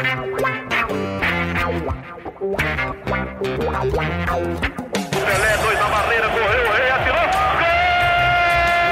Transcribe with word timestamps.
Pelé, 0.00 0.16
dois 5.58 5.78
na 5.78 5.88
barreira, 5.88 6.26
correu, 6.30 6.64
o 6.64 6.72
rei 6.72 6.90
atirou. 6.90 7.20
Gol! 7.20 7.28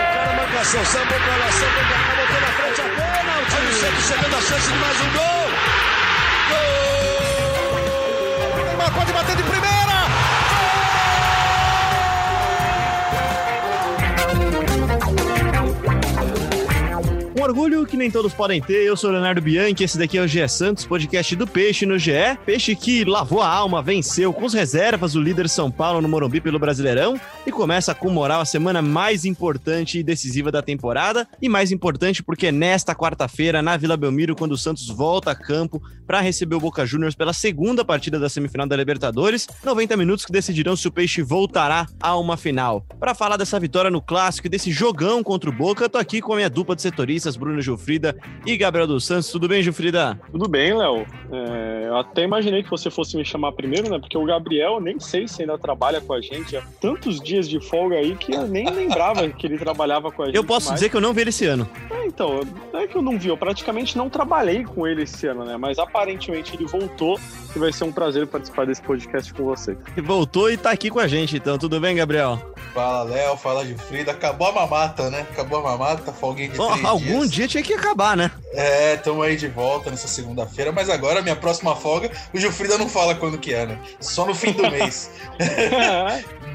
O 0.04 0.06
cara 0.12 0.32
marcação, 0.36 0.84
sambou 0.84 1.18
pra 1.18 1.36
lá, 1.36 1.50
sambou 1.50 1.82
pra 1.88 1.96
cá, 1.96 2.14
botou 2.14 2.40
na 2.42 2.46
frente 2.48 2.80
a 2.80 2.84
pênalti. 2.84 3.56
Olha 3.56 3.68
o 3.68 3.72
Santos 3.72 4.04
chegando 4.04 4.36
a 4.36 4.40
chance 4.40 4.70
de 4.70 4.78
mais 4.78 5.00
um 5.00 5.10
gol. 5.12 5.48
Gol! 6.50 8.64
Neymar 8.66 8.92
pode 8.92 9.12
bater 9.14 9.36
de 9.36 9.42
primeira. 9.44 9.87
Orgulho 17.48 17.86
que 17.86 17.96
nem 17.96 18.10
todos 18.10 18.34
podem 18.34 18.60
ter. 18.60 18.84
Eu 18.84 18.94
sou 18.94 19.10
Leonardo 19.10 19.40
Bianchi, 19.40 19.82
esse 19.82 19.96
daqui 19.96 20.18
é 20.18 20.22
o 20.22 20.28
GE 20.28 20.46
Santos, 20.48 20.84
podcast 20.84 21.34
do 21.34 21.46
Peixe 21.46 21.86
no 21.86 21.98
GE. 21.98 22.12
Peixe 22.44 22.76
que 22.76 23.04
lavou 23.06 23.40
a 23.40 23.48
alma, 23.48 23.82
venceu 23.82 24.34
com 24.34 24.44
as 24.44 24.52
reservas 24.52 25.14
o 25.14 25.20
líder 25.20 25.48
São 25.48 25.70
Paulo 25.70 26.02
no 26.02 26.08
Morumbi 26.08 26.42
pelo 26.42 26.58
Brasileirão 26.58 27.18
e 27.46 27.50
começa 27.50 27.94
com 27.94 28.10
moral 28.10 28.42
a 28.42 28.44
semana 28.44 28.82
mais 28.82 29.24
importante 29.24 29.98
e 29.98 30.02
decisiva 30.02 30.52
da 30.52 30.60
temporada. 30.60 31.26
E 31.40 31.48
mais 31.48 31.72
importante 31.72 32.22
porque 32.22 32.52
nesta 32.52 32.94
quarta-feira, 32.94 33.62
na 33.62 33.78
Vila 33.78 33.96
Belmiro, 33.96 34.36
quando 34.36 34.52
o 34.52 34.58
Santos 34.58 34.86
volta 34.88 35.30
a 35.30 35.34
campo 35.34 35.82
para 36.06 36.20
receber 36.20 36.56
o 36.56 36.60
Boca 36.60 36.84
Juniors 36.84 37.14
pela 37.14 37.32
segunda 37.32 37.82
partida 37.82 38.18
da 38.18 38.28
semifinal 38.28 38.66
da 38.66 38.76
Libertadores, 38.76 39.48
90 39.64 39.96
minutos 39.96 40.26
que 40.26 40.32
decidirão 40.32 40.76
se 40.76 40.86
o 40.86 40.92
Peixe 40.92 41.22
voltará 41.22 41.86
a 41.98 42.14
uma 42.18 42.36
final. 42.36 42.84
Para 43.00 43.14
falar 43.14 43.38
dessa 43.38 43.58
vitória 43.58 43.90
no 43.90 44.02
clássico 44.02 44.48
e 44.48 44.50
desse 44.50 44.70
jogão 44.70 45.22
contra 45.22 45.48
o 45.48 45.52
Boca, 45.52 45.84
eu 45.84 45.88
tô 45.88 45.96
aqui 45.96 46.20
com 46.20 46.34
a 46.34 46.36
minha 46.36 46.50
dupla 46.50 46.76
de 46.76 46.82
setoristas, 46.82 47.37
Bruno 47.38 47.60
Gilfrida 47.60 48.16
e 48.44 48.56
Gabriel 48.56 48.86
dos 48.86 49.04
Santos. 49.06 49.30
Tudo 49.30 49.48
bem, 49.48 49.62
Gilfrida? 49.62 50.18
Tudo 50.30 50.48
bem, 50.48 50.76
Léo. 50.76 51.06
É, 51.30 51.84
eu 51.86 51.96
até 51.96 52.22
imaginei 52.22 52.62
que 52.62 52.70
você 52.70 52.90
fosse 52.90 53.16
me 53.16 53.24
chamar 53.24 53.52
primeiro, 53.52 53.90
né? 53.90 53.98
Porque 53.98 54.18
o 54.18 54.24
Gabriel, 54.24 54.80
nem 54.80 54.98
sei 54.98 55.28
se 55.28 55.42
ainda 55.42 55.56
trabalha 55.58 56.00
com 56.00 56.12
a 56.12 56.20
gente. 56.20 56.56
Há 56.56 56.62
tantos 56.80 57.20
dias 57.20 57.48
de 57.48 57.60
folga 57.60 57.96
aí 57.96 58.14
que 58.16 58.34
eu 58.34 58.46
nem 58.46 58.68
lembrava 58.68 59.28
que 59.28 59.46
ele 59.46 59.58
trabalhava 59.58 60.10
com 60.10 60.22
a 60.22 60.26
gente. 60.26 60.36
Eu 60.36 60.44
posso 60.44 60.66
mais. 60.68 60.80
dizer 60.80 60.90
que 60.90 60.96
eu 60.96 61.00
não 61.00 61.12
vi 61.12 61.22
ele 61.22 61.30
esse 61.30 61.46
ano. 61.46 61.68
É, 62.08 62.10
então, 62.10 62.40
não 62.72 62.80
é 62.80 62.86
que 62.86 62.96
eu 62.96 63.02
não 63.02 63.18
vi, 63.18 63.28
eu 63.28 63.36
praticamente 63.36 63.96
não 63.96 64.08
trabalhei 64.08 64.64
com 64.64 64.86
ele 64.86 65.02
esse 65.02 65.26
ano, 65.26 65.44
né? 65.44 65.56
Mas 65.56 65.78
aparentemente 65.78 66.54
ele 66.56 66.64
voltou 66.66 67.20
e 67.54 67.58
vai 67.58 67.70
ser 67.72 67.84
um 67.84 67.92
prazer 67.92 68.26
participar 68.26 68.66
desse 68.66 68.80
podcast 68.82 69.32
com 69.34 69.44
você. 69.44 69.76
E 69.96 70.00
voltou 70.00 70.50
e 70.50 70.56
tá 70.56 70.70
aqui 70.70 70.90
com 70.90 70.98
a 70.98 71.06
gente, 71.06 71.36
então. 71.36 71.58
Tudo 71.58 71.78
bem, 71.80 71.94
Gabriel? 71.96 72.40
Fala, 72.74 73.02
Léo, 73.04 73.36
fala 73.36 73.64
de 73.64 73.74
Frida. 73.74 74.12
Acabou 74.12 74.48
a 74.48 74.52
mamata, 74.52 75.10
né? 75.10 75.26
Acabou 75.32 75.58
a 75.58 75.62
mamata, 75.62 76.12
folguinha 76.12 76.48
de 76.48 76.56
Bom, 76.56 76.70
três 76.72 76.84
algum 76.84 77.20
dias. 77.20 77.30
dia 77.30 77.48
tinha 77.48 77.62
que 77.62 77.74
acabar, 77.74 78.16
né? 78.16 78.30
É, 78.52 78.96
tamo 78.96 79.22
aí 79.22 79.36
de 79.36 79.48
volta 79.48 79.90
nessa 79.90 80.08
segunda-feira, 80.08 80.72
mas 80.72 80.88
agora, 80.88 81.20
minha 81.22 81.36
próxima 81.36 81.76
folga, 81.76 82.10
o 82.32 82.38
Gilfrida 82.38 82.78
não 82.78 82.88
fala 82.88 83.14
quando 83.14 83.38
que 83.38 83.52
é, 83.52 83.66
né? 83.66 83.78
Só 84.00 84.24
no 84.26 84.34
fim 84.34 84.52
do 84.52 84.62
mês. 84.70 85.10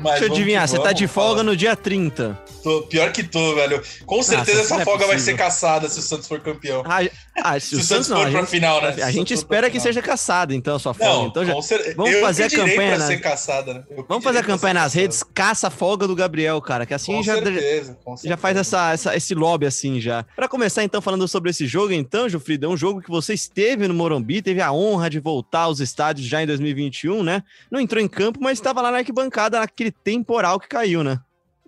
Mas 0.01 0.19
Deixa 0.19 0.25
eu 0.25 0.31
adivinhar, 0.33 0.67
você 0.67 0.77
tá 0.79 0.91
de 0.91 1.07
folga 1.07 1.37
fala. 1.37 1.43
no 1.43 1.55
dia 1.55 1.75
30. 1.77 2.37
Tô- 2.61 2.81
pior 2.83 3.11
que 3.13 3.23
tô, 3.23 3.55
velho. 3.55 3.81
Com 4.05 4.21
certeza 4.21 4.57
não 4.57 4.63
essa 4.65 4.81
é 4.81 4.83
folga 4.83 5.05
vai 5.05 5.15
possível. 5.15 5.37
ser 5.37 5.41
caçada 5.43 5.89
se 5.89 5.99
o 5.99 6.01
Santos 6.01 6.27
for 6.27 6.39
campeão. 6.39 6.83
Ah, 6.85 6.99
ah, 7.43 7.59
se, 7.59 7.67
Se 7.69 7.75
o 7.75 7.83
Santos 7.83 8.07
Santos 8.07 8.09
não, 8.09 8.17
for 8.17 8.27
a 8.27 8.31
pra 8.31 8.39
gente, 8.41 8.49
final, 8.49 8.81
né? 8.81 8.95
A 9.03 9.11
gente 9.11 9.33
espera 9.33 9.69
que 9.69 9.79
seja 9.79 10.01
caçada, 10.01 10.53
então, 10.55 10.75
a 10.75 10.79
sua 10.79 10.93
folga. 10.93 11.13
Não, 11.13 11.27
então 11.27 11.45
já, 11.45 11.61
certeza. 11.61 11.95
vamos 11.95 12.19
fazer 12.19 12.43
a 12.43 12.49
campanha 12.49 12.97
na- 12.97 13.07
ser 13.07 13.17
caçada, 13.19 13.73
né? 13.73 13.83
Vamos 14.07 14.23
fazer 14.23 14.39
a 14.39 14.43
campanha 14.43 14.73
ser 14.73 14.79
nas 14.79 14.83
caçada. 14.83 15.01
redes, 15.01 15.23
caça 15.33 15.67
a 15.67 15.69
folga 15.69 16.07
do 16.07 16.15
Gabriel, 16.15 16.61
cara, 16.61 16.85
que 16.85 16.93
assim 16.93 17.13
Com 17.13 17.23
já, 17.23 17.33
certeza, 17.35 17.97
já 18.23 18.37
faz 18.37 18.57
essa, 18.57 18.91
essa- 18.93 19.15
esse 19.15 19.33
lobby 19.35 19.65
assim 19.65 19.99
já. 19.99 20.23
Pra 20.35 20.47
começar 20.47 20.83
então 20.83 21.01
falando 21.01 21.27
sobre 21.27 21.49
esse 21.49 21.65
jogo, 21.67 21.91
então, 21.93 22.27
Gilfrida, 22.29 22.65
é 22.65 22.69
um 22.69 22.77
jogo 22.77 23.01
que 23.01 23.09
você 23.09 23.33
esteve 23.33 23.87
no 23.87 23.93
Morumbi, 23.93 24.41
teve 24.41 24.61
a 24.61 24.71
honra 24.71 25.09
de 25.09 25.19
voltar 25.19 25.61
aos 25.61 25.79
estádios 25.79 26.27
já 26.27 26.41
em 26.41 26.47
2021, 26.47 27.23
né? 27.23 27.43
Não 27.71 27.79
entrou 27.79 28.01
em 28.01 28.07
campo, 28.07 28.39
mas 28.41 28.57
estava 28.57 28.81
lá 28.81 28.91
na 28.91 28.97
arquibancada 28.99 29.59
naquele 29.59 29.91
temporal 29.91 30.59
que 30.59 30.67
caiu, 30.67 31.03
né? 31.03 31.19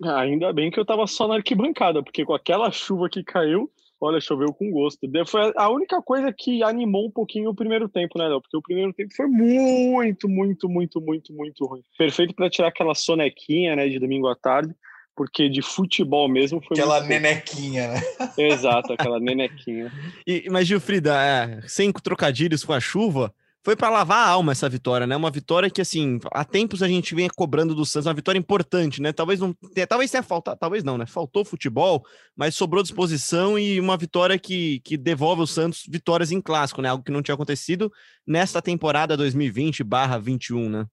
Ah, 0.02 0.20
Ainda 0.20 0.52
bem 0.52 0.70
que 0.70 0.78
eu 0.78 0.84
tava 0.84 1.06
só 1.06 1.26
na 1.26 1.36
arquibancada, 1.36 2.02
porque 2.02 2.24
com 2.24 2.34
aquela 2.34 2.70
chuva 2.70 3.08
que 3.08 3.22
caiu, 3.24 3.70
olha, 4.00 4.20
choveu 4.20 4.52
com 4.52 4.70
gosto. 4.70 5.06
De- 5.08 5.24
Foi 5.24 5.52
a 5.56 5.68
única 5.70 6.02
coisa 6.02 6.32
que 6.32 6.62
animou 6.62 7.06
um 7.06 7.10
pouquinho 7.10 7.50
o 7.50 7.54
primeiro 7.54 7.88
tempo, 7.88 8.18
né, 8.18 8.28
Léo? 8.28 8.40
Porque 8.42 8.56
o 8.56 8.62
primeiro 8.62 8.92
tempo 8.92 9.14
foi 9.16 9.26
muito, 9.26 10.28
muito, 10.28 10.68
muito, 10.68 11.00
muito, 11.00 11.32
muito 11.32 11.64
ruim. 11.64 11.82
Perfeito 11.96 12.34
para 12.34 12.50
tirar 12.50 12.68
aquela 12.68 12.94
sonequinha, 12.94 13.74
né, 13.74 13.88
de 13.88 13.98
domingo 13.98 14.28
à 14.28 14.36
tarde, 14.36 14.74
porque 15.16 15.48
de 15.48 15.62
futebol 15.62 16.28
mesmo 16.28 16.60
foi 16.60 16.76
Aquela 16.78 17.00
nenequinha, 17.02 17.88
né? 17.88 18.02
Exato, 18.36 18.92
aquela 18.92 19.18
nenequinha. 19.18 19.90
E, 20.28 20.46
mas, 20.50 20.66
Gilfrida, 20.66 21.14
é, 21.22 21.60
sem 21.68 21.90
trocadilhos 21.92 22.64
com 22.64 22.72
a 22.72 22.80
chuva, 22.80 23.32
foi 23.66 23.74
para 23.74 23.90
lavar 23.90 24.28
a 24.28 24.30
alma 24.30 24.52
essa 24.52 24.68
vitória, 24.68 25.08
né? 25.08 25.16
Uma 25.16 25.28
vitória 25.28 25.68
que, 25.68 25.80
assim, 25.80 26.20
há 26.30 26.44
tempos 26.44 26.84
a 26.84 26.86
gente 26.86 27.16
vem 27.16 27.28
cobrando 27.28 27.74
do 27.74 27.84
Santos, 27.84 28.06
uma 28.06 28.14
vitória 28.14 28.38
importante, 28.38 29.02
né? 29.02 29.12
Talvez 29.12 29.40
não 29.40 29.52
tenha, 29.74 29.88
talvez 29.88 30.08
tenha 30.08 30.22
faltado, 30.22 30.56
talvez 30.56 30.84
não, 30.84 30.96
né? 30.96 31.04
Faltou 31.04 31.44
futebol, 31.44 32.04
mas 32.36 32.54
sobrou 32.54 32.80
disposição 32.80 33.58
e 33.58 33.80
uma 33.80 33.96
vitória 33.96 34.38
que, 34.38 34.78
que 34.84 34.96
devolve 34.96 35.42
o 35.42 35.48
Santos 35.48 35.82
vitórias 35.88 36.30
em 36.30 36.40
clássico, 36.40 36.80
né? 36.80 36.90
Algo 36.90 37.02
que 37.02 37.10
não 37.10 37.20
tinha 37.20 37.34
acontecido 37.34 37.90
nesta 38.24 38.62
temporada 38.62 39.16
2020/21, 39.16 40.68
né? 40.70 40.86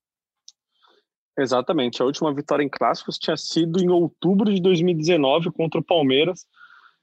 Exatamente. 1.37 2.01
A 2.01 2.05
última 2.05 2.33
vitória 2.33 2.63
em 2.63 2.69
clássicos 2.69 3.19
tinha 3.19 3.37
sido 3.37 3.83
em 3.83 3.89
outubro 3.89 4.51
de 4.51 4.59
2019 4.59 5.51
contra 5.51 5.79
o 5.79 5.85
Palmeiras. 5.85 6.47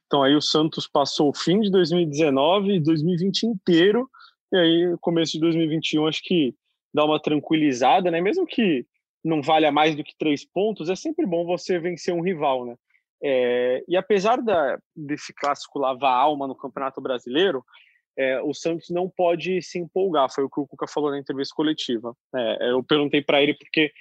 Então 0.07 0.25
aí 0.25 0.35
o 0.35 0.43
Santos 0.43 0.89
passou 0.89 1.29
o 1.29 1.33
fim 1.33 1.61
de 1.61 1.71
2019 1.71 2.75
e 2.75 2.81
2020 2.81 3.45
inteiro. 3.45 4.11
E 4.53 4.57
aí, 4.57 4.97
começo 5.01 5.33
de 5.33 5.41
2021, 5.41 6.07
acho 6.07 6.23
que 6.23 6.55
dá 6.93 7.05
uma 7.05 7.21
tranquilizada, 7.21 8.11
né? 8.11 8.21
Mesmo 8.21 8.47
que 8.47 8.85
não 9.25 9.43
valha 9.43 9.71
mais 9.71 9.95
do 9.95 10.03
que 10.03 10.17
três 10.19 10.45
pontos, 10.45 10.89
é 10.89 10.97
sempre 10.97 11.27
bom 11.27 11.45
você 11.45 11.79
vencer 11.79 12.13
um 12.13 12.23
rival, 12.23 12.67
né? 12.67 12.75
É, 13.23 13.85
e 13.87 13.97
apesar 13.97 14.41
da, 14.41 14.79
desse 14.97 15.33
clássico 15.35 15.79
lavar 15.79 16.13
alma 16.13 16.49
no 16.49 16.57
Campeonato 16.57 17.01
Brasileiro, 17.01 17.63
é, 18.17 18.41
o 18.43 18.53
Santos 18.53 18.89
não 18.91 19.09
pode 19.09 19.63
se 19.63 19.79
empolgar, 19.79 20.33
foi 20.33 20.45
o 20.45 20.51
que 20.51 20.61
o 20.61 20.67
Cuca 20.67 20.87
falou 20.89 21.11
na 21.11 21.19
entrevista 21.19 21.55
coletiva. 21.55 22.17
É, 22.35 22.71
eu 22.71 22.83
perguntei 22.83 23.23
para 23.23 23.43
ele 23.43 23.55
porque 23.55 23.93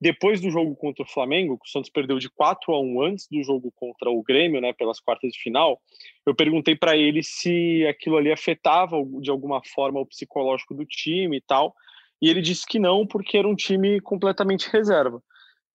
depois 0.00 0.40
do 0.40 0.50
jogo 0.50 0.74
contra 0.76 1.02
o 1.02 1.08
Flamengo, 1.08 1.58
que 1.58 1.68
o 1.68 1.70
Santos 1.70 1.90
perdeu 1.90 2.18
de 2.18 2.28
4 2.28 2.72
a 2.74 2.80
1 2.80 3.02
antes 3.02 3.26
do 3.30 3.42
jogo 3.42 3.72
contra 3.74 4.10
o 4.10 4.22
Grêmio, 4.22 4.60
né, 4.60 4.72
pelas 4.72 5.00
quartas 5.00 5.32
de 5.32 5.38
final, 5.38 5.80
eu 6.26 6.34
perguntei 6.34 6.76
para 6.76 6.96
ele 6.96 7.22
se 7.22 7.86
aquilo 7.86 8.16
ali 8.16 8.30
afetava 8.30 8.96
de 9.20 9.30
alguma 9.30 9.62
forma 9.74 10.00
o 10.00 10.06
psicológico 10.06 10.74
do 10.74 10.84
time 10.84 11.38
e 11.38 11.40
tal, 11.40 11.74
e 12.20 12.28
ele 12.28 12.42
disse 12.42 12.66
que 12.66 12.78
não, 12.78 13.06
porque 13.06 13.38
era 13.38 13.48
um 13.48 13.54
time 13.54 14.00
completamente 14.00 14.68
reserva. 14.70 15.22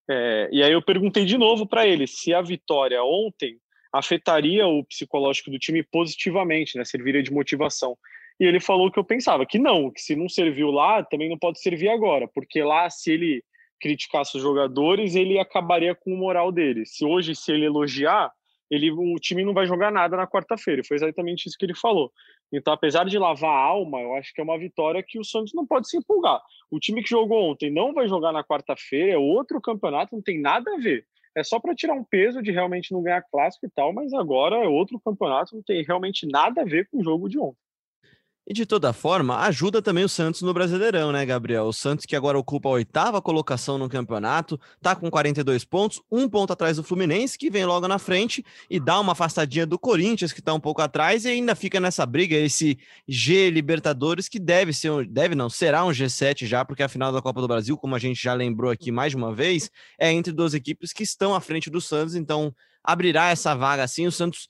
É, 0.09 0.49
e 0.51 0.63
aí 0.63 0.71
eu 0.71 0.81
perguntei 0.81 1.23
de 1.23 1.37
novo 1.37 1.67
para 1.67 1.87
ele 1.87 2.07
se 2.07 2.33
a 2.33 2.41
vitória 2.41 3.03
ontem 3.03 3.57
afetaria 3.93 4.67
o 4.67 4.83
psicológico 4.83 5.51
do 5.51 5.59
time 5.59 5.83
positivamente, 5.83 6.77
né, 6.77 6.83
serviria 6.83 7.23
de 7.23 7.31
motivação. 7.31 7.97
E 8.39 8.45
ele 8.45 8.59
falou 8.59 8.91
que 8.91 8.97
eu 8.97 9.03
pensava 9.03 9.45
que 9.45 9.59
não, 9.59 9.91
que 9.91 10.01
se 10.01 10.15
não 10.15 10.29
serviu 10.29 10.71
lá, 10.71 11.03
também 11.03 11.29
não 11.29 11.37
pode 11.37 11.59
servir 11.61 11.89
agora, 11.89 12.27
porque 12.27 12.63
lá 12.63 12.89
se 12.89 13.11
ele 13.11 13.43
criticasse 13.79 14.37
os 14.37 14.43
jogadores, 14.43 15.15
ele 15.15 15.39
acabaria 15.39 15.95
com 15.95 16.13
o 16.13 16.17
moral 16.17 16.51
dele. 16.51 16.85
Se 16.85 17.05
hoje, 17.05 17.35
se 17.35 17.51
ele 17.51 17.65
elogiar, 17.65 18.31
ele, 18.69 18.91
o 18.91 19.15
time 19.15 19.43
não 19.43 19.53
vai 19.53 19.65
jogar 19.65 19.91
nada 19.91 20.15
na 20.15 20.27
quarta-feira. 20.27 20.83
Foi 20.83 20.95
exatamente 20.95 21.47
isso 21.47 21.57
que 21.57 21.65
ele 21.65 21.73
falou. 21.73 22.11
Então, 22.51 22.73
apesar 22.73 23.05
de 23.05 23.17
lavar 23.17 23.49
a 23.49 23.63
alma, 23.63 23.99
eu 23.99 24.15
acho 24.15 24.33
que 24.33 24.41
é 24.41 24.43
uma 24.43 24.57
vitória 24.57 25.03
que 25.03 25.19
o 25.19 25.23
Santos 25.23 25.53
não 25.53 25.65
pode 25.65 25.89
se 25.89 25.97
empolgar. 25.97 26.41
O 26.69 26.79
time 26.79 27.01
que 27.01 27.09
jogou 27.09 27.51
ontem 27.51 27.71
não 27.71 27.93
vai 27.93 28.07
jogar 28.07 28.31
na 28.31 28.43
quarta-feira, 28.43 29.13
é 29.13 29.17
outro 29.17 29.59
campeonato, 29.61 30.15
não 30.15 30.21
tem 30.21 30.39
nada 30.39 30.71
a 30.73 30.77
ver. 30.77 31.05
É 31.35 31.43
só 31.43 31.59
para 31.59 31.75
tirar 31.75 31.93
um 31.93 32.03
peso 32.03 32.41
de 32.41 32.51
realmente 32.51 32.91
não 32.91 33.01
ganhar 33.01 33.23
clássico 33.31 33.65
e 33.65 33.69
tal, 33.69 33.93
mas 33.93 34.13
agora 34.13 34.57
é 34.57 34.67
outro 34.67 34.99
campeonato, 34.99 35.55
não 35.55 35.63
tem 35.63 35.83
realmente 35.83 36.27
nada 36.27 36.61
a 36.61 36.65
ver 36.65 36.87
com 36.89 36.99
o 36.99 37.03
jogo 37.03 37.29
de 37.29 37.39
ontem. 37.39 37.68
E 38.51 38.53
de 38.53 38.65
toda 38.65 38.91
forma, 38.91 39.37
ajuda 39.41 39.79
também 39.79 40.03
o 40.03 40.09
Santos 40.09 40.41
no 40.41 40.51
Brasileirão, 40.51 41.11
né, 41.11 41.23
Gabriel? 41.23 41.65
O 41.65 41.71
Santos 41.71 42.07
que 42.07 42.15
agora 42.15 42.35
ocupa 42.35 42.67
a 42.67 42.71
oitava 42.71 43.21
colocação 43.21 43.77
no 43.77 43.87
campeonato, 43.87 44.59
tá 44.81 44.95
com 44.95 45.07
42 45.07 45.63
pontos, 45.63 46.01
um 46.11 46.27
ponto 46.27 46.51
atrás 46.51 46.77
do 46.77 46.83
Fluminense, 46.83 47.37
que 47.37 47.51
vem 47.51 47.63
logo 47.63 47.87
na 47.87 47.99
frente 47.99 48.43
e 48.67 48.79
dá 48.79 48.99
uma 48.99 49.11
afastadinha 49.11 49.67
do 49.67 49.77
Corinthians, 49.77 50.33
que 50.33 50.41
tá 50.41 50.51
um 50.51 50.59
pouco 50.59 50.81
atrás, 50.81 51.25
e 51.25 51.27
ainda 51.27 51.53
fica 51.53 51.79
nessa 51.79 52.03
briga, 52.07 52.35
esse 52.35 52.79
G 53.07 53.51
Libertadores, 53.51 54.27
que 54.27 54.39
deve 54.39 54.73
ser, 54.73 54.89
um, 54.89 55.05
deve 55.05 55.35
não, 55.35 55.47
será 55.47 55.85
um 55.85 55.91
G7 55.91 56.47
já, 56.47 56.65
porque 56.65 56.81
a 56.81 56.89
final 56.89 57.13
da 57.13 57.21
Copa 57.21 57.41
do 57.41 57.47
Brasil, 57.47 57.77
como 57.77 57.93
a 57.93 57.99
gente 57.99 58.19
já 58.19 58.33
lembrou 58.33 58.71
aqui 58.71 58.91
mais 58.91 59.11
de 59.11 59.15
uma 59.15 59.31
vez, 59.31 59.69
é 59.99 60.11
entre 60.11 60.33
duas 60.33 60.55
equipes 60.55 60.91
que 60.91 61.03
estão 61.03 61.35
à 61.35 61.39
frente 61.39 61.69
do 61.69 61.79
Santos, 61.79 62.15
então 62.15 62.51
abrirá 62.83 63.29
essa 63.29 63.53
vaga 63.53 63.83
assim, 63.83 64.07
o 64.07 64.11
Santos 64.11 64.47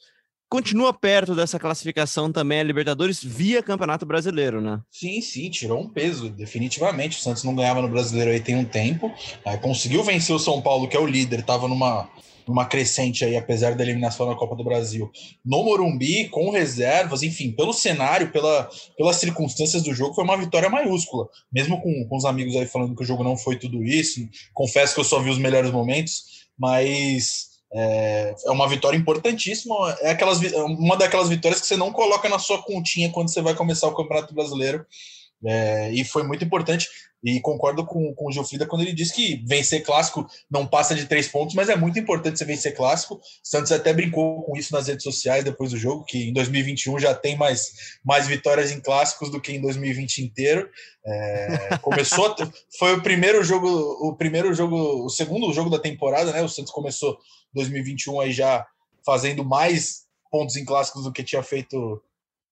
continua 0.49 0.91
perto 0.91 1.35
dessa 1.35 1.59
classificação 1.59 2.31
também 2.31 2.59
a 2.59 2.63
Libertadores 2.63 3.23
via 3.23 3.61
Campeonato 3.61 4.05
Brasileiro, 4.05 4.59
né? 4.59 4.81
Sim, 4.89 5.21
sim, 5.21 5.49
tirou 5.49 5.79
um 5.79 5.87
peso, 5.87 6.29
definitivamente. 6.29 7.17
O 7.17 7.21
Santos 7.21 7.43
não 7.43 7.55
ganhava 7.55 7.81
no 7.81 7.87
Brasileiro 7.87 8.31
aí 8.31 8.39
tem 8.39 8.55
um 8.55 8.65
tempo. 8.65 9.13
Conseguiu 9.61 10.03
vencer 10.03 10.35
o 10.35 10.39
São 10.39 10.61
Paulo, 10.61 10.87
que 10.87 10.97
é 10.97 10.99
o 10.99 11.05
líder, 11.05 11.41
estava 11.41 11.67
numa, 11.67 12.09
numa 12.47 12.65
crescente 12.65 13.23
aí, 13.23 13.37
apesar 13.37 13.75
da 13.75 13.83
eliminação 13.83 14.27
na 14.27 14.35
Copa 14.35 14.55
do 14.55 14.63
Brasil, 14.63 15.11
no 15.45 15.63
Morumbi, 15.63 16.27
com 16.29 16.49
reservas, 16.49 17.21
enfim, 17.21 17.51
pelo 17.51 17.71
cenário, 17.71 18.31
pela, 18.31 18.67
pelas 18.97 19.17
circunstâncias 19.17 19.83
do 19.83 19.93
jogo, 19.93 20.15
foi 20.15 20.23
uma 20.23 20.37
vitória 20.37 20.69
maiúscula. 20.69 21.27
Mesmo 21.53 21.79
com, 21.79 22.07
com 22.07 22.17
os 22.17 22.25
amigos 22.25 22.55
aí 22.55 22.65
falando 22.65 22.95
que 22.95 23.03
o 23.03 23.05
jogo 23.05 23.23
não 23.23 23.37
foi 23.37 23.57
tudo 23.57 23.83
isso, 23.83 24.27
confesso 24.53 24.95
que 24.95 24.99
eu 24.99 25.05
só 25.05 25.19
vi 25.19 25.29
os 25.29 25.37
melhores 25.37 25.69
momentos, 25.69 26.47
mas 26.57 27.48
é, 27.71 28.35
é 28.45 28.51
uma 28.51 28.67
vitória 28.67 28.97
importantíssima. 28.97 29.75
É 30.01 30.11
aquelas, 30.11 30.39
uma 30.53 30.97
daquelas 30.97 31.29
vitórias 31.29 31.61
que 31.61 31.67
você 31.67 31.77
não 31.77 31.91
coloca 31.91 32.27
na 32.27 32.39
sua 32.39 32.61
continha 32.61 33.11
quando 33.11 33.29
você 33.29 33.41
vai 33.41 33.55
começar 33.55 33.87
o 33.87 33.95
Campeonato 33.95 34.33
Brasileiro. 34.33 34.85
É, 35.45 35.91
e 35.91 36.03
foi 36.03 36.23
muito 36.23 36.43
importante. 36.43 36.87
E 37.21 37.41
concordo 37.41 37.85
com, 37.85 38.13
com 38.15 38.27
o 38.27 38.31
Gilfrida 38.31 38.65
quando 38.65 38.81
ele 38.81 38.93
diz 38.93 39.11
que 39.11 39.43
vencer 39.45 39.83
clássico 39.83 40.25
não 40.49 40.65
passa 40.65 40.95
de 40.95 41.05
três 41.05 41.27
pontos, 41.27 41.53
mas 41.53 41.67
é 41.67 41.75
muito 41.75 41.99
importante 41.99 42.39
você 42.39 42.45
vencer 42.45 42.73
clássico. 42.75 43.19
Santos 43.43 43.73
até 43.73 43.91
brincou 43.91 44.41
com 44.43 44.55
isso 44.55 44.73
nas 44.73 44.87
redes 44.87 45.03
sociais 45.03 45.43
depois 45.43 45.71
do 45.71 45.77
jogo, 45.77 46.05
que 46.05 46.29
em 46.29 46.33
2021 46.33 46.97
já 46.97 47.13
tem 47.13 47.35
mais, 47.35 47.97
mais 48.05 48.25
vitórias 48.25 48.71
em 48.71 48.79
clássicos 48.79 49.29
do 49.29 49.41
que 49.41 49.51
em 49.51 49.61
2020 49.61 50.19
inteiro. 50.19 50.69
É, 51.05 51.77
começou, 51.81 52.33
foi 52.77 52.93
o 52.93 53.03
primeiro 53.03 53.43
jogo, 53.43 53.67
o 53.67 54.15
primeiro 54.15 54.53
jogo, 54.53 55.05
o 55.05 55.09
segundo 55.09 55.51
jogo 55.51 55.69
da 55.69 55.79
temporada, 55.79 56.31
né? 56.31 56.41
O 56.41 56.47
Santos 56.47 56.71
começou 56.71 57.17
2021 57.53 58.21
aí 58.21 58.31
já 58.31 58.65
fazendo 59.05 59.43
mais 59.43 60.05
pontos 60.31 60.55
em 60.55 60.63
clássicos 60.63 61.03
do 61.03 61.11
que 61.11 61.23
tinha 61.23 61.43
feito 61.43 62.01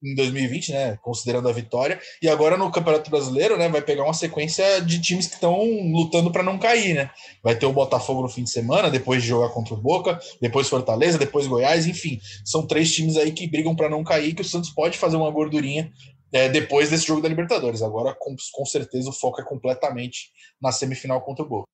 em 0.03 0.13
2020, 0.15 0.71
né, 0.71 0.97
considerando 1.01 1.49
a 1.49 1.51
vitória, 1.51 1.99
e 2.21 2.29
agora 2.29 2.55
no 2.55 2.71
Campeonato 2.71 3.09
Brasileiro, 3.09 3.57
né, 3.57 3.67
vai 3.67 3.81
pegar 3.81 4.03
uma 4.03 4.13
sequência 4.13 4.79
de 4.81 5.01
times 5.01 5.27
que 5.27 5.33
estão 5.35 5.59
lutando 5.91 6.31
para 6.31 6.43
não 6.43 6.57
cair, 6.57 6.93
né? 6.93 7.09
Vai 7.43 7.55
ter 7.55 7.65
o 7.65 7.73
Botafogo 7.73 8.21
no 8.21 8.29
fim 8.29 8.43
de 8.43 8.49
semana, 8.49 8.91
depois 8.91 9.21
de 9.23 9.29
jogar 9.29 9.49
contra 9.49 9.73
o 9.73 9.77
Boca, 9.77 10.19
depois 10.41 10.69
Fortaleza, 10.69 11.17
depois 11.17 11.47
Goiás, 11.47 11.87
enfim, 11.87 12.19
são 12.45 12.65
três 12.65 12.93
times 12.93 13.17
aí 13.17 13.31
que 13.31 13.47
brigam 13.47 13.75
para 13.75 13.89
não 13.89 14.03
cair, 14.03 14.33
que 14.35 14.41
o 14.41 14.45
Santos 14.45 14.69
pode 14.69 14.97
fazer 14.97 15.17
uma 15.17 15.31
gordurinha 15.31 15.91
é, 16.31 16.49
depois 16.49 16.89
desse 16.89 17.07
jogo 17.07 17.21
da 17.21 17.29
Libertadores. 17.29 17.81
Agora, 17.81 18.13
com, 18.13 18.35
com 18.51 18.65
certeza, 18.65 19.09
o 19.09 19.13
foco 19.13 19.41
é 19.41 19.43
completamente 19.43 20.29
na 20.61 20.71
semifinal 20.71 21.21
contra 21.21 21.43
o 21.43 21.47
Boca. 21.49 21.67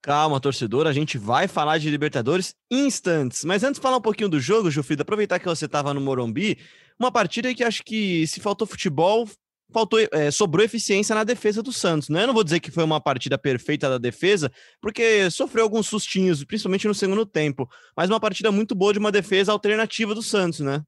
Calma, 0.00 0.40
torcedor, 0.40 0.86
a 0.86 0.92
gente 0.92 1.18
vai 1.18 1.48
falar 1.48 1.78
de 1.78 1.90
Libertadores 1.90 2.54
instantes. 2.70 3.44
Mas 3.44 3.64
antes 3.64 3.78
de 3.78 3.82
falar 3.82 3.96
um 3.96 4.00
pouquinho 4.00 4.28
do 4.28 4.38
jogo, 4.38 4.70
Jufrida, 4.70 5.02
aproveitar 5.02 5.40
que 5.40 5.46
você 5.46 5.64
estava 5.64 5.92
no 5.92 6.00
Morumbi, 6.00 6.56
uma 6.98 7.12
partida 7.12 7.54
que 7.54 7.64
acho 7.64 7.82
que 7.82 8.26
se 8.26 8.40
faltou 8.40 8.66
futebol, 8.66 9.28
faltou, 9.72 9.98
é, 10.12 10.30
sobrou 10.30 10.64
eficiência 10.64 11.14
na 11.14 11.24
defesa 11.24 11.62
do 11.62 11.72
Santos, 11.72 12.08
né? 12.08 12.22
Eu 12.22 12.28
não 12.28 12.34
vou 12.34 12.44
dizer 12.44 12.60
que 12.60 12.70
foi 12.70 12.84
uma 12.84 13.00
partida 13.00 13.38
perfeita 13.38 13.88
da 13.88 13.98
defesa, 13.98 14.50
porque 14.80 15.30
sofreu 15.30 15.64
alguns 15.64 15.86
sustinhos, 15.86 16.44
principalmente 16.44 16.88
no 16.88 16.94
segundo 16.94 17.24
tempo, 17.24 17.68
mas 17.96 18.10
uma 18.10 18.20
partida 18.20 18.50
muito 18.50 18.74
boa 18.74 18.92
de 18.92 18.98
uma 18.98 19.12
defesa 19.12 19.52
alternativa 19.52 20.14
do 20.14 20.22
Santos, 20.22 20.60
né? 20.60 20.82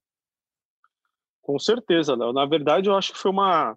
Com 1.43 1.59
certeza, 1.59 2.15
Léo. 2.15 2.33
Na 2.33 2.47
verdade, 2.47 2.89
eu 2.89 2.97
acho 2.97 3.13
que 3.13 3.19
foi 3.19 3.31
uma 3.31 3.77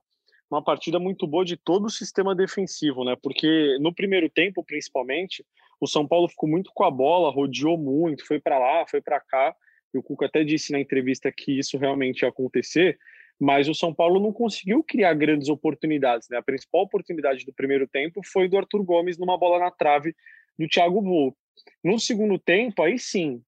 uma 0.53 0.63
partida 0.63 0.99
muito 0.99 1.25
boa 1.25 1.43
de 1.43 1.57
todo 1.57 1.85
o 1.85 1.89
sistema 1.89 2.35
defensivo, 2.35 3.03
né? 3.03 3.15
Porque 3.21 3.75
no 3.79 3.93
primeiro 3.93 4.29
tempo, 4.29 4.63
principalmente, 4.63 5.43
o 5.81 5.87
São 5.87 6.07
Paulo 6.07 6.29
ficou 6.29 6.47
muito 6.47 6.71
com 6.73 6.83
a 6.83 6.91
bola, 6.91 7.31
rodeou 7.31 7.75
muito, 7.75 8.25
foi 8.25 8.39
para 8.39 8.59
lá, 8.59 8.85
foi 8.87 9.01
para 9.01 9.19
cá. 9.19 9.55
E 9.93 9.97
o 9.97 10.03
Cuca 10.03 10.25
até 10.25 10.43
disse 10.43 10.71
na 10.71 10.79
entrevista 10.79 11.31
que 11.31 11.57
isso 11.57 11.77
realmente 11.77 12.21
ia 12.21 12.29
acontecer, 12.29 12.97
mas 13.39 13.67
o 13.67 13.75
São 13.75 13.93
Paulo 13.93 14.19
não 14.19 14.31
conseguiu 14.31 14.83
criar 14.83 15.13
grandes 15.13 15.49
oportunidades, 15.49 16.27
né? 16.29 16.37
A 16.37 16.43
principal 16.43 16.81
oportunidade 16.81 17.45
do 17.45 17.53
primeiro 17.53 17.87
tempo 17.87 18.21
foi 18.25 18.47
do 18.47 18.57
Arthur 18.57 18.83
Gomes 18.83 19.17
numa 19.17 19.37
bola 19.37 19.59
na 19.59 19.71
trave 19.71 20.15
do 20.57 20.67
Thiago 20.67 21.01
Volpe. 21.01 21.37
No 21.83 21.99
segundo 21.99 22.39
tempo, 22.39 22.81
aí 22.81 22.97
sim, 22.97 23.41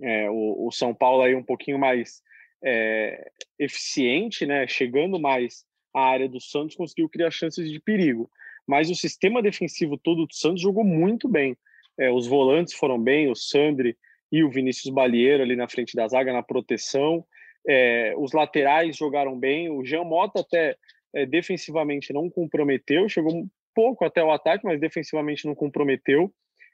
é, 0.00 0.30
o, 0.30 0.66
o, 0.66 0.70
São 0.70 0.94
Paulo 0.94 1.22
aí 1.22 1.34
um 1.34 1.42
pouquinho 1.42 1.78
mais 1.78 2.22
é, 2.62 3.30
eficiente, 3.58 4.46
né? 4.46 4.66
Chegando 4.66 5.18
mais 5.18 5.64
a 5.94 6.00
área 6.00 6.28
do 6.28 6.40
Santos 6.40 6.76
conseguiu 6.76 7.08
criar 7.08 7.30
chances 7.30 7.70
de 7.70 7.80
perigo. 7.80 8.30
Mas 8.66 8.90
o 8.90 8.94
sistema 8.94 9.42
defensivo 9.42 9.96
todo 9.96 10.26
do 10.26 10.34
Santos 10.34 10.60
jogou 10.60 10.84
muito 10.84 11.26
bem. 11.28 11.56
É, 11.98 12.10
os 12.10 12.26
volantes 12.26 12.74
foram 12.74 13.00
bem, 13.00 13.30
o 13.30 13.34
Sandri 13.34 13.96
e 14.30 14.44
o 14.44 14.50
Vinícius 14.50 14.92
Balieiro 14.92 15.42
ali 15.42 15.56
na 15.56 15.68
frente 15.68 15.96
da 15.96 16.06
zaga, 16.06 16.32
na 16.32 16.42
proteção. 16.42 17.24
É, 17.66 18.14
os 18.16 18.32
laterais 18.32 18.96
jogaram 18.96 19.38
bem. 19.38 19.70
O 19.70 19.84
Jean 19.84 20.04
Mota 20.04 20.40
até 20.40 20.76
é, 21.14 21.26
defensivamente 21.26 22.12
não 22.12 22.28
comprometeu, 22.30 23.08
chegou 23.08 23.34
um 23.34 23.48
pouco 23.74 24.04
até 24.04 24.22
o 24.22 24.30
ataque, 24.30 24.64
mas 24.64 24.80
defensivamente 24.80 25.46
não 25.46 25.54
comprometeu. 25.54 26.32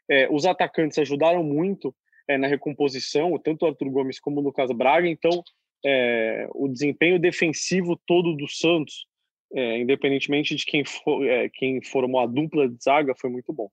É, 0.08 0.28
os 0.30 0.44
atacantes 0.44 0.98
ajudaram 0.98 1.42
muito 1.42 1.94
é, 2.28 2.36
na 2.36 2.46
recomposição, 2.46 3.38
tanto 3.38 3.64
o 3.64 3.68
Arthur 3.68 3.90
Gomes 3.90 4.20
como 4.20 4.40
o 4.40 4.44
Lucas 4.44 4.70
Braga. 4.70 5.08
Então, 5.08 5.42
é, 5.84 6.48
o 6.54 6.68
desempenho 6.68 7.18
defensivo 7.18 8.00
todo 8.06 8.34
do 8.36 8.48
Santos, 8.48 9.06
é, 9.52 9.78
independentemente 9.78 10.54
de 10.54 10.64
quem, 10.64 10.84
for, 10.84 11.22
quem 11.54 11.82
formou 11.82 12.20
a 12.20 12.26
dupla 12.26 12.68
de 12.68 12.82
zaga, 12.82 13.14
foi 13.14 13.30
muito 13.30 13.52
bom. 13.52 13.70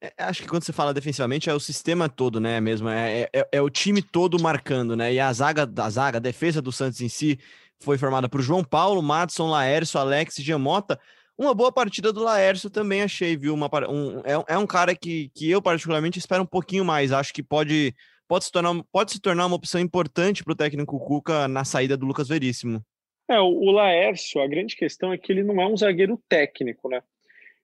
É, 0.00 0.12
acho 0.18 0.42
que 0.42 0.48
quando 0.48 0.62
você 0.62 0.72
fala 0.72 0.94
defensivamente 0.94 1.50
é 1.50 1.54
o 1.54 1.60
sistema 1.60 2.08
todo, 2.08 2.40
né? 2.40 2.60
Mesmo 2.60 2.88
é, 2.88 3.28
é, 3.32 3.48
é, 3.52 3.60
o 3.60 3.68
time 3.68 4.00
todo 4.00 4.40
marcando, 4.40 4.96
né? 4.96 5.12
E 5.12 5.18
a 5.18 5.32
zaga, 5.32 5.68
a 5.76 5.90
zaga, 5.90 6.18
a 6.18 6.20
defesa 6.20 6.62
do 6.62 6.70
Santos 6.70 7.00
em 7.00 7.08
si 7.08 7.38
foi 7.80 7.98
formada 7.98 8.28
por 8.28 8.40
João 8.40 8.62
Paulo, 8.62 9.02
Madison, 9.02 9.48
Laércio, 9.48 9.98
Alex 9.98 10.36
Giamota. 10.36 10.98
Uma 11.36 11.54
boa 11.54 11.70
partida 11.70 12.12
do 12.12 12.22
Laércio 12.22 12.68
também 12.68 13.02
achei, 13.02 13.36
viu? 13.36 13.54
Uma, 13.54 13.70
um, 13.88 14.20
é, 14.20 14.54
é 14.54 14.58
um 14.58 14.66
cara 14.66 14.94
que, 14.94 15.30
que 15.34 15.48
eu 15.48 15.62
particularmente 15.62 16.18
espero 16.18 16.42
um 16.42 16.46
pouquinho 16.46 16.84
mais. 16.84 17.12
Acho 17.12 17.32
que 17.32 17.42
pode 17.42 17.94
pode 18.26 18.44
se 18.44 18.52
tornar, 18.52 18.84
pode 18.92 19.12
se 19.12 19.20
tornar 19.20 19.46
uma 19.46 19.56
opção 19.56 19.80
importante 19.80 20.44
para 20.44 20.52
o 20.52 20.56
técnico 20.56 20.98
Cuca 21.00 21.48
na 21.48 21.64
saída 21.64 21.96
do 21.96 22.06
Lucas 22.06 22.28
Veríssimo. 22.28 22.82
É, 23.30 23.38
o 23.40 23.70
Laércio, 23.70 24.40
a 24.40 24.46
grande 24.46 24.74
questão 24.76 25.12
é 25.12 25.18
que 25.18 25.30
ele 25.32 25.42
não 25.42 25.60
é 25.60 25.66
um 25.66 25.76
zagueiro 25.76 26.20
técnico, 26.28 26.88
né? 26.88 27.02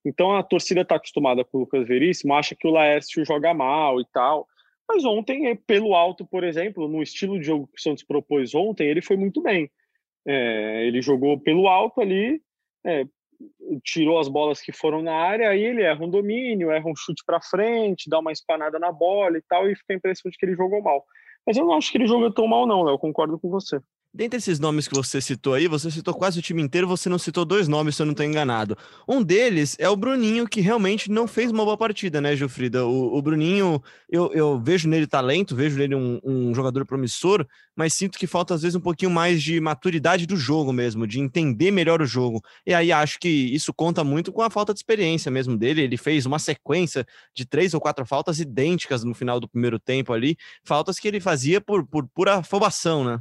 Então 0.04 0.36
a 0.36 0.42
torcida 0.42 0.82
está 0.82 0.96
acostumada 0.96 1.44
com 1.44 1.58
o 1.58 1.60
Lucas 1.60 1.86
Veríssimo, 1.86 2.34
acha 2.34 2.54
que 2.54 2.66
o 2.68 2.70
Laércio 2.70 3.24
joga 3.24 3.54
mal 3.54 4.00
e 4.00 4.06
tal. 4.12 4.46
Mas 4.88 5.04
ontem, 5.04 5.56
pelo 5.56 5.94
alto, 5.94 6.26
por 6.26 6.44
exemplo, 6.44 6.86
no 6.88 7.02
estilo 7.02 7.38
de 7.38 7.46
jogo 7.46 7.66
que 7.68 7.78
o 7.78 7.82
Santos 7.82 8.04
propôs 8.04 8.54
ontem, 8.54 8.86
ele 8.86 9.00
foi 9.00 9.16
muito 9.16 9.40
bem. 9.40 9.70
É, 10.26 10.86
ele 10.86 11.00
jogou 11.00 11.38
pelo 11.38 11.68
alto 11.68 12.00
ali, 12.00 12.40
é, 12.84 13.06
tirou 13.82 14.18
as 14.18 14.28
bolas 14.28 14.60
que 14.60 14.72
foram 14.72 15.02
na 15.02 15.14
área, 15.14 15.48
aí 15.48 15.62
ele 15.62 15.82
erra 15.82 16.04
um 16.04 16.10
domínio, 16.10 16.70
erra 16.70 16.88
um 16.88 16.96
chute 16.96 17.22
para 17.26 17.40
frente, 17.40 18.08
dá 18.08 18.18
uma 18.18 18.32
espanada 18.32 18.78
na 18.78 18.92
bola 18.92 19.38
e 19.38 19.42
tal, 19.42 19.68
e 19.68 19.76
fica 19.76 19.94
a 19.94 19.96
impressão 19.96 20.30
de 20.30 20.36
que 20.36 20.44
ele 20.44 20.54
jogou 20.54 20.82
mal. 20.82 21.04
Mas 21.46 21.56
eu 21.56 21.64
não 21.64 21.74
acho 21.74 21.90
que 21.90 21.98
ele 21.98 22.06
jogou 22.06 22.30
tão 22.32 22.46
mal, 22.46 22.66
não? 22.66 22.88
Eu 22.88 22.98
concordo 22.98 23.38
com 23.38 23.50
você. 23.50 23.80
Dentre 24.16 24.38
esses 24.38 24.60
nomes 24.60 24.86
que 24.86 24.94
você 24.94 25.20
citou 25.20 25.54
aí, 25.54 25.66
você 25.66 25.90
citou 25.90 26.14
quase 26.14 26.38
o 26.38 26.42
time 26.42 26.62
inteiro, 26.62 26.86
você 26.86 27.08
não 27.08 27.18
citou 27.18 27.44
dois 27.44 27.66
nomes, 27.66 27.96
se 27.96 28.02
eu 28.02 28.06
não 28.06 28.12
estou 28.12 28.24
enganado. 28.24 28.78
Um 29.08 29.20
deles 29.20 29.74
é 29.76 29.88
o 29.88 29.96
Bruninho, 29.96 30.46
que 30.46 30.60
realmente 30.60 31.10
não 31.10 31.26
fez 31.26 31.50
uma 31.50 31.64
boa 31.64 31.76
partida, 31.76 32.20
né, 32.20 32.36
Gilfrida? 32.36 32.86
O, 32.86 33.16
o 33.16 33.20
Bruninho, 33.20 33.82
eu, 34.08 34.32
eu, 34.32 34.60
vejo 34.60 34.88
nele 34.88 35.08
talento, 35.08 35.56
vejo 35.56 35.76
nele 35.76 35.96
um, 35.96 36.20
um, 36.22 36.54
jogador 36.54 36.86
promissor, 36.86 37.44
mas 37.74 37.92
sinto 37.92 38.16
que 38.16 38.28
falta 38.28 38.54
às 38.54 38.62
vezes 38.62 38.76
um 38.76 38.80
pouquinho 38.80 39.10
mais 39.10 39.42
de 39.42 39.60
maturidade 39.60 40.26
do 40.26 40.36
jogo 40.36 40.72
mesmo, 40.72 41.08
de 41.08 41.18
entender 41.18 41.72
melhor 41.72 42.00
o 42.00 42.06
jogo. 42.06 42.40
E 42.64 42.72
aí 42.72 42.92
acho 42.92 43.18
que 43.18 43.28
isso 43.28 43.74
conta 43.74 44.04
muito 44.04 44.32
com 44.32 44.42
a 44.42 44.48
falta 44.48 44.72
de 44.72 44.78
experiência 44.78 45.28
mesmo 45.28 45.56
dele. 45.56 45.82
Ele 45.82 45.96
fez 45.96 46.24
uma 46.24 46.38
sequência 46.38 47.04
de 47.34 47.44
três 47.44 47.74
ou 47.74 47.80
quatro 47.80 48.06
faltas 48.06 48.38
idênticas 48.38 49.02
no 49.02 49.12
final 49.12 49.40
do 49.40 49.48
primeiro 49.48 49.80
tempo 49.80 50.12
ali, 50.12 50.36
faltas 50.62 51.00
que 51.00 51.08
ele 51.08 51.18
fazia 51.18 51.60
por, 51.60 51.84
por 51.84 52.06
pura 52.06 52.34
afobação, 52.36 53.02
né? 53.02 53.18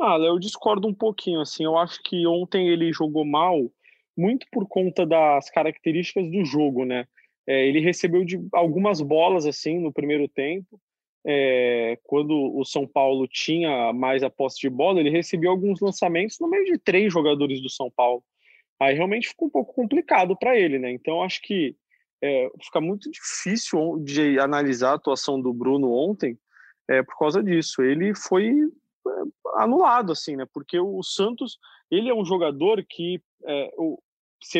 Ah, 0.00 0.16
eu 0.18 0.38
discordo 0.38 0.88
um 0.88 0.94
pouquinho, 0.94 1.40
assim, 1.40 1.64
eu 1.64 1.78
acho 1.78 2.02
que 2.02 2.26
ontem 2.26 2.68
ele 2.68 2.92
jogou 2.92 3.24
mal 3.24 3.70
muito 4.16 4.46
por 4.50 4.66
conta 4.66 5.06
das 5.06 5.50
características 5.50 6.30
do 6.30 6.44
jogo, 6.44 6.84
né? 6.84 7.06
É, 7.46 7.66
ele 7.66 7.80
recebeu 7.80 8.24
de 8.24 8.40
algumas 8.52 9.00
bolas, 9.00 9.46
assim, 9.46 9.78
no 9.78 9.92
primeiro 9.92 10.28
tempo, 10.28 10.80
é, 11.26 11.98
quando 12.02 12.32
o 12.54 12.64
São 12.64 12.86
Paulo 12.86 13.26
tinha 13.26 13.92
mais 13.92 14.22
a 14.22 14.30
posse 14.30 14.60
de 14.60 14.68
bola, 14.68 15.00
ele 15.00 15.10
recebeu 15.10 15.50
alguns 15.50 15.80
lançamentos 15.80 16.38
no 16.38 16.48
meio 16.48 16.64
de 16.64 16.78
três 16.78 17.12
jogadores 17.12 17.60
do 17.62 17.70
São 17.70 17.90
Paulo. 17.90 18.22
Aí 18.78 18.94
realmente 18.94 19.28
ficou 19.28 19.48
um 19.48 19.50
pouco 19.50 19.74
complicado 19.74 20.36
para 20.36 20.58
ele, 20.58 20.78
né? 20.78 20.90
Então 20.90 21.22
acho 21.22 21.40
que 21.42 21.76
é, 22.22 22.50
fica 22.62 22.80
muito 22.80 23.10
difícil 23.10 23.98
de 24.04 24.38
analisar 24.38 24.90
a 24.90 24.94
atuação 24.94 25.40
do 25.40 25.52
Bruno 25.52 25.92
ontem 25.92 26.38
é, 26.88 27.02
por 27.02 27.18
causa 27.18 27.42
disso. 27.42 27.82
Ele 27.82 28.14
foi 28.14 28.52
anulado, 29.54 30.12
assim, 30.12 30.36
né? 30.36 30.46
Porque 30.52 30.78
o 30.78 31.02
Santos, 31.02 31.58
ele 31.90 32.08
é 32.08 32.14
um 32.14 32.24
jogador 32.24 32.84
que 32.88 33.20
é, 33.46 33.72
o, 33.76 33.98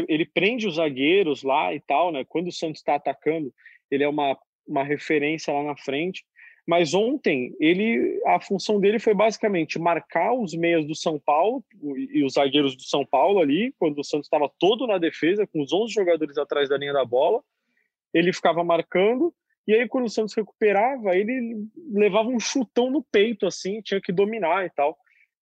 ele 0.08 0.24
prende 0.26 0.66
os 0.66 0.76
zagueiros 0.76 1.42
lá 1.42 1.74
e 1.74 1.80
tal, 1.80 2.12
né? 2.12 2.24
Quando 2.24 2.48
o 2.48 2.52
Santos 2.52 2.80
está 2.80 2.94
atacando, 2.94 3.52
ele 3.90 4.04
é 4.04 4.08
uma, 4.08 4.36
uma 4.66 4.82
referência 4.82 5.52
lá 5.52 5.62
na 5.62 5.76
frente. 5.76 6.24
Mas 6.66 6.94
ontem 6.94 7.54
ele, 7.60 8.20
a 8.26 8.40
função 8.40 8.80
dele 8.80 8.98
foi 8.98 9.12
basicamente 9.12 9.78
marcar 9.78 10.32
os 10.32 10.54
meias 10.54 10.86
do 10.86 10.94
São 10.94 11.20
Paulo 11.20 11.62
e 11.82 12.24
os 12.24 12.34
zagueiros 12.34 12.74
do 12.74 12.82
São 12.82 13.04
Paulo 13.04 13.38
ali, 13.38 13.74
quando 13.78 13.98
o 13.98 14.04
Santos 14.04 14.26
estava 14.26 14.50
todo 14.58 14.86
na 14.86 14.96
defesa, 14.96 15.46
com 15.46 15.60
os 15.60 15.72
11 15.72 15.92
jogadores 15.92 16.38
atrás 16.38 16.68
da 16.70 16.78
linha 16.78 16.94
da 16.94 17.04
bola, 17.04 17.42
ele 18.14 18.32
ficava 18.32 18.64
marcando. 18.64 19.34
E 19.66 19.74
aí 19.74 19.88
quando 19.88 20.04
o 20.04 20.10
Santos 20.10 20.34
recuperava, 20.34 21.16
ele 21.16 21.66
levava 21.90 22.28
um 22.28 22.40
chutão 22.40 22.90
no 22.90 23.02
peito 23.02 23.46
assim, 23.46 23.80
tinha 23.80 24.00
que 24.00 24.12
dominar 24.12 24.64
e 24.66 24.70
tal. 24.70 24.96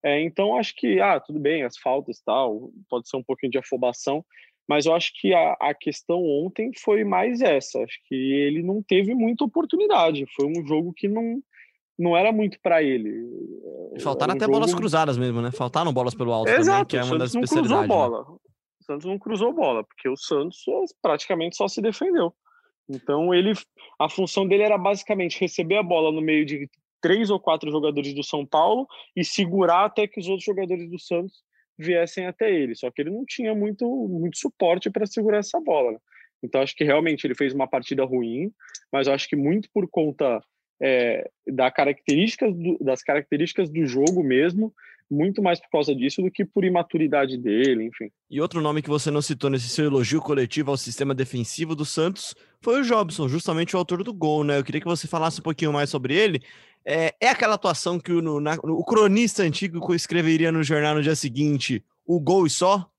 É, 0.02 0.20
então 0.22 0.56
acho 0.56 0.74
que 0.76 1.00
ah, 1.00 1.20
tudo 1.20 1.38
bem, 1.38 1.62
as 1.62 1.76
faltas 1.76 2.20
tal, 2.24 2.70
pode 2.88 3.08
ser 3.08 3.16
um 3.16 3.22
pouquinho 3.22 3.52
de 3.52 3.58
afobação, 3.58 4.24
mas 4.68 4.86
eu 4.86 4.94
acho 4.94 5.12
que 5.20 5.34
a, 5.34 5.56
a 5.60 5.74
questão 5.74 6.22
ontem 6.22 6.70
foi 6.78 7.02
mais 7.02 7.40
essa. 7.40 7.82
Acho 7.82 7.98
que 8.06 8.14
ele 8.14 8.62
não 8.62 8.82
teve 8.82 9.14
muita 9.14 9.44
oportunidade. 9.44 10.24
Foi 10.34 10.46
um 10.46 10.64
jogo 10.66 10.92
que 10.94 11.08
não, 11.08 11.42
não 11.98 12.16
era 12.16 12.30
muito 12.30 12.58
para 12.62 12.82
ele. 12.82 13.12
Faltaram 14.00 14.32
um 14.32 14.36
até 14.36 14.46
jogo... 14.46 14.58
bolas 14.58 14.72
cruzadas 14.72 15.18
mesmo, 15.18 15.42
né? 15.42 15.50
Faltaram 15.50 15.92
bolas 15.92 16.14
pelo 16.14 16.32
alto 16.32 16.50
Exato, 16.50 16.86
também, 16.86 16.86
que 16.86 16.96
é 16.96 17.02
uma 17.02 17.18
das 17.18 17.34
não 17.34 17.42
especialidades. 17.42 17.68
Cruzou 17.68 17.82
né? 17.82 17.88
bola. 17.88 18.22
O 18.30 18.84
Santos 18.84 19.06
não 19.06 19.18
cruzou 19.18 19.52
bola, 19.52 19.84
porque 19.84 20.08
o 20.08 20.16
Santos 20.16 20.64
praticamente 21.02 21.56
só 21.56 21.66
se 21.66 21.82
defendeu. 21.82 22.32
Então 22.90 23.32
ele, 23.32 23.52
a 23.98 24.08
função 24.08 24.46
dele 24.46 24.64
era 24.64 24.76
basicamente 24.76 25.40
receber 25.40 25.76
a 25.76 25.82
bola 25.82 26.10
no 26.10 26.20
meio 26.20 26.44
de 26.44 26.68
três 27.00 27.30
ou 27.30 27.40
quatro 27.40 27.70
jogadores 27.70 28.12
do 28.12 28.22
São 28.22 28.44
Paulo 28.44 28.86
e 29.16 29.24
segurar 29.24 29.86
até 29.86 30.06
que 30.06 30.20
os 30.20 30.28
outros 30.28 30.44
jogadores 30.44 30.90
do 30.90 30.98
Santos 30.98 31.42
viessem 31.78 32.26
até 32.26 32.52
ele. 32.52 32.74
Só 32.74 32.90
que 32.90 33.00
ele 33.00 33.10
não 33.10 33.24
tinha 33.24 33.54
muito, 33.54 33.86
muito 34.08 34.36
suporte 34.38 34.90
para 34.90 35.06
segurar 35.06 35.38
essa 35.38 35.60
bola. 35.60 35.92
Né? 35.92 35.98
Então 36.42 36.60
acho 36.60 36.74
que 36.74 36.84
realmente 36.84 37.26
ele 37.26 37.34
fez 37.34 37.54
uma 37.54 37.66
partida 37.66 38.04
ruim, 38.04 38.50
mas 38.92 39.08
acho 39.08 39.28
que 39.28 39.36
muito 39.36 39.68
por 39.72 39.88
conta 39.88 40.42
é, 40.82 41.30
da 41.46 41.70
características 41.70 42.54
do, 42.54 42.78
das 42.80 43.02
características 43.02 43.70
do 43.70 43.86
jogo 43.86 44.22
mesmo, 44.22 44.72
muito 45.10 45.42
mais 45.42 45.60
por 45.60 45.68
causa 45.70 45.94
disso 45.94 46.22
do 46.22 46.30
que 46.30 46.44
por 46.44 46.64
imaturidade 46.64 47.36
dele, 47.36 47.84
enfim. 47.84 48.10
E 48.30 48.40
outro 48.40 48.60
nome 48.60 48.80
que 48.80 48.88
você 48.88 49.10
não 49.10 49.20
citou 49.20 49.50
nesse 49.50 49.68
seu 49.68 49.86
elogio 49.86 50.20
coletivo 50.20 50.70
ao 50.70 50.76
sistema 50.76 51.14
defensivo 51.14 51.74
do 51.74 51.84
Santos 51.84 52.34
foi 52.62 52.80
o 52.80 52.84
Jobson, 52.84 53.28
justamente 53.28 53.74
o 53.74 53.78
autor 53.78 54.04
do 54.04 54.12
gol, 54.12 54.44
né? 54.44 54.58
Eu 54.58 54.64
queria 54.64 54.80
que 54.80 54.86
você 54.86 55.08
falasse 55.08 55.40
um 55.40 55.42
pouquinho 55.42 55.72
mais 55.72 55.90
sobre 55.90 56.14
ele. 56.14 56.40
É, 56.84 57.14
é 57.20 57.28
aquela 57.28 57.54
atuação 57.54 57.98
que 57.98 58.12
o, 58.12 58.22
no, 58.22 58.40
na, 58.40 58.54
o 58.62 58.84
cronista 58.84 59.42
antigo 59.42 59.94
escreveria 59.94 60.52
no 60.52 60.62
jornal 60.62 60.94
no 60.94 61.02
dia 61.02 61.14
seguinte, 61.14 61.84
o 62.06 62.20
gol 62.20 62.46
e 62.46 62.50
só? 62.50 62.90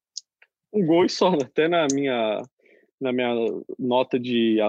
Um 0.74 0.86
gol 0.86 1.06
e 1.06 1.10
só, 1.10 1.32
né? 1.32 1.40
até 1.44 1.68
na 1.68 1.88
minha 1.92 2.42
na 3.00 3.12
minha 3.12 3.34
nota 3.80 4.20
de 4.20 4.60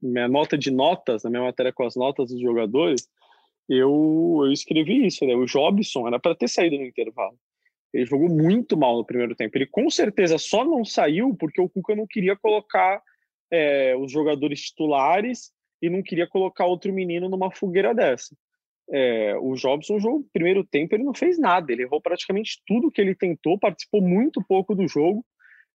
minha 0.00 0.28
nota 0.28 0.56
de 0.56 0.70
notas, 0.70 1.24
na 1.24 1.30
minha 1.30 1.42
matéria 1.42 1.72
com 1.72 1.84
as 1.84 1.96
notas 1.96 2.28
dos 2.28 2.40
jogadores, 2.40 3.08
eu, 3.68 4.42
eu 4.44 4.52
escrevi 4.52 5.06
isso, 5.06 5.24
né? 5.24 5.34
O 5.34 5.46
Jobson 5.46 6.06
era 6.06 6.20
para 6.20 6.34
ter 6.34 6.48
saído 6.48 6.76
no 6.76 6.84
intervalo. 6.84 7.36
Ele 7.92 8.04
jogou 8.04 8.28
muito 8.28 8.76
mal 8.76 8.98
no 8.98 9.04
primeiro 9.04 9.34
tempo. 9.34 9.56
Ele 9.56 9.66
com 9.66 9.88
certeza 9.88 10.36
só 10.36 10.64
não 10.64 10.84
saiu 10.84 11.34
porque 11.34 11.60
o 11.60 11.68
Cuca 11.68 11.96
não 11.96 12.06
queria 12.06 12.36
colocar 12.36 13.00
é, 13.54 13.96
os 13.96 14.10
jogadores 14.10 14.60
titulares 14.60 15.52
e 15.82 15.90
não 15.90 16.02
queria 16.02 16.26
colocar 16.26 16.66
outro 16.66 16.92
menino 16.92 17.28
numa 17.28 17.50
fogueira 17.50 17.94
dessa. 17.94 18.36
É, 18.90 19.34
o 19.38 19.54
Jobson, 19.54 19.98
no 19.98 20.24
primeiro 20.32 20.64
tempo, 20.64 20.94
ele 20.94 21.04
não 21.04 21.14
fez 21.14 21.38
nada. 21.38 21.72
Ele 21.72 21.82
errou 21.82 22.00
praticamente 22.00 22.62
tudo 22.66 22.90
que 22.90 23.00
ele 23.00 23.14
tentou, 23.14 23.58
participou 23.58 24.02
muito 24.02 24.42
pouco 24.46 24.74
do 24.74 24.86
jogo, 24.86 25.24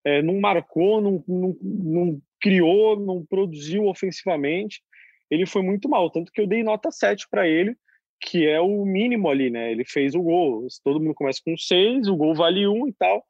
é, 0.03 0.21
não 0.21 0.39
marcou, 0.39 1.01
não, 1.01 1.23
não, 1.27 1.57
não 1.61 2.21
criou, 2.39 2.99
não 2.99 3.25
produziu 3.25 3.87
ofensivamente 3.87 4.81
ele 5.29 5.45
foi 5.45 5.61
muito 5.61 5.87
mal, 5.87 6.09
tanto 6.09 6.31
que 6.31 6.41
eu 6.41 6.47
dei 6.47 6.63
nota 6.63 6.91
7 6.91 7.27
para 7.29 7.47
ele, 7.47 7.75
que 8.19 8.47
é 8.47 8.59
o 8.59 8.83
mínimo 8.83 9.29
ali, 9.29 9.49
né? 9.49 9.71
Ele 9.71 9.85
fez 9.85 10.15
o 10.15 10.21
gol. 10.21 10.67
Todo 10.83 10.99
mundo 10.99 11.13
começa 11.13 11.39
com 11.45 11.55
6, 11.55 12.07
o 12.07 12.15
gol 12.17 12.33
vale 12.33 12.67
1 12.67 12.87
e 12.87 12.93
tal. 12.93 13.23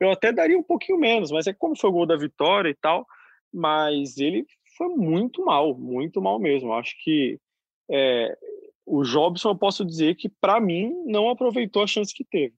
Eu 0.00 0.10
até 0.10 0.32
daria 0.32 0.58
um 0.58 0.62
pouquinho 0.62 0.98
menos, 0.98 1.30
mas 1.30 1.46
é 1.46 1.52
como 1.52 1.78
foi 1.78 1.88
o 1.88 1.92
gol 1.92 2.06
da 2.06 2.16
vitória 2.16 2.68
e 2.68 2.74
tal. 2.74 3.06
Mas 3.54 4.18
ele 4.18 4.44
foi 4.76 4.88
muito 4.88 5.44
mal, 5.44 5.78
muito 5.78 6.20
mal 6.20 6.40
mesmo. 6.40 6.72
Acho 6.72 6.94
que 7.04 7.38
é, 7.88 8.36
o 8.84 9.04
Jobson, 9.04 9.50
eu 9.50 9.56
posso 9.56 9.84
dizer 9.84 10.16
que, 10.16 10.28
para 10.28 10.60
mim, 10.60 10.92
não 11.06 11.30
aproveitou 11.30 11.82
a 11.82 11.86
chance 11.86 12.12
que 12.12 12.24
teve. 12.24 12.54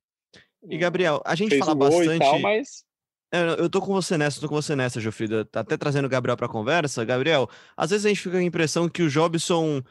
E, 0.68 0.78
Gabriel, 0.78 1.20
a 1.24 1.34
gente 1.34 1.50
fez 1.50 1.60
fala 1.60 1.74
bastante. 1.74 2.18
Tal, 2.18 2.38
mas 2.40 2.86
é, 3.32 3.60
eu 3.60 3.68
tô 3.68 3.80
com 3.80 3.92
você 3.92 4.16
nessa, 4.16 4.40
tô 4.40 4.48
com 4.48 4.54
você 4.54 4.74
nessa, 4.74 5.00
Jofrida. 5.00 5.44
Tá 5.44 5.60
até 5.60 5.76
trazendo 5.76 6.06
o 6.06 6.08
Gabriel 6.08 6.36
pra 6.36 6.48
conversa. 6.48 7.04
Gabriel, 7.04 7.48
às 7.76 7.90
vezes 7.90 8.06
a 8.06 8.08
gente 8.08 8.20
fica 8.20 8.36
com 8.36 8.38
a 8.38 8.42
impressão 8.42 8.88
que 8.88 9.02
o 9.02 9.10
Jobson, 9.10 9.82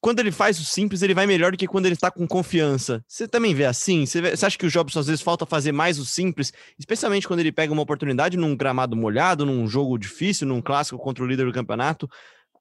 quando 0.00 0.20
ele 0.20 0.32
faz 0.32 0.58
o 0.58 0.64
simples, 0.64 1.02
ele 1.02 1.12
vai 1.12 1.26
melhor 1.26 1.52
do 1.52 1.58
que 1.58 1.66
quando 1.66 1.86
ele 1.86 1.96
tá 1.96 2.10
com 2.10 2.26
confiança. 2.26 3.04
Você 3.06 3.28
também 3.28 3.54
vê 3.54 3.66
assim? 3.66 4.06
Você, 4.06 4.22
vê, 4.22 4.34
você 4.34 4.46
acha 4.46 4.56
que 4.56 4.64
o 4.64 4.70
Jobson 4.70 5.00
às 5.00 5.06
vezes 5.06 5.20
falta 5.20 5.44
fazer 5.44 5.72
mais 5.72 5.98
o 5.98 6.06
simples, 6.06 6.52
especialmente 6.78 7.28
quando 7.28 7.40
ele 7.40 7.52
pega 7.52 7.72
uma 7.72 7.82
oportunidade 7.82 8.36
num 8.36 8.56
gramado 8.56 8.96
molhado, 8.96 9.44
num 9.44 9.66
jogo 9.68 9.98
difícil, 9.98 10.46
num 10.46 10.62
clássico 10.62 10.98
contra 10.98 11.22
o 11.22 11.26
líder 11.26 11.44
do 11.44 11.52
campeonato? 11.52 12.08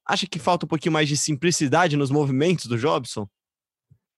Acha 0.05 0.27
que 0.27 0.37
falta 0.37 0.65
um 0.65 0.69
pouquinho 0.69 0.91
mais 0.91 1.07
de 1.07 1.15
simplicidade 1.15 1.95
nos 1.95 2.11
movimentos 2.11 2.65
do 2.65 2.77
Jobson? 2.77 3.25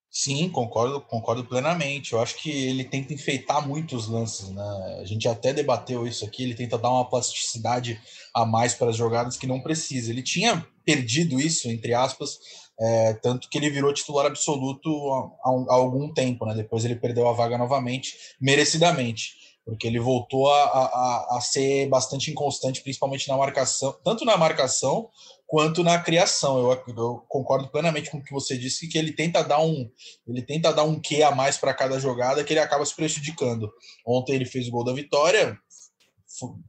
Sim, 0.09 0.49
concordo, 0.49 0.99
concordo 0.99 1.45
plenamente. 1.45 2.11
Eu 2.11 2.21
acho 2.21 2.35
que 2.35 2.49
ele 2.49 2.83
tenta 2.83 3.13
enfeitar 3.13 3.65
muitos 3.65 4.07
lances, 4.07 4.49
né? 4.49 4.97
A 4.99 5.05
gente 5.05 5.25
até 5.27 5.53
debateu 5.53 6.05
isso 6.05 6.25
aqui, 6.25 6.43
ele 6.43 6.53
tenta 6.53 6.77
dar 6.77 6.89
uma 6.89 7.09
plasticidade 7.09 8.01
a 8.33 8.45
mais 8.45 8.73
para 8.73 8.89
as 8.89 8.97
jogadas 8.97 9.37
que 9.37 9.47
não 9.47 9.61
precisa. 9.61 10.11
Ele 10.11 10.21
tinha 10.21 10.65
perdido 10.83 11.39
isso, 11.39 11.69
entre 11.69 11.93
aspas, 11.93 12.37
é, 12.79 13.13
tanto 13.13 13.49
que 13.49 13.57
ele 13.57 13.69
virou 13.69 13.93
titular 13.93 14.25
absoluto 14.25 14.89
há, 15.13 15.49
há, 15.49 15.75
algum 15.75 16.11
tempo, 16.13 16.45
né? 16.45 16.55
Depois 16.55 16.83
ele 16.83 16.95
perdeu 16.95 17.27
a 17.27 17.33
vaga 17.33 17.57
novamente, 17.57 18.15
merecidamente, 18.39 19.35
porque 19.63 19.85
ele 19.85 19.99
voltou 19.99 20.51
a, 20.51 20.63
a, 20.63 21.37
a 21.37 21.41
ser 21.41 21.87
bastante 21.87 22.31
inconstante, 22.31 22.81
principalmente 22.81 23.27
na 23.27 23.37
marcação, 23.37 23.95
tanto 24.03 24.25
na 24.25 24.35
marcação 24.35 25.09
quanto 25.45 25.83
na 25.83 25.99
criação. 25.99 26.57
Eu, 26.59 26.83
eu, 26.97 27.25
concordo 27.27 27.69
plenamente 27.69 28.09
com 28.09 28.17
o 28.17 28.23
que 28.23 28.33
você 28.33 28.57
disse, 28.57 28.87
que 28.87 28.97
ele 28.97 29.13
tenta 29.13 29.43
dar 29.43 29.61
um, 29.61 29.89
ele 30.27 30.41
tenta 30.41 30.73
dar 30.73 30.83
um 30.83 30.99
quê 30.99 31.21
a 31.21 31.35
mais 31.35 31.57
para 31.57 31.73
cada 31.73 31.99
jogada 31.99 32.43
que 32.43 32.53
ele 32.53 32.59
acaba 32.59 32.85
se 32.85 32.95
prejudicando. 32.95 33.71
Ontem 34.05 34.33
ele 34.33 34.45
fez 34.45 34.67
o 34.67 34.71
gol 34.71 34.83
da 34.83 34.93
vitória, 34.93 35.57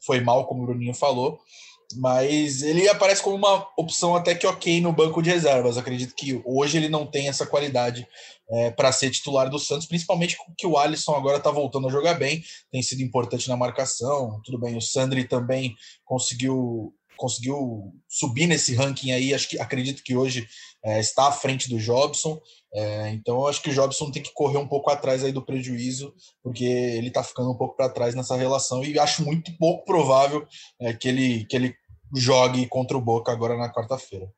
foi 0.04 0.20
mal, 0.20 0.46
como 0.46 0.62
o 0.62 0.66
Bruninho 0.66 0.94
falou, 0.94 1.38
mas 1.96 2.62
ele 2.62 2.88
aparece 2.88 3.22
como 3.22 3.36
uma 3.36 3.68
opção 3.76 4.14
até 4.14 4.34
que 4.34 4.46
ok 4.46 4.80
no 4.80 4.92
banco 4.92 5.22
de 5.22 5.30
reservas. 5.30 5.76
Acredito 5.76 6.14
que 6.14 6.40
hoje 6.44 6.76
ele 6.76 6.88
não 6.88 7.06
tem 7.06 7.28
essa 7.28 7.46
qualidade 7.46 8.06
é, 8.50 8.70
para 8.70 8.92
ser 8.92 9.10
titular 9.10 9.48
do 9.48 9.58
Santos, 9.58 9.86
principalmente 9.86 10.36
que 10.56 10.66
o 10.66 10.76
Alisson 10.76 11.14
agora 11.14 11.38
está 11.38 11.50
voltando 11.50 11.88
a 11.88 11.90
jogar 11.90 12.14
bem, 12.14 12.42
tem 12.70 12.82
sido 12.82 13.02
importante 13.02 13.48
na 13.48 13.56
marcação. 13.56 14.40
Tudo 14.44 14.58
bem, 14.58 14.76
o 14.76 14.80
Sandri 14.80 15.24
também 15.24 15.74
conseguiu 16.04 16.94
conseguiu 17.22 17.94
subir 18.08 18.48
nesse 18.48 18.74
ranking 18.74 19.12
aí, 19.12 19.32
acho 19.32 19.48
que 19.48 19.60
acredito 19.60 20.02
que 20.02 20.16
hoje 20.16 20.44
é, 20.84 20.98
está 20.98 21.28
à 21.28 21.32
frente 21.32 21.68
do 21.68 21.78
Jobson. 21.78 22.40
É, 22.74 23.10
então 23.10 23.46
acho 23.46 23.62
que 23.62 23.70
o 23.70 23.72
Jobson 23.72 24.10
tem 24.10 24.22
que 24.22 24.32
correr 24.32 24.58
um 24.58 24.66
pouco 24.66 24.90
atrás 24.90 25.22
aí 25.22 25.30
do 25.30 25.44
prejuízo, 25.44 26.12
porque 26.42 26.64
ele 26.64 27.08
está 27.08 27.22
ficando 27.22 27.52
um 27.52 27.56
pouco 27.56 27.76
para 27.76 27.88
trás 27.88 28.16
nessa 28.16 28.34
relação 28.34 28.82
e 28.82 28.98
acho 28.98 29.24
muito 29.24 29.56
pouco 29.56 29.84
provável 29.84 30.44
é, 30.80 30.92
que 30.92 31.08
ele 31.08 31.44
que 31.44 31.54
ele 31.54 31.76
jogue 32.14 32.66
contra 32.66 32.96
o 32.96 33.00
Boca 33.00 33.32
agora 33.32 33.56
na 33.56 33.72
quarta-feira. 33.72 34.28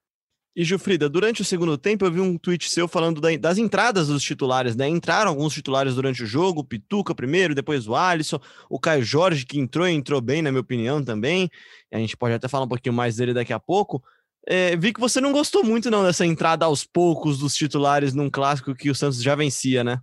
E 0.57 0.62
Gilfrida, 0.62 1.09
durante 1.09 1.43
o 1.43 1.45
segundo 1.45 1.76
tempo 1.76 2.04
eu 2.04 2.12
vi 2.12 2.21
um 2.21 2.38
tweet 2.38 2.71
seu 2.71 2.87
falando 2.87 3.21
da, 3.21 3.37
das 3.37 3.59
entradas 3.59 4.07
dos 4.07 4.23
titulares, 4.23 4.76
né? 4.76 4.88
Entraram 4.88 5.31
alguns 5.31 5.52
titulares 5.52 5.97
durante 5.97 6.23
o 6.23 6.26
jogo, 6.26 6.61
o 6.61 6.64
Pituca 6.64 7.12
primeiro, 7.12 7.57
depois 7.57 7.88
o 7.88 7.97
Alisson, 7.97 8.38
o 8.71 8.78
Caio 8.78 9.02
Jorge, 9.02 9.45
que 9.45 9.59
entrou 9.59 9.88
e 9.88 9.93
entrou 9.93 10.21
bem, 10.21 10.43
na 10.43 10.52
minha 10.52 10.61
opinião, 10.61 11.04
também. 11.04 11.50
A 11.93 11.99
gente 11.99 12.16
pode 12.16 12.35
até 12.35 12.47
falar 12.47 12.66
um 12.66 12.69
pouquinho 12.69 12.95
mais 12.95 13.16
dele 13.16 13.35
daqui 13.35 13.52
a 13.52 13.59
pouco. 13.59 14.00
É, 14.47 14.76
vi 14.76 14.93
que 14.93 15.00
você 15.00 15.21
não 15.21 15.33
gostou 15.33 15.64
muito, 15.64 15.90
não, 15.90 16.04
dessa 16.04 16.25
entrada 16.25 16.66
aos 16.66 16.85
poucos 16.85 17.38
dos 17.38 17.57
titulares 17.57 18.14
num 18.14 18.31
clássico 18.31 18.76
que 18.76 18.90
o 18.90 18.95
Santos 18.95 19.21
já 19.21 19.35
vencia, 19.35 19.83
né? 19.83 19.99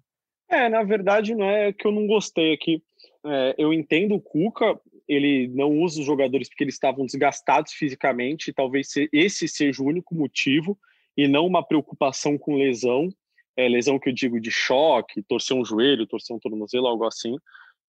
É, 0.50 0.68
na 0.68 0.84
verdade, 0.84 1.34
não 1.34 1.46
é 1.46 1.72
que 1.72 1.88
eu 1.88 1.94
não 1.94 2.06
gostei 2.06 2.54
aqui. 2.54 2.84
É, 3.25 3.56
eu 3.58 3.72
entendo 3.72 4.16
o 4.16 4.20
Cuca, 4.20 4.78
ele 5.12 5.50
não 5.50 5.70
usa 5.80 6.00
os 6.00 6.06
jogadores 6.06 6.48
porque 6.48 6.63
eles 6.63 6.75
estavam 6.75 7.06
desgastados 7.06 7.74
fisicamente, 7.74 8.50
e 8.50 8.53
talvez 8.53 8.88
esse 9.12 9.46
seja 9.46 9.84
o 9.84 9.86
único 9.86 10.15
motivo, 10.15 10.80
e 11.18 11.27
não 11.27 11.46
uma 11.46 11.62
preocupação 11.62 12.38
com 12.38 12.56
lesão, 12.56 13.10
é, 13.58 13.68
lesão 13.68 14.00
que 14.00 14.08
eu 14.08 14.13
digo 14.13 14.39
de 14.39 14.50
choque, 14.50 15.22
torcer 15.24 15.56
um 15.56 15.65
joelho, 15.65 16.08
torcer 16.08 16.34
um 16.34 16.39
tornozelo, 16.39 16.88
algo 16.88 17.06
assim. 17.06 17.36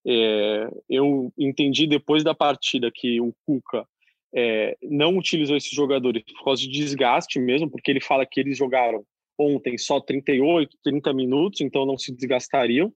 É, 0.04 0.68
eu 0.90 1.32
entendi 1.38 1.86
depois 1.86 2.24
da 2.24 2.34
partida 2.34 2.90
que 2.92 3.20
o 3.20 3.32
Cuca 3.46 3.86
é, 4.34 4.76
não 4.82 5.16
utilizou 5.16 5.56
esses 5.56 5.70
jogadores 5.70 6.24
por 6.24 6.44
causa 6.44 6.62
de 6.62 6.68
desgaste 6.68 7.38
mesmo, 7.38 7.70
porque 7.70 7.92
ele 7.92 8.00
fala 8.00 8.26
que 8.26 8.40
eles 8.40 8.58
jogaram 8.58 9.04
ontem 9.38 9.78
só 9.78 10.00
38, 10.00 10.76
30 10.82 11.12
minutos, 11.12 11.60
então 11.60 11.86
não 11.86 11.96
se 11.96 12.12
desgastariam. 12.12 12.92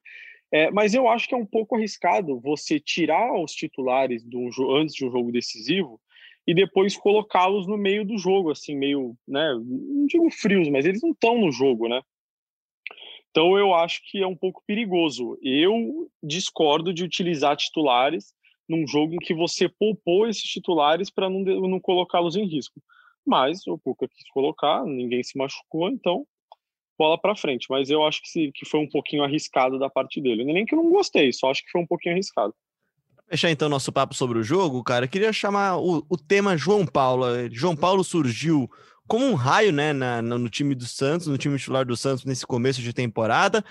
É, 0.53 0.71
mas 0.71 0.95
eu 0.95 1.09
acho 1.09 1.29
que 1.29 1.35
é 1.35 1.39
um 1.39 1.47
pouco 1.47 1.75
arriscado 1.75 2.41
você 2.41 2.79
tirar 2.79 3.41
os 3.41 3.53
titulares 3.53 4.25
do, 4.25 4.49
antes 4.77 4.95
de 4.95 5.05
um 5.05 5.11
jogo 5.11 5.33
decisivo 5.33 6.01
e 6.47 6.55
depois 6.55 6.97
colocá-los 6.97 7.67
no 7.67 7.77
meio 7.77 8.05
do 8.05 8.17
jogo, 8.17 8.53
assim, 8.53 8.77
meio, 8.77 9.17
né, 9.27 9.53
não 9.55 10.07
digo 10.07 10.31
frios, 10.31 10.69
mas 10.69 10.87
eles 10.87 11.03
não 11.03 11.11
estão 11.11 11.41
no 11.41 11.51
jogo, 11.51 11.89
né? 11.89 12.01
Então 13.31 13.59
eu 13.59 13.75
acho 13.75 14.01
que 14.09 14.23
é 14.23 14.27
um 14.27 14.37
pouco 14.37 14.63
perigoso. 14.67 15.37
Eu 15.43 16.09
discordo 16.23 16.95
de 16.95 17.05
utilizar 17.05 17.57
titulares 17.57 18.33
num 18.69 18.87
jogo 18.87 19.15
em 19.15 19.19
que 19.19 19.35
você 19.35 19.69
poupou 19.69 20.29
esses 20.29 20.43
titulares 20.43 21.11
para 21.11 21.29
não, 21.29 21.41
não 21.41 21.81
colocá-los 21.81 22.37
em 22.37 22.47
risco. 22.47 22.81
Mas 23.27 23.67
o 23.67 23.77
Cuca 23.79 24.09
quis 24.09 24.29
colocar, 24.31 24.85
ninguém 24.85 25.23
se 25.23 25.37
machucou, 25.37 25.91
então 25.91 26.27
bola 26.99 27.19
para 27.19 27.37
frente. 27.37 27.67
Mas 27.71 27.91
eu 27.91 28.05
acho 28.05 28.23
que, 28.23 28.29
se, 28.29 28.53
que 28.53 28.67
foi 28.67 28.81
um 28.81 28.89
pouquinho 28.89 29.23
arriscado 29.23 29.79
da 29.79 29.91
parte 29.91 30.21
dele. 30.21 30.45
Nem 30.45 30.65
que 30.65 30.75
eu 30.75 30.83
não 30.83 30.91
gostei, 30.91 31.33
só 31.33 31.51
acho 31.51 31.65
que 31.65 31.71
foi 31.71 31.81
um 31.81 31.87
pouquinho 31.87 32.15
arriscado. 32.15 32.55
Fechar 33.29 33.51
então 33.51 33.69
nosso 33.69 33.93
papo 33.93 34.15
sobre 34.15 34.39
o 34.39 34.43
jogo, 34.43 34.85
cara, 34.85 35.09
queria 35.09 35.33
chamar 35.33 35.79
o, 35.79 36.07
o 36.09 36.17
tema 36.17 36.57
João 36.57 36.87
Paulo. 36.87 37.27
João 37.51 37.75
Paulo 37.75 38.05
surgiu 38.05 38.71
como 39.09 39.27
um 39.27 39.35
raio, 39.35 39.73
né, 39.73 39.93
na, 39.93 40.23
no 40.23 40.49
time 40.49 40.75
do 40.75 40.85
Santos, 40.85 41.27
no 41.27 41.37
time 41.37 41.59
titular 41.59 41.85
do 41.85 41.97
Santos 41.97 42.25
nesse 42.25 42.47
começo 42.47 42.81
de 42.81 42.93
temporada. 42.93 43.65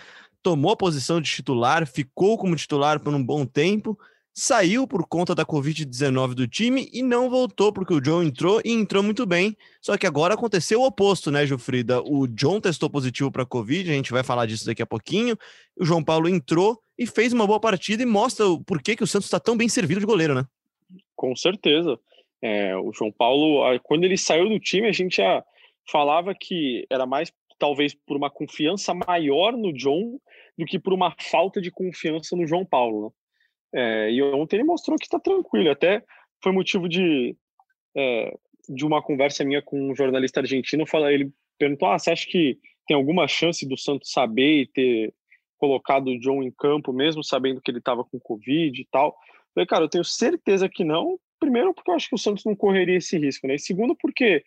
Tomou 0.43 0.71
a 0.71 0.77
posição 0.77 1.21
de 1.21 1.31
titular, 1.31 1.87
ficou 1.87 2.37
como 2.37 2.55
titular 2.55 2.99
por 2.99 3.13
um 3.13 3.23
bom 3.23 3.45
tempo 3.45 3.97
saiu 4.37 4.85
por 4.85 5.07
conta 5.07 5.33
da 5.33 5.45
Covid-19 5.45 6.33
do 6.33 6.45
time 6.45 6.89
e 6.91 7.01
não 7.01 7.29
voltou 7.29 7.71
porque 7.71 7.93
o 7.93 8.01
John 8.01 8.21
entrou 8.21 8.61
e 8.65 8.71
entrou 8.73 9.01
muito 9.01 9.25
bem. 9.25 9.55
Só 9.81 9.97
que 9.97 10.05
agora 10.05 10.33
aconteceu 10.33 10.81
o 10.81 10.85
oposto, 10.85 11.31
né, 11.31 11.45
Jufrida? 11.45 12.01
O 12.01 12.27
John 12.27 12.59
testou 12.59 12.89
positivo 12.89 13.31
para 13.31 13.45
Covid, 13.45 13.89
a 13.89 13.93
gente 13.93 14.11
vai 14.11 14.23
falar 14.23 14.45
disso 14.45 14.65
daqui 14.65 14.81
a 14.81 14.85
pouquinho. 14.85 15.37
O 15.79 15.85
João 15.85 16.03
Paulo 16.03 16.27
entrou 16.27 16.77
e 16.97 17.07
fez 17.07 17.31
uma 17.31 17.47
boa 17.47 17.61
partida 17.61 18.03
e 18.03 18.05
mostra 18.05 18.45
o 18.45 18.61
porquê 18.61 18.93
que 18.93 19.03
o 19.03 19.07
Santos 19.07 19.27
está 19.27 19.39
tão 19.39 19.55
bem 19.55 19.69
servido 19.69 20.01
de 20.01 20.05
goleiro, 20.05 20.35
né? 20.35 20.45
Com 21.15 21.33
certeza. 21.33 21.97
É, 22.41 22.75
o 22.75 22.91
João 22.91 23.13
Paulo, 23.13 23.63
quando 23.83 24.03
ele 24.03 24.17
saiu 24.17 24.49
do 24.49 24.59
time, 24.59 24.89
a 24.89 24.91
gente 24.91 25.17
já 25.17 25.41
falava 25.89 26.35
que 26.37 26.85
era 26.89 27.05
mais 27.05 27.31
talvez 27.57 27.93
por 28.05 28.17
uma 28.17 28.29
confiança 28.29 28.93
maior 28.93 29.53
no 29.53 29.71
John 29.71 30.19
do 30.57 30.65
que 30.65 30.77
por 30.77 30.91
uma 30.91 31.15
falta 31.19 31.61
de 31.61 31.71
confiança 31.71 32.35
no 32.35 32.45
João 32.45 32.65
Paulo. 32.65 33.05
Né? 33.05 33.11
É, 33.75 34.09
e 34.09 34.23
ontem 34.23 34.55
ele 34.55 34.63
mostrou 34.63 34.97
que 34.97 35.05
está 35.05 35.19
tranquilo. 35.19 35.69
Até 35.69 36.01
foi 36.41 36.53
motivo 36.53 36.87
de, 36.87 37.35
é, 37.95 38.33
de 38.69 38.85
uma 38.85 39.01
conversa 39.01 39.43
minha 39.43 39.61
com 39.61 39.91
um 39.91 39.95
jornalista 39.95 40.39
argentino. 40.39 40.87
Fala, 40.87 41.11
ele 41.11 41.29
perguntou: 41.59 41.89
ah, 41.89 41.99
você 41.99 42.11
acha 42.11 42.25
que 42.25 42.57
tem 42.87 42.95
alguma 42.95 43.27
chance 43.27 43.67
do 43.67 43.77
Santos 43.77 44.11
saber 44.11 44.61
e 44.61 44.67
ter 44.67 45.13
colocado 45.57 46.07
o 46.07 46.19
John 46.19 46.41
em 46.41 46.51
campo, 46.51 46.93
mesmo 46.93 47.23
sabendo 47.23 47.61
que 47.61 47.69
ele 47.69 47.79
estava 47.79 48.05
com 48.05 48.19
Covid 48.19 48.79
e 48.79 48.87
tal? 48.89 49.07
Eu 49.07 49.53
falei, 49.53 49.67
cara, 49.67 49.83
eu 49.83 49.89
tenho 49.89 50.05
certeza 50.05 50.69
que 50.69 50.85
não. 50.85 51.19
Primeiro, 51.37 51.73
porque 51.73 51.91
eu 51.91 51.95
acho 51.95 52.07
que 52.07 52.15
o 52.15 52.19
Santos 52.19 52.45
não 52.45 52.55
correria 52.55 52.97
esse 52.97 53.17
risco, 53.17 53.45
né? 53.45 53.55
E 53.55 53.59
segundo, 53.59 53.93
porque 53.95 54.41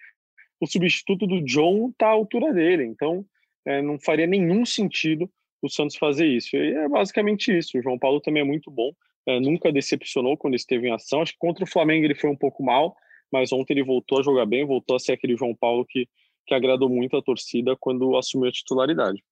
o 0.59 0.67
substituto 0.67 1.27
do 1.27 1.43
John 1.43 1.91
está 1.91 2.07
à 2.07 2.13
altura 2.13 2.53
dele. 2.53 2.85
Então, 2.85 3.25
é, 3.67 3.83
não 3.83 3.99
faria 3.99 4.27
nenhum 4.27 4.65
sentido 4.65 5.31
o 5.61 5.69
Santos 5.69 5.97
fazer 5.97 6.27
isso. 6.27 6.57
E 6.57 6.73
é 6.73 6.89
basicamente 6.89 7.57
isso. 7.57 7.79
O 7.79 7.83
João 7.83 7.99
Paulo 7.99 8.21
também 8.21 8.43
é 8.43 8.47
muito 8.47 8.71
bom 8.71 8.91
é, 9.29 9.39
nunca 9.39 9.71
decepcionou 9.71 10.39
quando 10.39 10.55
esteve 10.55 10.89
em 10.89 10.93
ação. 10.93 11.21
Acho 11.21 11.33
que 11.33 11.39
contra 11.39 11.63
o 11.63 11.69
Flamengo 11.69 12.07
ele 12.07 12.15
foi 12.15 12.31
um 12.31 12.37
pouco 12.37 12.65
mal, 12.65 12.97
mas 13.31 13.53
ontem 13.53 13.75
ele 13.75 13.85
voltou 13.85 14.19
a 14.19 14.23
jogar 14.23 14.47
bem, 14.47 14.65
voltou 14.65 14.97
a 14.97 14.99
ser 14.99 15.13
aquele 15.13 15.37
João 15.37 15.55
Paulo 15.55 15.85
que, 15.87 16.09
que 16.47 16.55
agradou 16.55 16.89
muito 16.89 17.15
a 17.15 17.23
torcida 17.23 17.77
quando 17.79 18.17
assumiu 18.17 18.49
a 18.49 18.53
titularidade. 18.53 19.23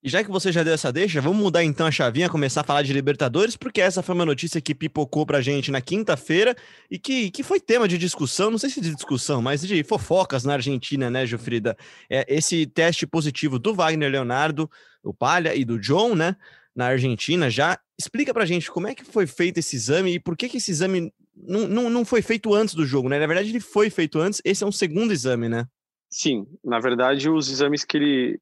E 0.00 0.08
já 0.08 0.22
que 0.22 0.30
você 0.30 0.52
já 0.52 0.62
deu 0.62 0.72
essa 0.72 0.92
deixa, 0.92 1.20
vamos 1.20 1.42
mudar 1.42 1.64
então 1.64 1.84
a 1.84 1.90
chavinha, 1.90 2.28
começar 2.28 2.60
a 2.60 2.64
falar 2.64 2.82
de 2.82 2.92
Libertadores, 2.92 3.56
porque 3.56 3.80
essa 3.80 4.00
foi 4.00 4.14
uma 4.14 4.24
notícia 4.24 4.60
que 4.60 4.72
pipocou 4.72 5.26
pra 5.26 5.40
gente 5.40 5.72
na 5.72 5.80
quinta-feira 5.80 6.54
e 6.88 6.96
que, 6.96 7.32
que 7.32 7.42
foi 7.42 7.58
tema 7.58 7.88
de 7.88 7.98
discussão, 7.98 8.52
não 8.52 8.58
sei 8.58 8.70
se 8.70 8.80
de 8.80 8.94
discussão, 8.94 9.42
mas 9.42 9.62
de 9.62 9.82
fofocas 9.82 10.44
na 10.44 10.52
Argentina, 10.52 11.10
né, 11.10 11.26
Jufrida? 11.26 11.76
É, 12.08 12.24
esse 12.28 12.64
teste 12.66 13.04
positivo 13.04 13.58
do 13.58 13.74
Wagner 13.74 14.12
Leonardo, 14.12 14.70
o 15.02 15.12
Palha 15.12 15.56
e 15.56 15.64
do 15.64 15.80
John, 15.80 16.14
né, 16.14 16.36
na 16.76 16.86
Argentina 16.86 17.50
já 17.50 17.76
Explica 17.98 18.32
pra 18.32 18.46
gente 18.46 18.70
como 18.70 18.86
é 18.86 18.94
que 18.94 19.04
foi 19.04 19.26
feito 19.26 19.58
esse 19.58 19.74
exame 19.74 20.14
e 20.14 20.20
por 20.20 20.36
que, 20.36 20.48
que 20.48 20.58
esse 20.58 20.70
exame 20.70 21.12
não, 21.34 21.66
não, 21.66 21.90
não 21.90 22.04
foi 22.04 22.22
feito 22.22 22.54
antes 22.54 22.74
do 22.74 22.86
jogo, 22.86 23.08
né? 23.08 23.18
Na 23.18 23.26
verdade, 23.26 23.50
ele 23.50 23.60
foi 23.60 23.90
feito 23.90 24.18
antes, 24.20 24.40
esse 24.44 24.62
é 24.62 24.66
um 24.66 24.72
segundo 24.72 25.12
exame, 25.12 25.48
né? 25.48 25.66
Sim, 26.08 26.46
na 26.64 26.78
verdade, 26.78 27.28
os 27.28 27.50
exames 27.50 27.84
que 27.84 27.96
ele, 27.96 28.40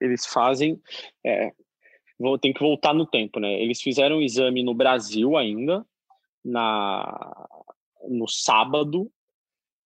eles 0.00 0.26
fazem 0.26 0.80
é, 1.24 1.50
tem 2.40 2.52
que 2.52 2.60
voltar 2.60 2.94
no 2.94 3.06
tempo, 3.06 3.40
né? 3.40 3.60
Eles 3.60 3.80
fizeram 3.80 4.18
o 4.18 4.22
exame 4.22 4.62
no 4.62 4.74
Brasil 4.74 5.36
ainda, 5.36 5.84
na, 6.44 7.48
no 8.08 8.28
sábado, 8.28 9.10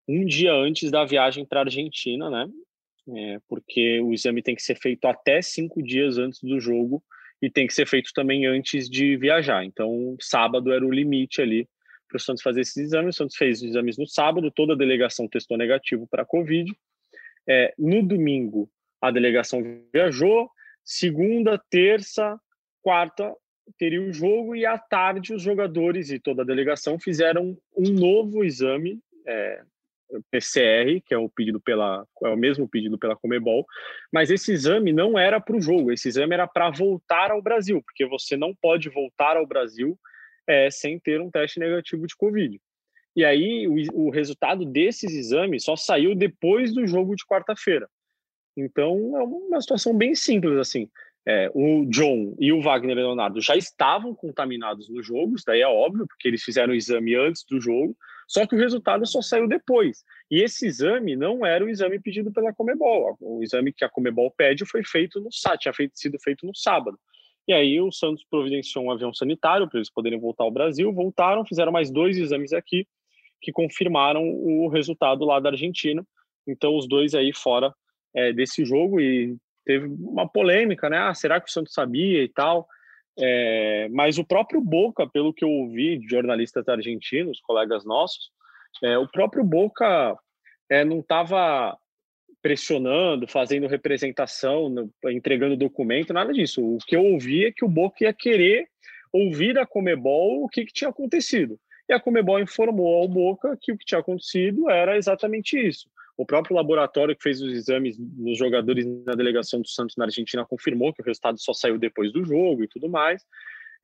um 0.08 0.24
dia 0.24 0.52
antes 0.52 0.90
da 0.90 1.04
viagem 1.04 1.44
para 1.44 1.60
a 1.60 1.64
Argentina, 1.64 2.28
né? 2.28 2.48
É, 3.10 3.40
porque 3.48 4.00
o 4.00 4.12
exame 4.12 4.42
tem 4.42 4.54
que 4.54 4.62
ser 4.62 4.74
feito 4.74 5.06
até 5.06 5.40
cinco 5.40 5.82
dias 5.82 6.18
antes 6.18 6.42
do 6.42 6.60
jogo 6.60 7.02
e 7.40 7.50
tem 7.50 7.66
que 7.66 7.74
ser 7.74 7.86
feito 7.86 8.10
também 8.12 8.46
antes 8.46 8.88
de 8.88 9.16
viajar. 9.16 9.64
Então, 9.64 10.16
sábado 10.20 10.72
era 10.72 10.84
o 10.84 10.90
limite 10.90 11.40
ali 11.40 11.68
para 12.08 12.16
o 12.16 12.20
Santos 12.20 12.42
fazer 12.42 12.62
esses 12.62 12.76
exames. 12.76 13.14
O 13.14 13.18
Santos 13.18 13.36
fez 13.36 13.62
os 13.62 13.68
exames 13.68 13.96
no 13.98 14.06
sábado, 14.06 14.50
toda 14.50 14.72
a 14.72 14.76
delegação 14.76 15.28
testou 15.28 15.56
negativo 15.56 16.06
para 16.06 16.22
a 16.22 16.26
Covid. 16.26 16.72
É, 17.48 17.72
no 17.78 18.02
domingo, 18.02 18.70
a 19.00 19.10
delegação 19.10 19.62
viajou. 19.92 20.50
Segunda, 20.84 21.62
terça, 21.70 22.38
quarta 22.82 23.34
teria 23.76 24.00
o 24.00 24.12
jogo 24.12 24.56
e 24.56 24.64
à 24.64 24.78
tarde 24.78 25.34
os 25.34 25.42
jogadores 25.42 26.10
e 26.10 26.18
toda 26.18 26.42
a 26.42 26.46
delegação 26.46 26.98
fizeram 26.98 27.56
um 27.76 27.92
novo 27.92 28.42
exame 28.42 28.98
é, 29.26 29.62
PCR, 30.30 31.00
que 31.04 31.14
é 31.14 31.18
o 31.18 31.28
pedido 31.28 31.60
pela 31.60 32.06
é 32.24 32.28
o 32.28 32.36
mesmo 32.36 32.68
pedido 32.68 32.98
pela 32.98 33.16
Comebol, 33.16 33.66
mas 34.12 34.30
esse 34.30 34.52
exame 34.52 34.92
não 34.92 35.18
era 35.18 35.40
para 35.40 35.56
o 35.56 35.60
jogo, 35.60 35.92
esse 35.92 36.08
exame 36.08 36.34
era 36.34 36.46
para 36.46 36.70
voltar 36.70 37.30
ao 37.30 37.42
Brasil, 37.42 37.82
porque 37.82 38.06
você 38.06 38.36
não 38.36 38.54
pode 38.54 38.88
voltar 38.88 39.36
ao 39.36 39.46
Brasil 39.46 39.98
é, 40.46 40.70
sem 40.70 40.98
ter 40.98 41.20
um 41.20 41.30
teste 41.30 41.60
negativo 41.60 42.06
de 42.06 42.16
Covid. 42.16 42.58
E 43.14 43.24
aí 43.24 43.66
o, 43.66 44.06
o 44.06 44.10
resultado 44.10 44.64
desses 44.64 45.12
exames 45.12 45.64
só 45.64 45.76
saiu 45.76 46.14
depois 46.14 46.72
do 46.72 46.86
jogo 46.86 47.14
de 47.14 47.26
quarta-feira. 47.26 47.88
Então 48.56 49.16
é 49.16 49.22
uma 49.22 49.60
situação 49.60 49.96
bem 49.96 50.14
simples 50.14 50.56
assim. 50.56 50.88
É, 51.26 51.50
o 51.52 51.84
John 51.86 52.34
e 52.38 52.52
o 52.52 52.62
Wagner 52.62 52.96
Leonardo 52.96 53.40
já 53.40 53.54
estavam 53.54 54.14
contaminados 54.14 54.88
no 54.88 55.02
jogo, 55.02 55.36
isso 55.36 55.44
daí 55.46 55.60
é 55.60 55.68
óbvio, 55.68 56.06
porque 56.06 56.26
eles 56.26 56.42
fizeram 56.42 56.72
o 56.72 56.76
exame 56.76 57.14
antes 57.14 57.44
do 57.44 57.60
jogo, 57.60 57.94
só 58.28 58.46
que 58.46 58.54
o 58.54 58.58
resultado 58.58 59.06
só 59.06 59.22
saiu 59.22 59.48
depois. 59.48 60.04
E 60.30 60.42
esse 60.42 60.66
exame 60.66 61.16
não 61.16 61.46
era 61.46 61.64
o 61.64 61.68
exame 61.70 61.98
pedido 61.98 62.30
pela 62.30 62.52
Comebol. 62.52 63.16
O 63.18 63.42
exame 63.42 63.72
que 63.72 63.84
a 63.84 63.88
Comebol 63.88 64.30
pede 64.30 64.66
foi 64.66 64.84
feito 64.84 65.18
no 65.18 65.32
sábado, 65.32 65.60
tinha 65.60 65.72
feito, 65.72 65.98
sido 65.98 66.18
feito 66.20 66.46
no 66.46 66.54
sábado. 66.54 66.98
E 67.48 67.54
aí 67.54 67.80
o 67.80 67.90
Santos 67.90 68.22
providenciou 68.30 68.84
um 68.84 68.90
avião 68.90 69.14
sanitário 69.14 69.66
para 69.66 69.78
eles 69.78 69.90
poderem 69.90 70.20
voltar 70.20 70.44
ao 70.44 70.50
Brasil, 70.50 70.92
voltaram, 70.92 71.46
fizeram 71.46 71.72
mais 71.72 71.90
dois 71.90 72.18
exames 72.18 72.52
aqui 72.52 72.86
que 73.40 73.50
confirmaram 73.50 74.22
o 74.22 74.68
resultado 74.68 75.24
lá 75.24 75.40
da 75.40 75.48
Argentina. 75.48 76.04
Então 76.46 76.76
os 76.76 76.86
dois 76.86 77.14
aí 77.14 77.32
fora 77.32 77.72
é, 78.14 78.30
desse 78.34 78.62
jogo 78.62 79.00
e 79.00 79.38
teve 79.64 79.86
uma 79.86 80.28
polêmica, 80.28 80.90
né? 80.90 80.98
Ah, 80.98 81.14
será 81.14 81.40
que 81.40 81.48
o 81.48 81.52
Santos 81.52 81.72
sabia 81.72 82.22
e 82.22 82.28
tal? 82.28 82.68
É, 83.20 83.88
mas 83.90 84.18
o 84.18 84.24
próprio 84.24 84.60
Boca, 84.60 85.06
pelo 85.08 85.34
que 85.34 85.44
eu 85.44 85.50
ouvi 85.50 85.98
de 85.98 86.08
jornalistas 86.08 86.68
argentinos, 86.68 87.40
colegas 87.40 87.84
nossos, 87.84 88.30
é, 88.82 88.96
o 88.96 89.08
próprio 89.08 89.42
Boca 89.42 90.16
é, 90.70 90.84
não 90.84 91.00
estava 91.00 91.76
pressionando, 92.40 93.26
fazendo 93.26 93.66
representação, 93.66 94.72
entregando 95.06 95.56
documento, 95.56 96.12
nada 96.12 96.32
disso. 96.32 96.64
O 96.64 96.78
que 96.78 96.94
eu 96.94 97.04
ouvi 97.04 97.46
é 97.46 97.52
que 97.52 97.64
o 97.64 97.68
Boca 97.68 98.04
ia 98.04 98.12
querer 98.12 98.68
ouvir 99.12 99.54
da 99.54 99.66
Comebol 99.66 100.44
o 100.44 100.48
que, 100.48 100.64
que 100.64 100.72
tinha 100.72 100.90
acontecido. 100.90 101.58
E 101.88 101.92
a 101.92 102.00
Comebol 102.00 102.38
informou 102.38 103.02
ao 103.02 103.08
Boca 103.08 103.56
que 103.60 103.72
o 103.72 103.78
que 103.78 103.84
tinha 103.84 104.00
acontecido 104.00 104.70
era 104.70 104.96
exatamente 104.96 105.58
isso. 105.58 105.88
O 106.18 106.26
próprio 106.26 106.56
laboratório 106.56 107.14
que 107.14 107.22
fez 107.22 107.40
os 107.40 107.52
exames 107.52 107.96
dos 107.96 108.36
jogadores 108.36 108.84
na 109.06 109.14
delegação 109.14 109.62
do 109.62 109.68
Santos 109.68 109.94
na 109.96 110.04
Argentina 110.06 110.44
confirmou 110.44 110.92
que 110.92 111.00
o 111.00 111.04
resultado 111.04 111.40
só 111.40 111.54
saiu 111.54 111.78
depois 111.78 112.12
do 112.12 112.24
jogo 112.24 112.64
e 112.64 112.68
tudo 112.68 112.88
mais. 112.88 113.22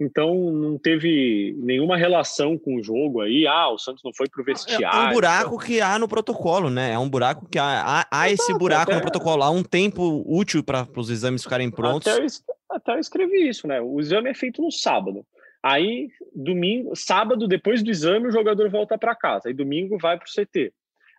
Então 0.01 0.51
não 0.51 0.77
teve 0.77 1.55
nenhuma 1.59 1.97
relação 1.97 2.59
com 2.59 2.75
o 2.75 2.83
jogo 2.83 3.20
aí. 3.20 3.47
Ah, 3.47 3.68
o 3.68 3.79
Santos 3.79 4.03
não 4.05 4.12
foi 4.12 4.29
pro 4.29 4.42
vestiário. 4.42 4.85
É 4.85 5.11
um 5.11 5.12
buraco 5.12 5.57
que 5.59 5.81
há 5.81 5.97
no 5.97 6.09
protocolo, 6.09 6.68
né? 6.68 6.94
É 6.94 6.99
um 6.99 7.09
buraco 7.09 7.49
que 7.49 7.57
há, 7.57 8.01
há, 8.01 8.07
há 8.11 8.29
esse 8.29 8.53
buraco 8.53 8.90
até... 8.90 8.97
no 8.97 9.01
protocolo. 9.01 9.44
Há 9.44 9.51
um 9.51 9.62
tempo 9.62 10.25
útil 10.27 10.64
para 10.64 10.88
os 10.97 11.11
exames 11.11 11.44
ficarem 11.44 11.70
prontos. 11.70 12.09
Até 12.09 12.20
eu, 12.20 12.27
até 12.68 12.94
eu 12.94 12.99
escrevi 12.99 13.49
isso, 13.49 13.68
né? 13.68 13.81
O 13.81 14.01
exame 14.01 14.29
é 14.29 14.35
feito 14.35 14.61
no 14.61 14.73
sábado. 14.73 15.25
Aí, 15.62 16.11
domingo, 16.35 16.97
sábado, 16.97 17.47
depois 17.47 17.81
do 17.81 17.90
exame, 17.90 18.27
o 18.27 18.33
jogador 18.33 18.68
volta 18.68 18.99
para 18.99 19.14
casa. 19.14 19.49
Aí, 19.49 19.55
domingo, 19.55 19.97
vai 19.99 20.18
para 20.18 20.27
o 20.27 20.29
CT. 20.29 20.73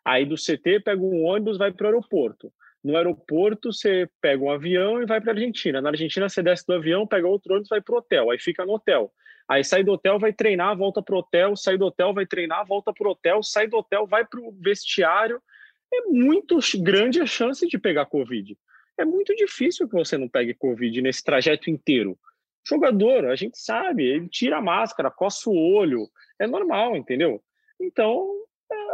Aí 0.05 0.25
do 0.25 0.35
CT 0.35 0.81
pega 0.81 1.01
um 1.01 1.23
ônibus, 1.23 1.57
vai 1.57 1.71
para 1.71 1.85
o 1.85 1.87
aeroporto. 1.87 2.53
No 2.83 2.95
aeroporto 2.95 3.73
você 3.73 4.07
pega 4.21 4.43
um 4.43 4.51
avião 4.51 5.01
e 5.01 5.07
vai 5.07 5.19
para 5.19 5.31
a 5.31 5.33
Argentina. 5.33 5.81
Na 5.81 5.89
Argentina 5.89 6.29
você 6.29 6.43
desce 6.43 6.67
do 6.67 6.73
avião, 6.73 7.07
pega 7.07 7.27
outro 7.27 7.53
ônibus, 7.53 7.69
vai 7.69 7.81
para 7.81 7.95
o 7.95 7.97
hotel. 7.97 8.29
Aí 8.29 8.39
fica 8.39 8.63
no 8.63 8.73
hotel. 8.73 9.11
Aí 9.47 9.63
sai 9.63 9.83
do 9.83 9.93
hotel, 9.93 10.19
vai 10.19 10.31
treinar, 10.31 10.77
volta 10.77 11.01
pro 11.01 11.17
hotel, 11.17 11.55
sai 11.55 11.77
do 11.77 11.85
hotel, 11.85 12.13
vai 12.13 12.27
treinar, 12.27 12.65
volta 12.65 12.93
pro 12.93 13.09
hotel, 13.09 13.41
sai 13.41 13.67
do 13.67 13.77
hotel, 13.77 14.05
vai 14.05 14.23
pro 14.23 14.51
vestiário. 14.59 15.41
É 15.91 16.01
muito 16.01 16.59
grande 16.79 17.19
a 17.19 17.25
chance 17.25 17.65
de 17.67 17.77
pegar 17.79 18.05
Covid. 18.05 18.55
É 18.97 19.03
muito 19.03 19.35
difícil 19.35 19.87
que 19.87 19.95
você 19.95 20.17
não 20.17 20.29
pegue 20.29 20.53
Covid 20.53 21.01
nesse 21.01 21.23
trajeto 21.23 21.69
inteiro. 21.69 22.17
Jogador, 22.67 23.25
a 23.25 23.35
gente 23.35 23.57
sabe, 23.57 24.03
ele 24.03 24.27
tira 24.29 24.57
a 24.57 24.61
máscara, 24.61 25.11
coça 25.11 25.49
o 25.49 25.73
olho, 25.75 26.07
é 26.39 26.47
normal, 26.47 26.95
entendeu? 26.95 27.41
Então, 27.79 28.27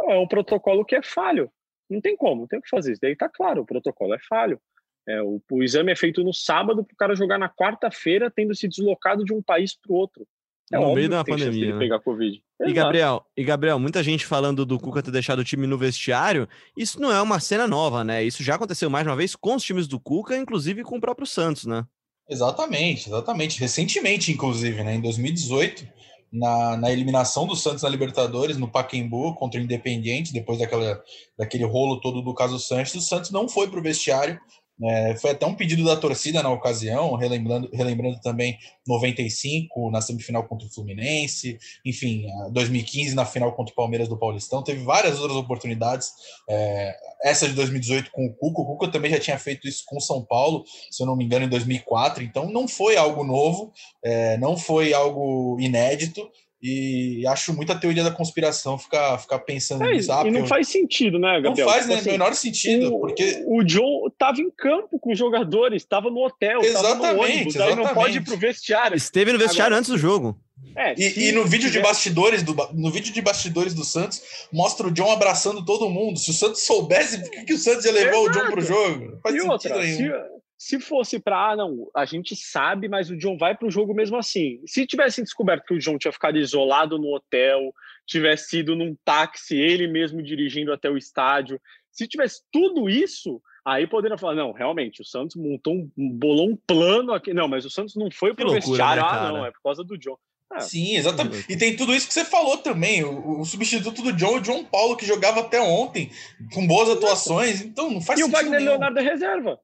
é, 0.08 0.18
um 0.18 0.26
protocolo 0.26 0.84
que 0.84 0.94
é 0.94 1.02
falho. 1.02 1.50
Não 1.88 2.00
tem 2.00 2.16
como, 2.16 2.46
tem 2.46 2.58
o 2.58 2.62
que 2.62 2.68
fazer. 2.68 2.92
Isso 2.92 3.00
daí 3.02 3.16
tá 3.16 3.28
claro, 3.28 3.62
o 3.62 3.66
protocolo 3.66 4.14
é 4.14 4.18
falho. 4.18 4.60
É, 5.06 5.20
o, 5.20 5.42
o, 5.50 5.62
exame 5.62 5.90
é 5.90 5.96
feito 5.96 6.22
no 6.22 6.32
sábado 6.32 6.84
para 6.84 6.94
o 6.94 6.96
cara 6.96 7.14
jogar 7.14 7.38
na 7.38 7.48
quarta-feira, 7.48 8.30
tendo 8.30 8.54
se 8.54 8.68
deslocado 8.68 9.24
de 9.24 9.32
um 9.32 9.42
país 9.42 9.74
para 9.74 9.92
o 9.92 9.96
outro. 9.96 10.26
É 10.72 10.78
no 10.78 10.94
meio 10.94 11.08
da 11.08 11.24
pandemia. 11.24 11.74
Né? 11.74 11.78
pegar 11.78 12.00
Covid. 12.00 12.42
E 12.60 12.72
Gabriel, 12.72 13.26
e 13.36 13.44
Gabriel, 13.44 13.78
muita 13.78 14.02
gente 14.02 14.24
falando 14.24 14.64
do 14.64 14.78
Cuca 14.78 15.02
ter 15.02 15.10
deixado 15.10 15.40
o 15.40 15.44
time 15.44 15.66
no 15.66 15.76
vestiário. 15.76 16.48
Isso 16.76 17.00
não 17.00 17.12
é 17.12 17.20
uma 17.20 17.40
cena 17.40 17.66
nova, 17.66 18.02
né? 18.02 18.24
Isso 18.24 18.42
já 18.42 18.54
aconteceu 18.54 18.88
mais 18.88 19.06
uma 19.06 19.16
vez 19.16 19.36
com 19.36 19.56
os 19.56 19.62
times 19.62 19.86
do 19.86 20.00
Cuca, 20.00 20.36
inclusive 20.36 20.82
com 20.82 20.96
o 20.96 21.00
próprio 21.00 21.26
Santos, 21.26 21.66
né? 21.66 21.84
Exatamente, 22.28 23.08
exatamente. 23.08 23.60
Recentemente, 23.60 24.32
inclusive, 24.32 24.82
né? 24.82 24.94
Em 24.94 25.00
2018, 25.00 25.86
na, 26.32 26.76
na 26.76 26.90
eliminação 26.90 27.46
do 27.46 27.54
Santos 27.54 27.82
na 27.82 27.88
Libertadores, 27.88 28.56
no 28.56 28.70
Pacaembu, 28.70 29.34
contra 29.34 29.60
o 29.60 29.62
Independiente, 29.62 30.32
depois 30.32 30.58
daquela, 30.58 31.02
daquele 31.36 31.64
rolo 31.64 32.00
todo 32.00 32.22
do 32.22 32.34
caso 32.34 32.58
Santos, 32.58 32.94
o 32.94 33.00
Santos 33.00 33.30
não 33.30 33.48
foi 33.48 33.68
para 33.68 33.78
o 33.78 33.82
vestiário 33.82 34.40
é, 34.84 35.16
foi 35.16 35.30
até 35.30 35.46
um 35.46 35.54
pedido 35.54 35.84
da 35.84 35.96
torcida 35.96 36.42
na 36.42 36.50
ocasião, 36.50 37.14
relembrando, 37.14 37.68
relembrando 37.72 38.20
também 38.20 38.58
95 38.86 39.90
na 39.90 40.00
semifinal 40.00 40.44
contra 40.44 40.66
o 40.66 40.70
Fluminense, 40.70 41.58
enfim, 41.84 42.26
2015 42.52 43.14
na 43.14 43.24
final 43.24 43.52
contra 43.52 43.72
o 43.72 43.76
Palmeiras 43.76 44.08
do 44.08 44.18
Paulistão, 44.18 44.62
teve 44.62 44.82
várias 44.82 45.20
outras 45.20 45.36
oportunidades. 45.36 46.10
É, 46.48 46.96
essa 47.24 47.48
de 47.48 47.54
2018 47.54 48.10
com 48.10 48.26
o 48.26 48.34
Cuca, 48.34 48.60
o 48.62 48.66
Cuca 48.66 48.88
também 48.90 49.10
já 49.10 49.20
tinha 49.20 49.38
feito 49.38 49.68
isso 49.68 49.84
com 49.86 50.00
São 50.00 50.24
Paulo, 50.24 50.64
se 50.90 51.02
eu 51.02 51.06
não 51.06 51.16
me 51.16 51.24
engano, 51.24 51.44
em 51.44 51.48
2004, 51.48 52.22
então 52.22 52.50
não 52.50 52.66
foi 52.66 52.96
algo 52.96 53.22
novo, 53.24 53.72
é, 54.04 54.36
não 54.38 54.56
foi 54.56 54.92
algo 54.92 55.58
inédito, 55.60 56.28
e 56.62 57.26
acho 57.26 57.52
muita 57.52 57.74
teoria 57.74 58.04
da 58.04 58.10
conspiração 58.12 58.78
ficar, 58.78 59.18
ficar 59.18 59.40
pensando 59.40 59.82
é, 59.82 59.94
nisso. 59.94 60.12
Ah, 60.12 60.22
e 60.24 60.30
não 60.30 60.46
faz 60.46 60.68
sentido, 60.68 61.18
né, 61.18 61.40
Gabriel? 61.40 61.66
Não 61.66 61.72
faz 61.72 61.82
tipo 61.82 61.94
né, 61.94 62.00
assim, 62.00 62.10
menor 62.12 62.34
sentido, 62.34 62.94
o, 62.94 63.00
porque... 63.00 63.42
O 63.46 63.64
John 63.64 64.06
estava 64.06 64.40
em 64.40 64.50
campo 64.50 64.96
com 65.00 65.10
os 65.10 65.18
jogadores, 65.18 65.82
estava 65.82 66.08
no 66.08 66.24
hotel, 66.24 66.60
estava 66.60 67.12
no 67.12 67.20
ônibus, 67.20 67.56
exatamente. 67.56 67.84
não 67.84 67.94
pode 67.94 68.18
ir 68.18 68.20
pro 68.20 68.36
vestiário. 68.36 68.96
Esteve 68.96 69.32
no 69.32 69.38
vestiário 69.40 69.74
Agora, 69.74 69.80
antes 69.80 69.90
do 69.90 69.98
jogo. 69.98 70.38
É, 70.76 70.94
e, 70.96 71.28
e, 71.28 71.32
no 71.32 71.44
vídeo 71.44 71.70
de 71.70 71.80
bastidores 71.80 72.42
do 72.42 72.54
no 72.72 72.90
vídeo 72.90 73.12
de 73.12 73.20
bastidores 73.20 73.74
do 73.74 73.84
Santos 73.84 74.22
mostra 74.50 74.86
o 74.86 74.90
John 74.90 75.10
abraçando 75.10 75.64
todo 75.64 75.90
mundo. 75.90 76.18
Se 76.18 76.30
o 76.30 76.32
Santos 76.32 76.62
soubesse 76.62 77.18
por 77.18 77.30
que, 77.30 77.44
que 77.44 77.54
o 77.54 77.58
Santos 77.58 77.84
ia 77.84 77.92
levar 77.92 78.16
Exato. 78.16 78.24
o 78.24 78.30
John 78.30 78.50
pro 78.52 78.60
jogo, 78.62 79.04
não 79.12 79.20
faz 79.20 79.34
e 79.34 79.40
sentido 79.40 79.52
outra, 79.52 79.78
nenhum. 79.78 79.96
Se, 79.96 80.41
se 80.62 80.78
fosse 80.78 81.18
para, 81.18 81.50
ah, 81.50 81.56
não, 81.56 81.90
a 81.92 82.04
gente 82.04 82.36
sabe, 82.36 82.88
mas 82.88 83.10
o 83.10 83.16
John 83.16 83.36
vai 83.36 83.52
para 83.52 83.66
o 83.66 83.70
jogo 83.70 83.92
mesmo 83.92 84.16
assim. 84.16 84.60
Se 84.64 84.86
tivessem 84.86 85.24
descoberto 85.24 85.64
que 85.64 85.74
o 85.74 85.78
John 85.80 85.98
tinha 85.98 86.12
ficado 86.12 86.38
isolado 86.38 86.98
no 86.98 87.12
hotel, 87.12 87.74
tivesse 88.06 88.60
ido 88.60 88.76
num 88.76 88.96
táxi, 89.04 89.56
ele 89.56 89.88
mesmo 89.88 90.22
dirigindo 90.22 90.72
até 90.72 90.88
o 90.88 90.96
estádio, 90.96 91.60
se 91.90 92.06
tivesse 92.06 92.42
tudo 92.52 92.88
isso, 92.88 93.42
aí 93.64 93.88
poderiam 93.88 94.16
falar, 94.16 94.36
não, 94.36 94.52
realmente, 94.52 95.02
o 95.02 95.04
Santos 95.04 95.34
montou 95.34 95.74
um, 95.74 95.90
bolou 95.96 96.50
um 96.50 96.56
plano 96.56 97.12
aqui. 97.12 97.34
Não, 97.34 97.48
mas 97.48 97.64
o 97.64 97.70
Santos 97.70 97.96
não 97.96 98.08
foi 98.08 98.32
para 98.32 98.46
o 98.46 98.52
vestiário, 98.52 99.02
né, 99.02 99.08
ah, 99.10 99.32
não, 99.32 99.44
é 99.44 99.50
por 99.50 99.62
causa 99.64 99.82
do 99.82 99.98
John. 99.98 100.16
Ah, 100.48 100.60
Sim, 100.60 100.94
exatamente. 100.94 101.44
E 101.52 101.56
tem 101.56 101.74
tudo 101.74 101.92
isso 101.92 102.06
que 102.06 102.14
você 102.14 102.24
falou 102.24 102.58
também. 102.58 103.02
O, 103.02 103.40
o, 103.40 103.44
substituto 103.44 104.00
do 104.00 104.12
John, 104.12 104.36
o 104.36 104.40
John 104.40 104.62
Paulo, 104.64 104.96
que 104.96 105.04
jogava 105.04 105.40
até 105.40 105.60
ontem, 105.60 106.12
com 106.54 106.64
boas 106.68 106.88
atuações. 106.88 107.62
Então 107.62 107.90
não 107.90 108.00
faz 108.00 108.20
e 108.20 108.22
sentido. 108.22 108.36
E 108.36 108.40
o 108.40 108.44
Wagner 108.44 108.60
nenhum. 108.60 108.70
Leonardo 108.70 109.00
é 109.00 109.02
reserva. 109.02 109.58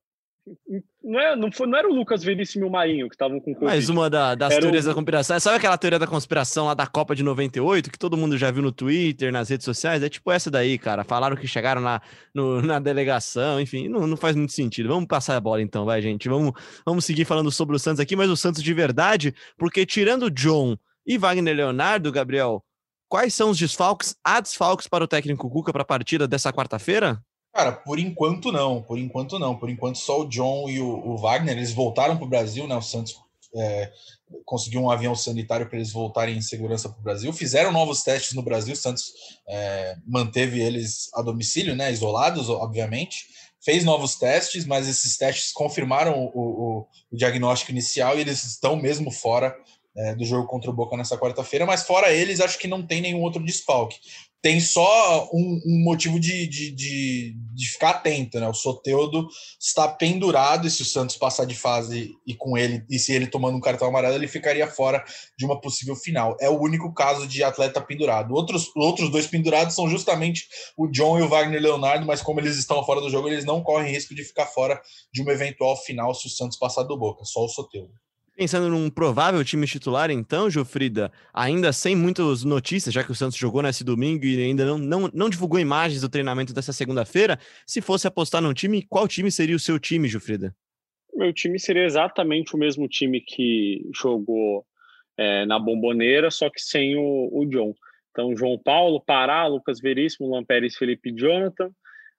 Não, 1.02 1.20
é, 1.20 1.36
não, 1.36 1.50
foi, 1.50 1.66
não 1.66 1.78
era 1.78 1.88
o 1.88 1.94
Lucas 1.94 2.22
Veríssimo 2.22 2.64
e 2.64 2.68
o 2.68 2.70
Marinho 2.70 3.08
que 3.08 3.14
estavam 3.14 3.40
com 3.40 3.54
Covid. 3.54 3.66
Mais 3.66 3.88
uma 3.88 4.10
da, 4.10 4.34
das 4.34 4.52
era 4.52 4.60
teorias 4.60 4.84
o... 4.84 4.88
da 4.88 4.94
conspiração. 4.94 5.40
Sabe 5.40 5.56
aquela 5.56 5.78
teoria 5.78 5.98
da 5.98 6.06
conspiração 6.06 6.66
lá 6.66 6.74
da 6.74 6.86
Copa 6.86 7.14
de 7.14 7.22
98, 7.22 7.90
que 7.90 7.98
todo 7.98 8.16
mundo 8.16 8.36
já 8.36 8.50
viu 8.50 8.62
no 8.62 8.72
Twitter, 8.72 9.32
nas 9.32 9.48
redes 9.48 9.64
sociais? 9.64 10.02
É 10.02 10.08
tipo 10.08 10.30
essa 10.30 10.50
daí, 10.50 10.78
cara. 10.78 11.04
Falaram 11.04 11.36
que 11.36 11.46
chegaram 11.46 11.80
na, 11.80 12.00
no, 12.34 12.60
na 12.62 12.78
delegação, 12.78 13.60
enfim, 13.60 13.88
não, 13.88 14.06
não 14.06 14.16
faz 14.16 14.36
muito 14.36 14.52
sentido. 14.52 14.88
Vamos 14.88 15.06
passar 15.06 15.36
a 15.36 15.40
bola 15.40 15.62
então, 15.62 15.84
vai, 15.84 16.02
gente. 16.02 16.28
Vamos, 16.28 16.52
vamos 16.84 17.04
seguir 17.04 17.24
falando 17.24 17.50
sobre 17.50 17.76
o 17.76 17.78
Santos 17.78 18.00
aqui, 18.00 18.14
mas 18.14 18.30
o 18.30 18.36
Santos 18.36 18.62
de 18.62 18.74
verdade, 18.74 19.34
porque 19.56 19.86
tirando 19.86 20.30
John 20.30 20.76
e 21.06 21.16
Wagner 21.16 21.56
Leonardo, 21.56 22.12
Gabriel, 22.12 22.62
quais 23.08 23.32
são 23.32 23.50
os 23.50 23.58
desfalques? 23.58 24.14
Há 24.22 24.40
desfalques 24.40 24.86
para 24.86 25.04
o 25.04 25.08
técnico 25.08 25.48
Cuca 25.48 25.72
para 25.72 25.82
a 25.82 25.86
partida 25.86 26.28
dessa 26.28 26.52
quarta-feira? 26.52 27.18
Cara, 27.58 27.72
por 27.72 27.98
enquanto 27.98 28.52
não, 28.52 28.80
por 28.80 29.00
enquanto 29.00 29.36
não. 29.36 29.58
Por 29.58 29.68
enquanto 29.68 29.98
só 29.98 30.20
o 30.20 30.28
John 30.28 30.70
e 30.70 30.78
o, 30.80 30.86
o 30.86 31.16
Wagner, 31.16 31.56
eles 31.56 31.72
voltaram 31.72 32.16
para 32.16 32.24
o 32.24 32.28
Brasil, 32.28 32.68
né? 32.68 32.76
O 32.76 32.80
Santos 32.80 33.16
é, 33.52 33.90
conseguiu 34.44 34.80
um 34.80 34.88
avião 34.88 35.12
sanitário 35.16 35.66
para 35.66 35.76
eles 35.76 35.90
voltarem 35.90 36.36
em 36.36 36.40
segurança 36.40 36.88
para 36.88 37.00
o 37.00 37.02
Brasil. 37.02 37.32
Fizeram 37.32 37.72
novos 37.72 38.04
testes 38.04 38.34
no 38.34 38.42
Brasil, 38.42 38.74
o 38.74 38.76
Santos 38.76 39.12
é, 39.48 39.96
manteve 40.06 40.60
eles 40.60 41.10
a 41.12 41.20
domicílio, 41.20 41.74
né? 41.74 41.90
Isolados, 41.90 42.48
obviamente. 42.48 43.26
Fez 43.60 43.82
novos 43.82 44.14
testes, 44.14 44.64
mas 44.64 44.86
esses 44.86 45.16
testes 45.16 45.50
confirmaram 45.50 46.30
o, 46.32 46.38
o, 46.38 46.86
o 47.10 47.16
diagnóstico 47.16 47.72
inicial 47.72 48.16
e 48.16 48.20
eles 48.20 48.44
estão 48.44 48.76
mesmo 48.76 49.10
fora 49.10 49.52
é, 49.96 50.14
do 50.14 50.24
jogo 50.24 50.46
contra 50.46 50.70
o 50.70 50.72
Boca 50.72 50.96
nessa 50.96 51.18
quarta-feira, 51.18 51.66
mas 51.66 51.82
fora 51.82 52.12
eles, 52.12 52.40
acho 52.40 52.56
que 52.56 52.68
não 52.68 52.86
tem 52.86 53.00
nenhum 53.00 53.20
outro 53.20 53.44
desfalque 53.44 53.98
tem 54.40 54.60
só 54.60 55.28
um, 55.32 55.60
um 55.66 55.84
motivo 55.84 56.20
de, 56.20 56.46
de, 56.46 56.70
de, 56.70 57.36
de, 57.54 57.68
ficar 57.68 57.90
atento, 57.90 58.38
né? 58.38 58.48
O 58.48 58.54
Soteudo 58.54 59.28
está 59.60 59.88
pendurado 59.88 60.66
e 60.66 60.70
se 60.70 60.82
o 60.82 60.84
Santos 60.84 61.16
passar 61.16 61.44
de 61.44 61.56
fase 61.56 62.12
e 62.24 62.34
com 62.34 62.56
ele, 62.56 62.84
e 62.88 62.98
se 62.98 63.12
ele 63.12 63.26
tomando 63.26 63.56
um 63.56 63.60
cartão 63.60 63.88
amarelo, 63.88 64.14
ele 64.14 64.28
ficaria 64.28 64.68
fora 64.68 65.04
de 65.36 65.44
uma 65.44 65.60
possível 65.60 65.96
final. 65.96 66.36
É 66.40 66.48
o 66.48 66.60
único 66.60 66.92
caso 66.94 67.26
de 67.26 67.42
atleta 67.42 67.80
pendurado. 67.80 68.32
Outros, 68.32 68.70
outros 68.76 69.10
dois 69.10 69.26
pendurados 69.26 69.74
são 69.74 69.88
justamente 69.88 70.46
o 70.76 70.86
John 70.86 71.18
e 71.18 71.22
o 71.22 71.28
Wagner 71.28 71.60
Leonardo, 71.60 72.06
mas 72.06 72.22
como 72.22 72.38
eles 72.38 72.56
estão 72.56 72.84
fora 72.84 73.00
do 73.00 73.10
jogo, 73.10 73.28
eles 73.28 73.44
não 73.44 73.62
correm 73.62 73.92
risco 73.92 74.14
de 74.14 74.22
ficar 74.22 74.46
fora 74.46 74.80
de 75.12 75.20
uma 75.20 75.32
eventual 75.32 75.76
final 75.76 76.14
se 76.14 76.28
o 76.28 76.30
Santos 76.30 76.56
passar 76.56 76.84
do 76.84 76.96
Boca, 76.96 77.24
só 77.24 77.44
o 77.44 77.48
Soteudo. 77.48 77.92
Pensando 78.38 78.68
num 78.68 78.88
provável 78.88 79.44
time 79.44 79.66
titular, 79.66 80.12
então, 80.12 80.48
Jofrida, 80.48 81.10
ainda 81.34 81.72
sem 81.72 81.96
muitas 81.96 82.44
notícias, 82.44 82.94
já 82.94 83.02
que 83.02 83.10
o 83.10 83.14
Santos 83.14 83.36
jogou 83.36 83.60
nesse 83.60 83.82
domingo 83.82 84.24
e 84.24 84.40
ainda 84.40 84.64
não, 84.64 84.78
não, 84.78 85.10
não 85.12 85.28
divulgou 85.28 85.58
imagens 85.58 86.02
do 86.02 86.08
treinamento 86.08 86.54
dessa 86.54 86.72
segunda-feira, 86.72 87.36
se 87.66 87.80
fosse 87.80 88.06
apostar 88.06 88.40
num 88.40 88.54
time, 88.54 88.86
qual 88.88 89.08
time 89.08 89.28
seria 89.28 89.56
o 89.56 89.58
seu 89.58 89.76
time, 89.76 90.06
Jofrida? 90.06 90.54
Meu 91.12 91.32
time 91.32 91.58
seria 91.58 91.82
exatamente 91.82 92.54
o 92.54 92.58
mesmo 92.58 92.86
time 92.86 93.20
que 93.20 93.84
jogou 93.92 94.64
é, 95.16 95.44
na 95.44 95.58
Bomboneira, 95.58 96.30
só 96.30 96.48
que 96.48 96.60
sem 96.60 96.94
o, 96.94 97.28
o 97.32 97.44
John. 97.44 97.74
Então, 98.12 98.36
João 98.36 98.56
Paulo, 98.56 99.00
Pará, 99.04 99.48
Lucas 99.48 99.80
Veríssimo, 99.80 100.30
Lamperes, 100.30 100.76
Felipe 100.76 101.12
Jonathan, 101.12 101.72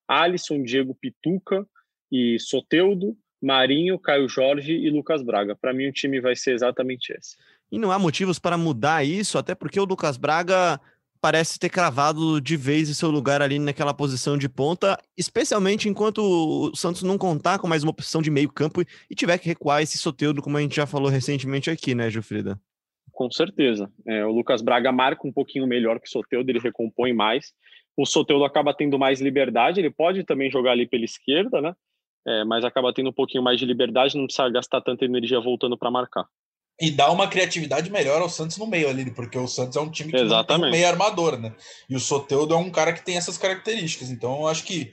Alisson, 0.05 0.63
Diego 0.63 0.93
Pituca 0.93 1.65
e 2.11 2.37
Soteudo, 2.39 3.15
Marinho, 3.41 3.99
Caio 3.99 4.27
Jorge 4.27 4.73
e 4.73 4.89
Lucas 4.89 5.21
Braga. 5.23 5.55
Para 5.55 5.73
mim, 5.73 5.87
o 5.87 5.93
time 5.93 6.19
vai 6.19 6.35
ser 6.35 6.53
exatamente 6.53 7.13
esse. 7.13 7.35
E 7.71 7.77
não 7.77 7.91
há 7.91 7.99
motivos 7.99 8.39
para 8.39 8.57
mudar 8.57 9.05
isso, 9.05 9.37
até 9.37 9.53
porque 9.53 9.79
o 9.79 9.85
Lucas 9.85 10.17
Braga 10.17 10.79
parece 11.21 11.59
ter 11.59 11.69
cravado 11.69 12.39
de 12.39 12.55
vez 12.55 12.89
o 12.89 12.95
seu 12.95 13.09
lugar 13.09 13.41
ali 13.41 13.59
naquela 13.59 13.93
posição 13.93 14.37
de 14.37 14.47
ponta, 14.47 14.97
especialmente 15.17 15.89
enquanto 15.89 16.19
o 16.19 16.75
Santos 16.75 17.03
não 17.03 17.17
contar 17.17 17.59
com 17.59 17.67
mais 17.67 17.83
uma 17.83 17.91
opção 17.91 18.21
de 18.21 18.31
meio 18.31 18.49
campo 18.49 18.81
e 18.81 19.15
tiver 19.15 19.37
que 19.37 19.47
recuar 19.47 19.81
esse 19.81 19.97
Soteudo, 19.97 20.41
como 20.41 20.57
a 20.57 20.61
gente 20.61 20.75
já 20.75 20.85
falou 20.85 21.09
recentemente 21.09 21.69
aqui, 21.69 21.93
né, 21.93 22.09
Gilfrida? 22.09 22.59
Com 23.11 23.29
certeza. 23.29 23.91
É, 24.07 24.25
o 24.25 24.31
Lucas 24.31 24.61
Braga 24.61 24.91
marca 24.91 25.27
um 25.27 25.31
pouquinho 25.31 25.67
melhor 25.67 25.99
que 25.99 26.07
o 26.07 26.11
Soteudo, 26.11 26.49
ele 26.49 26.59
recompõe 26.59 27.11
mais. 27.11 27.51
O 27.97 28.05
Soteudo 28.05 28.45
acaba 28.45 28.73
tendo 28.73 28.97
mais 28.97 29.19
liberdade, 29.19 29.81
ele 29.81 29.91
pode 29.91 30.23
também 30.23 30.49
jogar 30.49 30.71
ali 30.71 30.87
pela 30.87 31.03
esquerda, 31.03 31.61
né? 31.61 31.75
É, 32.27 32.43
mas 32.43 32.63
acaba 32.63 32.93
tendo 32.93 33.09
um 33.09 33.13
pouquinho 33.13 33.43
mais 33.43 33.59
de 33.59 33.65
liberdade, 33.65 34.17
não 34.17 34.25
precisa 34.25 34.49
gastar 34.49 34.81
tanta 34.81 35.05
energia 35.05 35.39
voltando 35.39 35.77
para 35.77 35.91
marcar. 35.91 36.25
E 36.81 36.89
dá 36.89 37.11
uma 37.11 37.27
criatividade 37.27 37.91
melhor 37.91 38.21
ao 38.21 38.29
Santos 38.29 38.57
no 38.57 38.65
meio 38.65 38.89
ali, 38.89 39.11
porque 39.11 39.37
o 39.37 39.47
Santos 39.47 39.75
é 39.75 39.81
um 39.81 39.91
time 39.91 40.11
que 40.11 40.17
Exatamente. 40.17 40.61
tem 40.61 40.69
um 40.69 40.71
meio 40.71 40.87
armador, 40.87 41.37
né? 41.37 41.53
E 41.89 41.95
o 41.95 41.99
Soteudo 41.99 42.53
é 42.53 42.57
um 42.57 42.69
cara 42.69 42.93
que 42.93 43.03
tem 43.03 43.17
essas 43.17 43.37
características. 43.37 44.09
Então, 44.09 44.41
eu 44.41 44.47
acho 44.47 44.63
que 44.63 44.91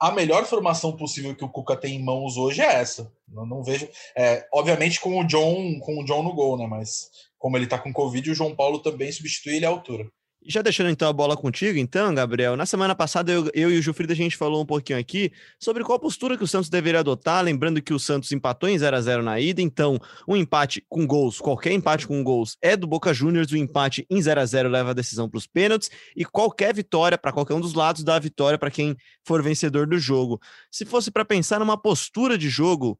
a 0.00 0.10
melhor 0.10 0.44
formação 0.44 0.96
possível 0.96 1.34
que 1.36 1.44
o 1.44 1.48
Cuca 1.48 1.76
tem 1.76 1.94
em 1.94 2.02
mãos 2.02 2.36
hoje 2.36 2.62
é 2.62 2.74
essa. 2.74 3.12
Eu 3.32 3.46
não 3.46 3.62
vejo. 3.62 3.88
É, 4.16 4.48
obviamente 4.52 4.98
com 4.98 5.20
o 5.20 5.24
John, 5.24 5.78
com 5.78 6.00
o 6.00 6.04
John 6.04 6.22
no 6.22 6.32
gol, 6.32 6.58
né? 6.58 6.66
Mas 6.66 7.10
como 7.38 7.56
ele 7.56 7.66
tá 7.66 7.78
com 7.78 7.92
Covid, 7.92 8.30
o 8.30 8.34
João 8.34 8.56
Paulo 8.56 8.80
também 8.80 9.12
substitui 9.12 9.56
ele 9.56 9.66
à 9.66 9.68
altura. 9.68 10.10
Já 10.46 10.62
deixando 10.62 10.88
então 10.88 11.06
a 11.06 11.12
bola 11.12 11.36
contigo, 11.36 11.78
então, 11.78 12.14
Gabriel. 12.14 12.56
Na 12.56 12.64
semana 12.64 12.94
passada, 12.94 13.30
eu, 13.30 13.50
eu 13.52 13.70
e 13.70 13.78
o 13.78 13.82
Gilfrida, 13.82 14.14
a 14.14 14.16
gente 14.16 14.38
falou 14.38 14.62
um 14.62 14.66
pouquinho 14.66 14.98
aqui 14.98 15.30
sobre 15.58 15.84
qual 15.84 16.00
postura 16.00 16.34
que 16.34 16.42
o 16.42 16.46
Santos 16.46 16.70
deveria 16.70 17.00
adotar. 17.00 17.44
Lembrando 17.44 17.82
que 17.82 17.92
o 17.92 17.98
Santos 17.98 18.32
empatou 18.32 18.66
em 18.66 18.78
0 18.78 18.96
a 18.96 19.00
0 19.02 19.22
na 19.22 19.38
ida, 19.38 19.60
então 19.60 19.98
um 20.26 20.34
empate 20.34 20.82
com 20.88 21.06
gols, 21.06 21.38
qualquer 21.38 21.72
empate 21.72 22.06
com 22.06 22.24
gols 22.24 22.56
é 22.62 22.74
do 22.74 22.86
Boca 22.86 23.12
Juniors. 23.12 23.52
O 23.52 23.56
empate 23.56 24.06
em 24.08 24.20
0 24.20 24.40
a 24.40 24.46
0 24.46 24.70
leva 24.70 24.90
a 24.90 24.94
decisão 24.94 25.28
para 25.28 25.36
os 25.36 25.46
pênaltis 25.46 25.90
e 26.16 26.24
qualquer 26.24 26.74
vitória 26.74 27.18
para 27.18 27.32
qualquer 27.32 27.52
um 27.52 27.60
dos 27.60 27.74
lados 27.74 28.02
dá 28.02 28.16
a 28.16 28.18
vitória 28.20 28.58
para 28.58 28.70
quem 28.70 28.96
for 29.26 29.42
vencedor 29.42 29.86
do 29.86 29.98
jogo. 29.98 30.40
Se 30.70 30.86
fosse 30.86 31.10
para 31.10 31.24
pensar 31.24 31.60
numa 31.60 31.76
postura 31.76 32.38
de 32.38 32.48
jogo, 32.48 32.98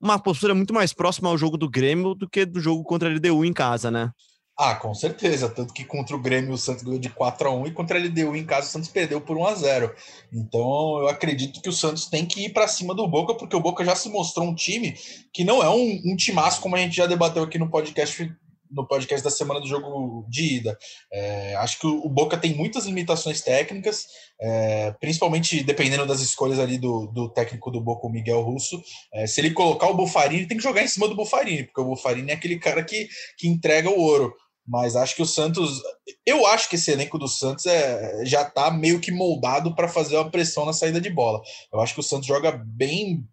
uma 0.00 0.20
postura 0.20 0.54
muito 0.54 0.72
mais 0.72 0.92
próxima 0.92 1.28
ao 1.28 1.36
jogo 1.36 1.56
do 1.56 1.68
Grêmio 1.68 2.14
do 2.14 2.28
que 2.28 2.46
do 2.46 2.60
jogo 2.60 2.84
contra 2.84 3.08
a 3.08 3.12
LDU 3.12 3.44
em 3.44 3.52
casa, 3.52 3.90
né? 3.90 4.12
Ah, 4.58 4.74
com 4.74 4.94
certeza. 4.94 5.50
Tanto 5.50 5.74
que 5.74 5.84
contra 5.84 6.16
o 6.16 6.20
Grêmio 6.20 6.54
o 6.54 6.58
Santos 6.58 6.82
ganhou 6.82 6.98
de 6.98 7.10
4 7.10 7.48
a 7.48 7.52
1 7.52 7.66
e 7.66 7.72
contra 7.72 7.98
a 7.98 8.02
LDU 8.02 8.34
em 8.34 8.46
casa 8.46 8.68
o 8.68 8.70
Santos 8.70 8.88
perdeu 8.88 9.20
por 9.20 9.36
1 9.36 9.46
a 9.46 9.54
0 9.54 9.94
Então 10.32 11.00
eu 11.00 11.08
acredito 11.08 11.60
que 11.60 11.68
o 11.68 11.72
Santos 11.72 12.06
tem 12.06 12.24
que 12.24 12.46
ir 12.46 12.54
para 12.54 12.66
cima 12.66 12.94
do 12.94 13.06
Boca, 13.06 13.34
porque 13.34 13.54
o 13.54 13.60
Boca 13.60 13.84
já 13.84 13.94
se 13.94 14.08
mostrou 14.08 14.46
um 14.46 14.54
time 14.54 14.96
que 15.32 15.44
não 15.44 15.62
é 15.62 15.68
um, 15.68 16.00
um 16.06 16.16
timaço 16.16 16.62
como 16.62 16.74
a 16.74 16.78
gente 16.78 16.96
já 16.96 17.06
debateu 17.06 17.42
aqui 17.42 17.58
no 17.58 17.70
podcast 17.70 18.34
no 18.70 18.86
podcast 18.86 19.22
da 19.22 19.30
semana 19.30 19.60
do 19.60 19.66
jogo 19.66 20.26
de 20.28 20.56
ida. 20.56 20.76
É, 21.12 21.54
acho 21.56 21.78
que 21.78 21.86
o 21.86 22.08
Boca 22.08 22.36
tem 22.36 22.54
muitas 22.54 22.84
limitações 22.84 23.40
técnicas, 23.40 24.06
é, 24.40 24.92
principalmente 25.00 25.62
dependendo 25.62 26.04
das 26.04 26.20
escolhas 26.20 26.58
ali 26.58 26.78
do, 26.78 27.06
do 27.06 27.28
técnico 27.28 27.70
do 27.70 27.80
Boca, 27.80 28.06
o 28.06 28.10
Miguel 28.10 28.42
Russo. 28.42 28.82
É, 29.12 29.26
se 29.26 29.40
ele 29.40 29.52
colocar 29.52 29.88
o 29.88 29.96
Bufarini, 29.96 30.46
tem 30.46 30.56
que 30.56 30.62
jogar 30.62 30.82
em 30.82 30.88
cima 30.88 31.08
do 31.08 31.14
Bufarini, 31.14 31.64
porque 31.64 31.80
o 31.80 31.84
Bufarini 31.84 32.30
é 32.30 32.34
aquele 32.34 32.58
cara 32.58 32.82
que, 32.82 33.08
que 33.38 33.48
entrega 33.48 33.88
o 33.88 34.00
ouro. 34.00 34.34
Mas 34.66 34.96
acho 34.96 35.14
que 35.14 35.22
o 35.22 35.26
Santos. 35.26 35.80
Eu 36.24 36.46
acho 36.46 36.68
que 36.68 36.76
esse 36.76 36.90
elenco 36.90 37.18
do 37.18 37.28
Santos 37.28 37.66
é, 37.66 38.24
já 38.24 38.42
está 38.42 38.70
meio 38.70 39.00
que 39.00 39.12
moldado 39.12 39.74
para 39.74 39.88
fazer 39.88 40.16
uma 40.16 40.30
pressão 40.30 40.64
na 40.64 40.72
saída 40.72 41.00
de 41.00 41.10
bola. 41.10 41.40
Eu 41.72 41.80
acho 41.80 41.94
que 41.94 42.00
o 42.00 42.02
Santos 42.02 42.26
joga 42.26 42.52
bem 42.52 43.24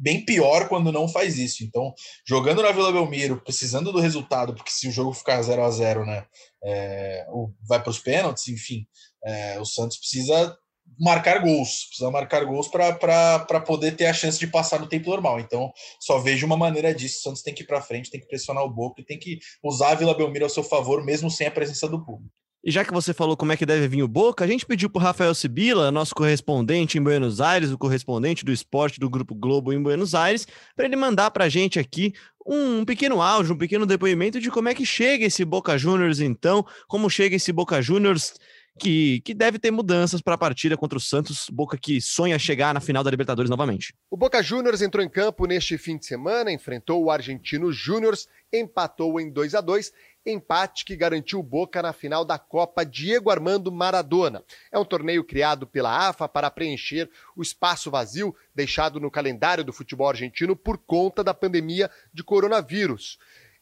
bem 0.00 0.24
pior 0.24 0.66
quando 0.66 0.90
não 0.90 1.06
faz 1.06 1.38
isso. 1.38 1.62
Então, 1.62 1.92
jogando 2.26 2.62
na 2.62 2.72
Vila 2.72 2.90
Belmiro, 2.90 3.42
precisando 3.42 3.92
do 3.92 4.00
resultado, 4.00 4.54
porque 4.54 4.70
se 4.70 4.88
o 4.88 4.90
jogo 4.90 5.12
ficar 5.12 5.42
0 5.42 5.62
a 5.62 5.70
0 5.70 6.06
né, 6.06 6.24
é, 6.64 7.26
vai 7.68 7.82
para 7.82 7.90
os 7.90 7.98
pênaltis, 7.98 8.48
enfim, 8.48 8.86
é, 9.22 9.60
o 9.60 9.64
Santos 9.66 9.98
precisa 9.98 10.56
marcar 10.98 11.38
gols, 11.40 11.86
precisa 11.88 12.10
marcar 12.10 12.44
gols 12.44 12.68
para 12.68 13.60
poder 13.60 13.96
ter 13.96 14.06
a 14.06 14.12
chance 14.12 14.38
de 14.38 14.46
passar 14.46 14.80
no 14.80 14.88
tempo 14.88 15.10
normal. 15.10 15.40
Então, 15.40 15.72
só 16.00 16.18
vejo 16.18 16.46
uma 16.46 16.56
maneira 16.56 16.94
disso. 16.94 17.18
O 17.20 17.22
Santos 17.22 17.42
tem 17.42 17.54
que 17.54 17.62
ir 17.62 17.66
para 17.66 17.80
frente, 17.80 18.10
tem 18.10 18.20
que 18.20 18.26
pressionar 18.26 18.64
o 18.64 18.70
Boca 18.70 19.02
tem 19.06 19.18
que 19.18 19.38
usar 19.62 19.90
a 19.90 19.94
Vila 19.94 20.14
Belmiro 20.14 20.44
ao 20.44 20.50
seu 20.50 20.62
favor, 20.62 21.04
mesmo 21.04 21.30
sem 21.30 21.46
a 21.46 21.50
presença 21.50 21.88
do 21.88 22.04
público. 22.04 22.30
E 22.62 22.70
já 22.70 22.84
que 22.84 22.92
você 22.92 23.14
falou 23.14 23.38
como 23.38 23.52
é 23.52 23.56
que 23.56 23.64
deve 23.64 23.88
vir 23.88 24.02
o 24.02 24.08
Boca, 24.08 24.44
a 24.44 24.46
gente 24.46 24.66
pediu 24.66 24.90
para 24.90 25.02
Rafael 25.02 25.34
Sibila, 25.34 25.90
nosso 25.90 26.14
correspondente 26.14 26.98
em 26.98 27.02
Buenos 27.02 27.40
Aires, 27.40 27.70
o 27.70 27.78
correspondente 27.78 28.44
do 28.44 28.52
esporte 28.52 29.00
do 29.00 29.08
Grupo 29.08 29.34
Globo 29.34 29.72
em 29.72 29.82
Buenos 29.82 30.14
Aires, 30.14 30.46
para 30.76 30.84
ele 30.84 30.94
mandar 30.94 31.30
para 31.30 31.46
a 31.46 31.48
gente 31.48 31.78
aqui 31.78 32.12
um 32.46 32.84
pequeno 32.84 33.22
áudio, 33.22 33.54
um 33.54 33.58
pequeno 33.58 33.86
depoimento 33.86 34.38
de 34.38 34.50
como 34.50 34.68
é 34.68 34.74
que 34.74 34.84
chega 34.84 35.24
esse 35.24 35.42
Boca 35.42 35.78
Juniors, 35.78 36.20
então, 36.20 36.66
como 36.86 37.08
chega 37.08 37.36
esse 37.36 37.50
Boca 37.50 37.80
Juniors 37.80 38.34
que, 38.80 39.20
que 39.20 39.34
deve 39.34 39.58
ter 39.58 39.70
mudanças 39.70 40.22
para 40.22 40.34
a 40.34 40.38
partida 40.38 40.76
contra 40.76 40.96
o 40.96 41.00
Santos, 41.00 41.46
Boca 41.50 41.76
que 41.76 42.00
sonha 42.00 42.38
chegar 42.38 42.72
na 42.72 42.80
final 42.80 43.04
da 43.04 43.10
Libertadores 43.10 43.50
novamente. 43.50 43.94
O 44.10 44.16
Boca 44.16 44.42
Juniors 44.42 44.80
entrou 44.80 45.04
em 45.04 45.08
campo 45.08 45.46
neste 45.46 45.76
fim 45.76 45.98
de 45.98 46.06
semana, 46.06 46.50
enfrentou 46.50 47.04
o 47.04 47.10
Argentino 47.10 47.70
Júnior, 47.70 48.16
empatou 48.50 49.20
em 49.20 49.30
2 49.30 49.54
a 49.54 49.60
2 49.60 49.92
empate 50.26 50.84
que 50.84 50.96
garantiu 50.96 51.42
Boca 51.42 51.80
na 51.80 51.92
final 51.92 52.24
da 52.24 52.38
Copa 52.38 52.84
Diego 52.84 53.30
Armando 53.30 53.72
Maradona. 53.72 54.44
É 54.70 54.78
um 54.78 54.84
torneio 54.84 55.24
criado 55.24 55.66
pela 55.66 56.08
AFA 56.08 56.28
para 56.28 56.50
preencher 56.50 57.10
o 57.34 57.42
espaço 57.42 57.90
vazio 57.90 58.34
deixado 58.54 59.00
no 59.00 59.10
calendário 59.10 59.64
do 59.64 59.72
futebol 59.72 60.08
argentino 60.08 60.54
por 60.54 60.78
conta 60.78 61.24
da 61.24 61.32
pandemia 61.32 61.90
de 62.12 62.22
coronavírus. 62.22 63.18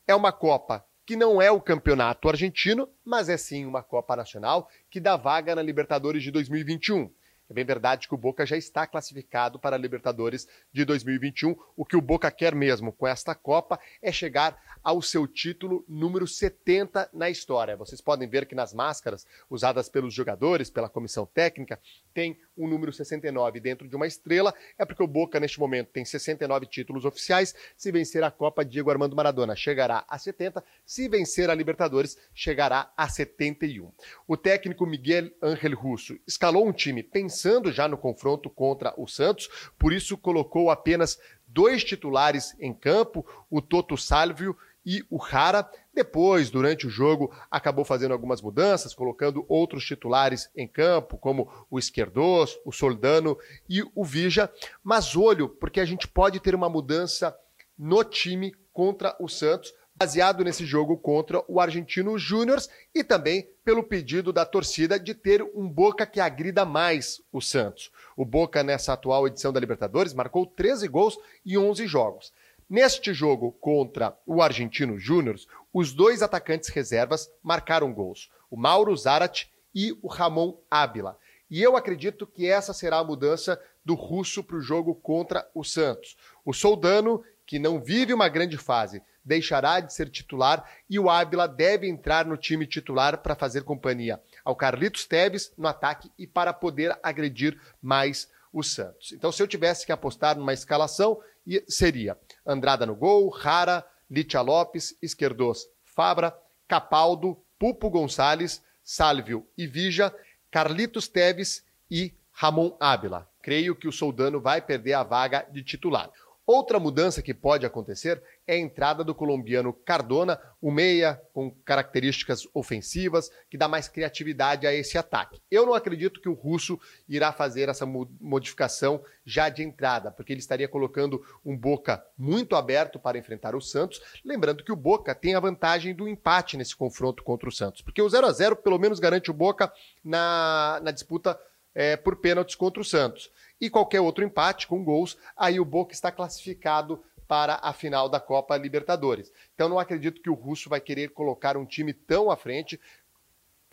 É 0.06 0.14
uma 0.14 0.32
Copa 0.32 0.84
que 1.08 1.16
não 1.16 1.40
é 1.40 1.50
o 1.50 1.58
campeonato 1.58 2.28
argentino, 2.28 2.86
mas 3.02 3.30
é 3.30 3.38
sim 3.38 3.64
uma 3.64 3.82
Copa 3.82 4.14
Nacional 4.14 4.68
que 4.90 5.00
dá 5.00 5.16
vaga 5.16 5.54
na 5.54 5.62
Libertadores 5.62 6.22
de 6.22 6.30
2021. 6.30 7.10
É 7.48 7.54
bem 7.54 7.64
verdade 7.64 8.06
que 8.06 8.14
o 8.14 8.18
Boca 8.18 8.44
já 8.44 8.58
está 8.58 8.86
classificado 8.86 9.58
para 9.58 9.74
a 9.74 9.78
Libertadores 9.78 10.46
de 10.70 10.84
2021. 10.84 11.56
O 11.74 11.82
que 11.82 11.96
o 11.96 12.02
Boca 12.02 12.30
quer 12.30 12.54
mesmo 12.54 12.92
com 12.92 13.06
esta 13.06 13.34
Copa 13.34 13.80
é 14.02 14.12
chegar 14.12 14.62
ao 14.82 15.00
seu 15.02 15.26
título 15.26 15.84
número 15.88 16.26
70 16.26 17.10
na 17.12 17.30
história. 17.30 17.76
Vocês 17.76 18.00
podem 18.00 18.28
ver 18.28 18.46
que 18.46 18.54
nas 18.54 18.72
máscaras 18.72 19.26
usadas 19.48 19.88
pelos 19.88 20.14
jogadores, 20.14 20.70
pela 20.70 20.88
comissão 20.88 21.26
técnica, 21.26 21.80
tem 22.12 22.38
o 22.56 22.64
um 22.64 22.68
número 22.68 22.92
69 22.92 23.60
dentro 23.60 23.88
de 23.88 23.94
uma 23.94 24.06
estrela. 24.06 24.54
É 24.78 24.84
porque 24.84 25.02
o 25.02 25.06
Boca, 25.06 25.38
neste 25.38 25.58
momento, 25.60 25.88
tem 25.88 26.04
69 26.04 26.66
títulos 26.66 27.04
oficiais. 27.04 27.54
Se 27.76 27.92
vencer 27.92 28.22
a 28.24 28.30
Copa, 28.30 28.64
Diego 28.64 28.90
Armando 28.90 29.16
Maradona 29.16 29.54
chegará 29.54 30.04
a 30.08 30.18
70. 30.18 30.62
Se 30.84 31.08
vencer 31.08 31.50
a 31.50 31.54
Libertadores, 31.54 32.18
chegará 32.34 32.92
a 32.96 33.08
71. 33.08 33.92
O 34.26 34.36
técnico 34.36 34.86
Miguel 34.86 35.30
Ángel 35.42 35.74
Russo 35.76 36.18
escalou 36.26 36.66
um 36.66 36.72
time 36.72 37.02
pensando 37.02 37.72
já 37.72 37.88
no 37.88 37.96
confronto 37.96 38.50
contra 38.50 38.94
o 38.96 39.06
Santos, 39.06 39.48
por 39.78 39.92
isso 39.92 40.16
colocou 40.16 40.70
apenas 40.70 41.18
dois 41.46 41.82
titulares 41.82 42.54
em 42.60 42.74
campo, 42.74 43.24
o 43.50 43.60
Toto 43.62 43.96
Salvio 43.96 44.56
e 44.88 45.04
o 45.10 45.18
Rara. 45.18 45.70
Depois, 45.92 46.48
durante 46.48 46.86
o 46.86 46.90
jogo, 46.90 47.30
acabou 47.50 47.84
fazendo 47.84 48.12
algumas 48.12 48.40
mudanças, 48.40 48.94
colocando 48.94 49.44
outros 49.46 49.84
titulares 49.84 50.48
em 50.56 50.66
campo, 50.66 51.18
como 51.18 51.66
o 51.70 51.78
Esquerdos, 51.78 52.58
o 52.64 52.72
Soldano 52.72 53.36
e 53.68 53.82
o 53.94 54.02
Vija. 54.02 54.50
Mas 54.82 55.14
olho, 55.14 55.50
porque 55.50 55.78
a 55.78 55.84
gente 55.84 56.08
pode 56.08 56.40
ter 56.40 56.54
uma 56.54 56.70
mudança 56.70 57.36
no 57.78 58.02
time 58.02 58.54
contra 58.72 59.14
o 59.20 59.28
Santos, 59.28 59.74
baseado 59.94 60.42
nesse 60.42 60.64
jogo 60.64 60.96
contra 60.96 61.44
o 61.46 61.60
Argentino 61.60 62.16
Júnior 62.16 62.58
e 62.94 63.04
também 63.04 63.46
pelo 63.64 63.82
pedido 63.82 64.32
da 64.32 64.46
torcida 64.46 64.98
de 64.98 65.12
ter 65.12 65.42
um 65.42 65.68
Boca 65.68 66.06
que 66.06 66.20
agrida 66.20 66.64
mais 66.64 67.20
o 67.30 67.42
Santos. 67.42 67.90
O 68.16 68.24
Boca, 68.24 68.62
nessa 68.62 68.94
atual 68.94 69.26
edição 69.26 69.52
da 69.52 69.60
Libertadores, 69.60 70.14
marcou 70.14 70.46
13 70.46 70.88
gols 70.88 71.18
e 71.44 71.58
11 71.58 71.86
jogos. 71.86 72.32
Neste 72.68 73.14
jogo 73.14 73.52
contra 73.52 74.14
o 74.26 74.42
Argentino 74.42 74.98
Júnior, 74.98 75.36
os 75.72 75.94
dois 75.94 76.20
atacantes 76.20 76.68
reservas 76.68 77.30
marcaram 77.42 77.94
gols, 77.94 78.30
o 78.50 78.58
Mauro 78.58 78.94
Zarat 78.94 79.46
e 79.74 79.96
o 80.02 80.06
Ramon 80.06 80.54
Ábila. 80.70 81.18
E 81.50 81.62
eu 81.62 81.78
acredito 81.78 82.26
que 82.26 82.46
essa 82.46 82.74
será 82.74 82.98
a 82.98 83.04
mudança 83.04 83.58
do 83.82 83.94
russo 83.94 84.44
para 84.44 84.56
o 84.56 84.60
jogo 84.60 84.94
contra 84.94 85.48
o 85.54 85.64
Santos. 85.64 86.14
O 86.44 86.52
Soldano, 86.52 87.24
que 87.46 87.58
não 87.58 87.80
vive 87.80 88.12
uma 88.12 88.28
grande 88.28 88.58
fase, 88.58 89.02
deixará 89.24 89.80
de 89.80 89.94
ser 89.94 90.10
titular 90.10 90.62
e 90.90 90.98
o 90.98 91.08
Ábila 91.08 91.48
deve 91.48 91.88
entrar 91.88 92.26
no 92.26 92.36
time 92.36 92.66
titular 92.66 93.16
para 93.22 93.34
fazer 93.34 93.62
companhia 93.62 94.20
ao 94.44 94.54
Carlitos 94.54 95.06
Teves 95.06 95.54
no 95.56 95.66
ataque 95.66 96.12
e 96.18 96.26
para 96.26 96.52
poder 96.52 96.98
agredir 97.02 97.58
mais 97.80 98.28
o 98.52 98.62
Santos. 98.62 99.12
Então, 99.12 99.30
se 99.30 99.42
eu 99.42 99.46
tivesse 99.46 99.86
que 99.86 99.92
apostar 99.92 100.36
numa 100.36 100.52
escalação, 100.52 101.20
seria 101.68 102.18
Andrada 102.46 102.86
no 102.86 102.94
gol, 102.94 103.28
Rara, 103.28 103.84
Litia 104.10 104.40
Lopes, 104.40 104.96
Esquerdos, 105.02 105.66
Fabra, 105.84 106.36
Capaldo, 106.66 107.42
Pupo 107.58 107.90
Gonçalves, 107.90 108.62
Sálvio 108.84 109.46
e 109.56 109.66
Vija, 109.66 110.14
Carlitos 110.50 111.08
Teves 111.08 111.64
e 111.90 112.14
Ramon 112.32 112.76
Ábila. 112.80 113.28
Creio 113.42 113.74
que 113.74 113.88
o 113.88 113.92
Soldano 113.92 114.40
vai 114.40 114.62
perder 114.62 114.94
a 114.94 115.02
vaga 115.02 115.46
de 115.50 115.62
titular. 115.62 116.10
Outra 116.48 116.80
mudança 116.80 117.20
que 117.20 117.34
pode 117.34 117.66
acontecer 117.66 118.22
é 118.46 118.54
a 118.54 118.58
entrada 118.58 119.04
do 119.04 119.14
colombiano 119.14 119.70
Cardona, 119.70 120.40
o 120.62 120.70
meia 120.70 121.20
com 121.34 121.50
características 121.50 122.48
ofensivas, 122.54 123.30
que 123.50 123.58
dá 123.58 123.68
mais 123.68 123.86
criatividade 123.86 124.66
a 124.66 124.72
esse 124.72 124.96
ataque. 124.96 125.42
Eu 125.50 125.66
não 125.66 125.74
acredito 125.74 126.22
que 126.22 126.28
o 126.28 126.32
russo 126.32 126.80
irá 127.06 127.34
fazer 127.34 127.68
essa 127.68 127.84
modificação 127.84 129.04
já 129.26 129.50
de 129.50 129.62
entrada, 129.62 130.10
porque 130.10 130.32
ele 130.32 130.40
estaria 130.40 130.66
colocando 130.66 131.22
um 131.44 131.54
Boca 131.54 132.02
muito 132.16 132.56
aberto 132.56 132.98
para 132.98 133.18
enfrentar 133.18 133.54
o 133.54 133.60
Santos, 133.60 134.00
lembrando 134.24 134.64
que 134.64 134.72
o 134.72 134.76
Boca 134.76 135.14
tem 135.14 135.34
a 135.34 135.40
vantagem 135.40 135.94
do 135.94 136.08
empate 136.08 136.56
nesse 136.56 136.74
confronto 136.74 137.22
contra 137.22 137.50
o 137.50 137.52
Santos, 137.52 137.82
porque 137.82 138.00
o 138.00 138.08
0 138.08 138.26
a 138.26 138.32
0 138.32 138.56
pelo 138.56 138.78
menos 138.78 138.98
garante 138.98 139.30
o 139.30 139.34
Boca 139.34 139.70
na, 140.02 140.80
na 140.82 140.92
disputa 140.92 141.38
é, 141.74 141.94
por 141.94 142.16
pênaltis 142.16 142.54
contra 142.54 142.80
o 142.80 142.84
Santos 142.86 143.30
e 143.60 143.68
qualquer 143.68 144.00
outro 144.00 144.24
empate 144.24 144.66
com 144.66 144.84
gols, 144.84 145.16
aí 145.36 145.58
o 145.58 145.64
Boca 145.64 145.92
está 145.92 146.10
classificado 146.10 147.02
para 147.26 147.60
a 147.62 147.72
final 147.72 148.08
da 148.08 148.18
Copa 148.18 148.56
Libertadores. 148.56 149.30
Então 149.54 149.68
não 149.68 149.78
acredito 149.78 150.22
que 150.22 150.30
o 150.30 150.34
Russo 150.34 150.70
vai 150.70 150.80
querer 150.80 151.10
colocar 151.10 151.56
um 151.56 151.66
time 151.66 151.92
tão 151.92 152.30
à 152.30 152.36
frente, 152.36 152.80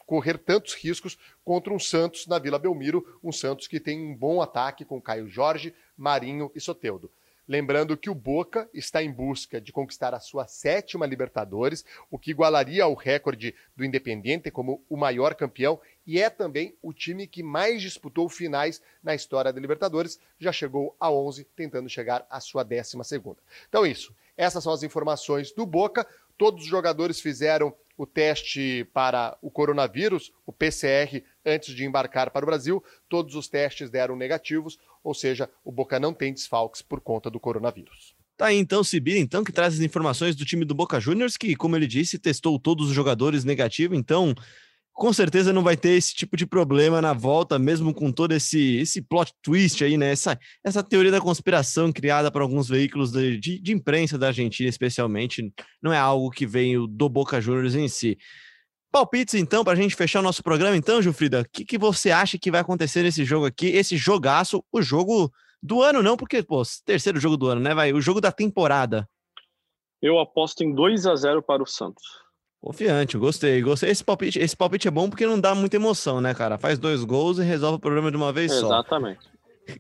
correr 0.06 0.38
tantos 0.38 0.74
riscos 0.74 1.18
contra 1.44 1.74
um 1.74 1.80
Santos 1.80 2.28
na 2.28 2.38
Vila 2.38 2.60
Belmiro, 2.60 3.20
um 3.24 3.32
Santos 3.32 3.68
que 3.68 3.80
tem 3.80 4.00
um 4.00 4.16
bom 4.16 4.42
ataque 4.42 4.84
com 4.84 5.02
Caio 5.02 5.28
Jorge, 5.28 5.74
Marinho 5.98 6.52
e 6.54 6.60
Soteudo. 6.60 7.10
Lembrando 7.48 7.96
que 7.96 8.10
o 8.10 8.16
Boca 8.16 8.68
está 8.74 9.04
em 9.04 9.12
busca 9.12 9.62
de 9.62 9.72
conquistar 9.72 10.16
a 10.16 10.20
sua 10.20 10.48
sétima 10.48 11.06
Libertadores, 11.06 11.86
o 12.10 12.18
que 12.18 12.32
igualaria 12.32 12.88
o 12.88 12.96
recorde 12.96 13.54
do 13.76 13.86
Independiente 13.86 14.50
como 14.50 14.84
o 14.90 14.98
maior 14.98 15.36
campeão 15.36 15.80
e 16.06 16.20
é 16.20 16.30
também 16.30 16.76
o 16.82 16.94
time 16.94 17.28
que 17.28 17.42
mais 17.42 17.82
disputou 17.82 18.30
finais 18.30 18.82
na 19.04 19.16
história 19.16 19.52
da 19.52 19.60
Libertadores, 19.60 20.20
já 20.40 20.52
chegou 20.52 20.96
a 21.00 21.12
11, 21.12 21.46
tentando 21.56 21.90
chegar 21.90 22.26
à 22.30 22.40
sua 22.40 22.64
décima 22.64 23.04
segunda. 23.04 23.38
Então 23.68 23.86
isso, 23.86 24.14
essas 24.38 24.64
são 24.64 24.74
as 24.74 24.84
informações 24.84 25.52
do 25.52 25.66
Boca. 25.66 26.08
Todos 26.38 26.64
os 26.64 26.70
jogadores 26.70 27.20
fizeram 27.20 27.74
o 27.98 28.06
teste 28.06 28.88
para 28.94 29.38
o 29.42 29.50
coronavírus, 29.50 30.32
o 30.46 30.52
PCR, 30.52 31.24
antes 31.46 31.74
de 31.74 31.86
embarcar 31.86 32.30
para 32.30 32.44
o 32.44 32.48
Brasil. 32.48 32.84
Todos 33.08 33.36
os 33.36 33.48
testes 33.48 33.90
deram 33.90 34.16
negativos, 34.16 34.78
ou 35.04 35.14
seja, 35.14 35.50
o 35.64 35.72
Boca 35.72 36.00
não 36.00 36.14
tem 36.14 36.34
desfalques 36.34 36.82
por 36.82 37.00
conta 37.00 37.30
do 37.30 37.40
coronavírus. 37.40 38.16
Tá 38.38 38.48
aí 38.48 38.58
então 38.58 38.84
Sibir, 38.84 39.18
então, 39.18 39.46
que 39.46 39.52
traz 39.52 39.76
as 39.76 39.80
informações 39.80 40.36
do 40.36 40.44
time 40.44 40.66
do 40.66 40.76
Boca 40.76 41.00
Juniors, 41.00 41.38
que, 41.38 41.56
como 41.56 41.78
ele 41.78 41.88
disse, 41.88 42.20
testou 42.20 42.60
todos 42.60 42.90
os 42.90 42.94
jogadores 42.94 43.46
negativo, 43.46 43.96
então 43.96 44.36
com 44.96 45.12
certeza 45.12 45.52
não 45.52 45.62
vai 45.62 45.76
ter 45.76 45.90
esse 45.90 46.16
tipo 46.16 46.38
de 46.38 46.46
problema 46.48 47.02
na 47.02 47.12
volta, 47.12 47.60
mesmo 47.60 47.94
com 47.94 48.14
todo 48.14 48.32
esse, 48.32 48.78
esse 48.78 49.02
plot 49.02 49.34
twist 49.44 49.84
aí, 49.84 49.98
né? 49.98 50.10
Essa, 50.10 50.40
essa 50.64 50.82
teoria 50.82 51.12
da 51.12 51.20
conspiração 51.20 51.92
criada 51.92 52.32
por 52.32 52.42
alguns 52.42 52.70
veículos 52.70 53.12
de, 53.12 53.38
de, 53.38 53.60
de 53.60 53.74
imprensa 53.74 54.18
da 54.18 54.28
Argentina, 54.28 54.70
especialmente, 54.70 55.54
não 55.84 55.92
é 55.92 55.98
algo 55.98 56.32
que 56.32 56.48
veio 56.48 56.88
do 56.88 57.10
Boca 57.10 57.42
Juniors 57.42 57.76
em 57.76 57.90
si. 57.90 58.18
Palpites, 58.90 59.34
então, 59.34 59.66
para 59.66 59.74
a 59.74 59.82
gente 59.82 59.98
fechar 59.98 60.22
o 60.22 60.24
nosso 60.24 60.42
programa, 60.42 60.78
então, 60.78 61.02
Jufrida, 61.02 61.42
o 61.42 61.46
que, 61.52 61.66
que 61.66 61.78
você 61.78 62.12
acha 62.12 62.40
que 62.40 62.50
vai 62.50 62.62
acontecer 62.62 63.04
nesse 63.04 63.26
jogo 63.26 63.46
aqui? 63.46 63.68
Esse 63.68 63.98
jogaço, 63.98 64.64
o 64.72 64.82
jogo 64.82 65.30
do 65.62 65.82
ano, 65.82 66.02
não, 66.02 66.16
porque, 66.16 66.42
pô, 66.42 66.64
terceiro 66.86 67.20
jogo 67.20 67.36
do 67.36 67.48
ano, 67.48 67.60
né? 67.60 67.76
Vai, 67.76 67.92
o 67.92 68.00
jogo 68.00 68.22
da 68.22 68.32
temporada. 68.32 69.06
Eu 70.02 70.20
aposto 70.20 70.64
em 70.64 70.74
2 70.74 71.06
a 71.06 71.16
0 71.18 71.44
para 71.44 71.62
o 71.62 71.66
Santos. 71.66 72.25
Confiante, 72.66 73.16
gostei, 73.16 73.62
gostei. 73.62 73.92
Esse 73.92 74.04
palpite, 74.04 74.40
esse 74.40 74.58
palpite 74.58 74.88
é 74.88 74.92
bom 74.92 75.08
porque 75.08 75.28
não 75.28 75.40
dá 75.40 75.54
muita 75.54 75.76
emoção, 75.76 76.20
né, 76.20 76.34
cara? 76.34 76.58
Faz 76.58 76.80
dois 76.80 77.04
gols 77.04 77.38
e 77.38 77.44
resolve 77.44 77.76
o 77.76 77.80
problema 77.80 78.10
de 78.10 78.18
uma 78.18 78.34
vez 78.34 78.52
Exatamente. 78.52 78.68
só. 78.68 78.80
Exatamente. 78.80 79.20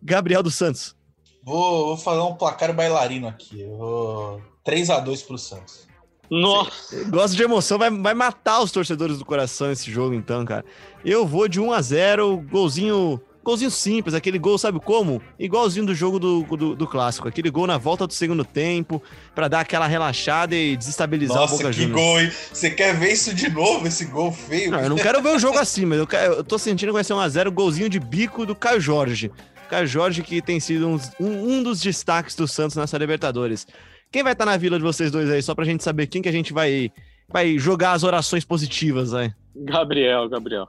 Gabriel 0.04 0.44
dos 0.44 0.54
Santos. 0.54 0.96
Vou, 1.44 1.88
vou 1.88 1.98
fazer 1.98 2.20
um 2.20 2.36
placar 2.36 2.72
bailarino 2.76 3.28
aqui. 3.28 3.60
Eu 3.60 3.76
vou 3.76 4.42
3x2 4.64 5.26
pro 5.26 5.36
Santos. 5.36 5.88
Nossa! 6.30 7.04
Gosto 7.06 7.36
de 7.36 7.42
emoção, 7.42 7.80
vai, 7.80 7.90
vai 7.90 8.14
matar 8.14 8.62
os 8.62 8.72
torcedores 8.72 9.18
do 9.18 9.26
coração 9.26 9.72
esse 9.72 9.90
jogo, 9.90 10.14
então, 10.14 10.46
cara. 10.46 10.64
Eu 11.04 11.26
vou 11.26 11.48
de 11.48 11.60
1 11.60 11.74
a 11.74 11.82
0 11.82 12.38
golzinho 12.52 13.20
Golzinho 13.46 13.70
simples, 13.70 14.16
aquele 14.16 14.40
gol, 14.40 14.58
sabe 14.58 14.80
como? 14.80 15.22
Igualzinho 15.38 15.86
do 15.86 15.94
jogo 15.94 16.18
do, 16.18 16.42
do, 16.44 16.76
do 16.76 16.88
clássico. 16.88 17.28
Aquele 17.28 17.52
gol 17.52 17.68
na 17.68 17.78
volta 17.78 18.08
do 18.08 18.14
segundo 18.14 18.44
tempo, 18.44 19.02
para 19.36 19.48
dar 19.48 19.60
aquela 19.60 19.86
relaxada 19.86 20.56
e 20.56 20.76
desestabilizar 20.76 21.38
Nossa, 21.38 21.54
o 21.54 21.58
Boca 21.60 21.70
que 21.70 21.76
Juniors. 21.84 22.02
gol, 22.02 22.20
hein? 22.22 22.32
Você 22.52 22.72
quer 22.72 22.96
ver 22.98 23.12
isso 23.14 23.36
de 23.36 23.48
novo, 23.50 23.88
esse 23.88 24.06
gol 24.06 24.32
feio? 24.32 24.72
Não, 24.72 24.80
eu 24.80 24.90
não 24.90 24.98
quero 24.98 25.22
ver 25.22 25.30
o 25.36 25.38
jogo 25.38 25.60
assim, 25.60 25.86
mas 25.86 26.00
eu, 26.00 26.08
quero- 26.08 26.34
eu 26.34 26.44
tô 26.44 26.58
sentindo 26.58 26.90
que 26.90 26.94
vai 26.94 27.04
ser 27.04 27.14
1x0, 27.14 27.52
golzinho 27.52 27.88
de 27.88 28.00
bico 28.00 28.48
do 28.48 28.56
Caio 28.56 28.82
Jorge. 28.82 29.32
Caio 29.70 29.86
Jorge 29.86 30.24
que 30.24 30.42
tem 30.42 30.60
sido 30.60 30.88
um, 30.88 31.00
um 31.20 31.62
dos 31.62 31.80
destaques 31.82 32.36
do 32.36 32.48
Santos 32.48 32.76
nessa 32.76 32.98
Libertadores. 32.98 33.68
Quem 34.12 34.24
vai 34.24 34.34
estar 34.34 34.46
na 34.46 34.58
vila 34.58 34.78
de 34.78 34.84
vocês 34.84 35.12
dois 35.12 35.30
aí, 35.30 35.44
só 35.44 35.54
pra 35.54 35.66
gente 35.66 35.84
saber 35.84 36.08
quem 36.08 36.22
que 36.22 36.30
a 36.30 36.32
gente 36.32 36.52
vai, 36.52 36.92
vai 37.30 37.60
jogar 37.60 37.92
as 37.92 38.04
orações 38.04 38.44
positivas 38.44 39.14
aí? 39.14 39.32
Gabriel, 39.56 40.28
Gabriel. 40.30 40.68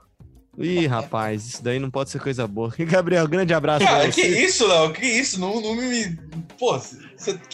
Ih, 0.59 0.87
rapaz, 0.87 1.45
isso 1.45 1.63
daí 1.63 1.77
não 1.77 1.91
pode 1.91 2.09
ser 2.09 2.19
coisa 2.19 2.47
boa. 2.47 2.73
Gabriel, 2.79 3.27
grande 3.27 3.53
abraço. 3.53 3.85
Cara, 3.85 4.09
que 4.09 4.21
isso, 4.21 4.67
Léo? 4.67 4.91
Que 4.91 5.05
isso? 5.05 5.39
Não, 5.39 5.61
não 5.61 5.75
me. 5.75 6.17
Pô, 6.57 6.73
você, 6.73 6.97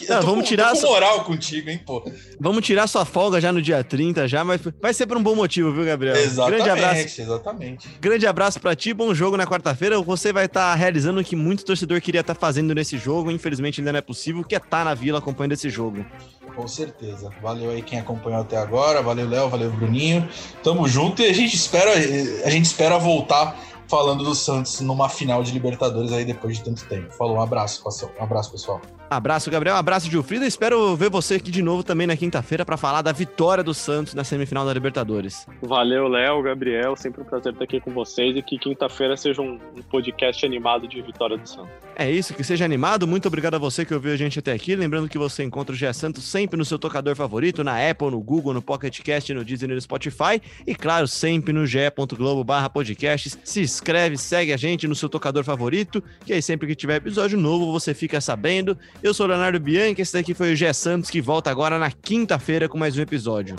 Não, 0.08 0.22
vamos 0.22 0.36
com, 0.36 0.42
tirar 0.42 0.72
tô 0.72 0.80
com 0.80 0.86
moral 0.86 1.24
contigo, 1.24 1.68
hein, 1.68 1.78
pô. 1.84 2.02
Vamos 2.40 2.64
tirar 2.64 2.86
sua 2.86 3.04
folga 3.04 3.40
já 3.42 3.52
no 3.52 3.60
dia 3.60 3.84
30, 3.84 4.26
já, 4.26 4.42
mas 4.42 4.60
vai 4.80 4.94
ser 4.94 5.06
por 5.06 5.18
um 5.18 5.22
bom 5.22 5.34
motivo, 5.34 5.70
viu, 5.70 5.84
Gabriel? 5.84 6.16
Exatamente, 6.16 6.62
Grande 6.64 6.70
abraço. 6.70 7.20
exatamente. 7.20 7.88
Grande 8.00 8.26
abraço 8.26 8.58
pra 8.60 8.74
ti, 8.74 8.94
bom 8.94 9.12
jogo 9.12 9.36
na 9.36 9.46
quarta-feira. 9.46 10.00
Você 10.00 10.32
vai 10.32 10.46
estar 10.46 10.74
realizando 10.74 11.20
o 11.20 11.24
que 11.24 11.36
muito 11.36 11.62
torcedor 11.64 12.00
queria 12.00 12.22
estar 12.22 12.34
fazendo 12.34 12.74
nesse 12.74 12.96
jogo, 12.96 13.30
infelizmente 13.30 13.82
ainda 13.82 13.92
não 13.92 13.98
é 13.98 14.02
possível, 14.02 14.42
que 14.42 14.54
é 14.54 14.58
estar 14.58 14.82
na 14.82 14.94
vila 14.94 15.18
acompanhando 15.18 15.52
esse 15.52 15.68
jogo. 15.68 16.06
Com 16.54 16.68
certeza. 16.68 17.30
Valeu 17.42 17.70
aí 17.70 17.82
quem 17.82 17.98
acompanhou 17.98 18.40
até 18.40 18.56
agora. 18.56 19.02
Valeu, 19.02 19.28
Léo. 19.28 19.48
Valeu, 19.48 19.70
Bruninho. 19.72 20.28
Tamo 20.62 20.86
junto 20.88 21.22
e 21.22 21.26
a 21.26 21.32
gente 21.32 21.54
espera, 21.54 21.90
a 21.92 22.50
gente 22.50 22.64
espera 22.64 22.98
voltar 22.98 23.60
falando 23.88 24.24
do 24.24 24.34
Santos 24.34 24.80
numa 24.80 25.08
final 25.08 25.42
de 25.42 25.52
Libertadores 25.52 26.12
aí 26.12 26.24
depois 26.24 26.58
de 26.58 26.64
tanto 26.64 26.84
tempo. 26.86 27.12
Falou, 27.12 27.36
um 27.36 27.40
abraço, 27.40 27.82
pessoal. 27.82 28.12
Um 28.18 28.24
abraço, 28.24 28.50
pessoal. 28.50 28.80
Abraço, 29.10 29.50
Gabriel. 29.50 29.76
Abraço, 29.76 30.10
Gilfrida. 30.10 30.46
Espero 30.46 30.96
ver 30.96 31.10
você 31.10 31.34
aqui 31.34 31.50
de 31.50 31.62
novo 31.62 31.82
também 31.82 32.06
na 32.06 32.16
quinta-feira 32.16 32.64
para 32.64 32.76
falar 32.76 33.02
da 33.02 33.12
vitória 33.12 33.62
do 33.62 33.74
Santos 33.74 34.14
na 34.14 34.24
semifinal 34.24 34.66
da 34.66 34.72
Libertadores. 34.72 35.46
Valeu, 35.62 36.08
Léo, 36.08 36.42
Gabriel. 36.42 36.96
Sempre 36.96 37.22
um 37.22 37.24
prazer 37.24 37.52
estar 37.52 37.64
aqui 37.64 37.80
com 37.80 37.92
vocês 37.92 38.36
e 38.36 38.42
que 38.42 38.58
quinta-feira 38.58 39.16
seja 39.16 39.40
um, 39.40 39.58
podcast 39.88 40.44
animado 40.44 40.88
de 40.88 41.00
Vitória 41.02 41.36
do 41.36 41.48
Santos. 41.48 41.70
É 41.96 42.10
isso, 42.10 42.34
que 42.34 42.42
seja 42.42 42.64
animado. 42.64 43.06
Muito 43.06 43.28
obrigado 43.28 43.54
a 43.54 43.58
você 43.58 43.84
que 43.84 43.94
ouviu 43.94 44.12
a 44.12 44.16
gente 44.16 44.38
até 44.38 44.52
aqui. 44.52 44.74
Lembrando 44.74 45.08
que 45.08 45.18
você 45.18 45.44
encontra 45.44 45.72
o 45.72 45.76
GE 45.76 45.92
Santos 45.94 46.24
sempre 46.24 46.56
no 46.56 46.64
seu 46.64 46.78
tocador 46.78 47.14
favorito, 47.14 47.62
na 47.62 47.88
Apple, 47.88 48.10
no 48.10 48.20
Google, 48.20 48.54
no 48.54 48.62
Pocket 48.62 49.00
Cast, 49.00 49.32
no 49.32 49.44
Disney 49.44 49.70
e 49.70 49.74
no 49.74 49.80
Spotify. 49.80 50.42
E 50.66 50.74
claro, 50.74 51.06
sempre 51.06 51.52
no 51.52 51.66
ge.globo 51.66 52.42
barra 52.42 52.68
podcasts. 52.68 53.38
Se 53.44 53.62
inscreve, 53.74 54.16
segue 54.16 54.52
a 54.52 54.56
gente 54.56 54.86
no 54.86 54.94
seu 54.94 55.08
tocador 55.08 55.44
favorito, 55.44 56.02
que 56.24 56.32
aí 56.32 56.40
sempre 56.40 56.66
que 56.66 56.74
tiver 56.74 56.96
episódio 56.96 57.38
novo 57.38 57.72
você 57.72 57.92
fica 57.92 58.20
sabendo. 58.20 58.76
Eu 59.02 59.12
sou 59.12 59.26
Leonardo 59.26 59.58
Bianchi, 59.60 60.02
esse 60.02 60.12
daqui 60.12 60.34
foi 60.34 60.52
o 60.52 60.56
GE 60.56 60.72
Santos, 60.72 61.10
que 61.10 61.20
volta 61.20 61.50
agora 61.50 61.78
na 61.78 61.90
quinta-feira 61.90 62.68
com 62.68 62.78
mais 62.78 62.96
um 62.96 63.02
episódio. 63.02 63.56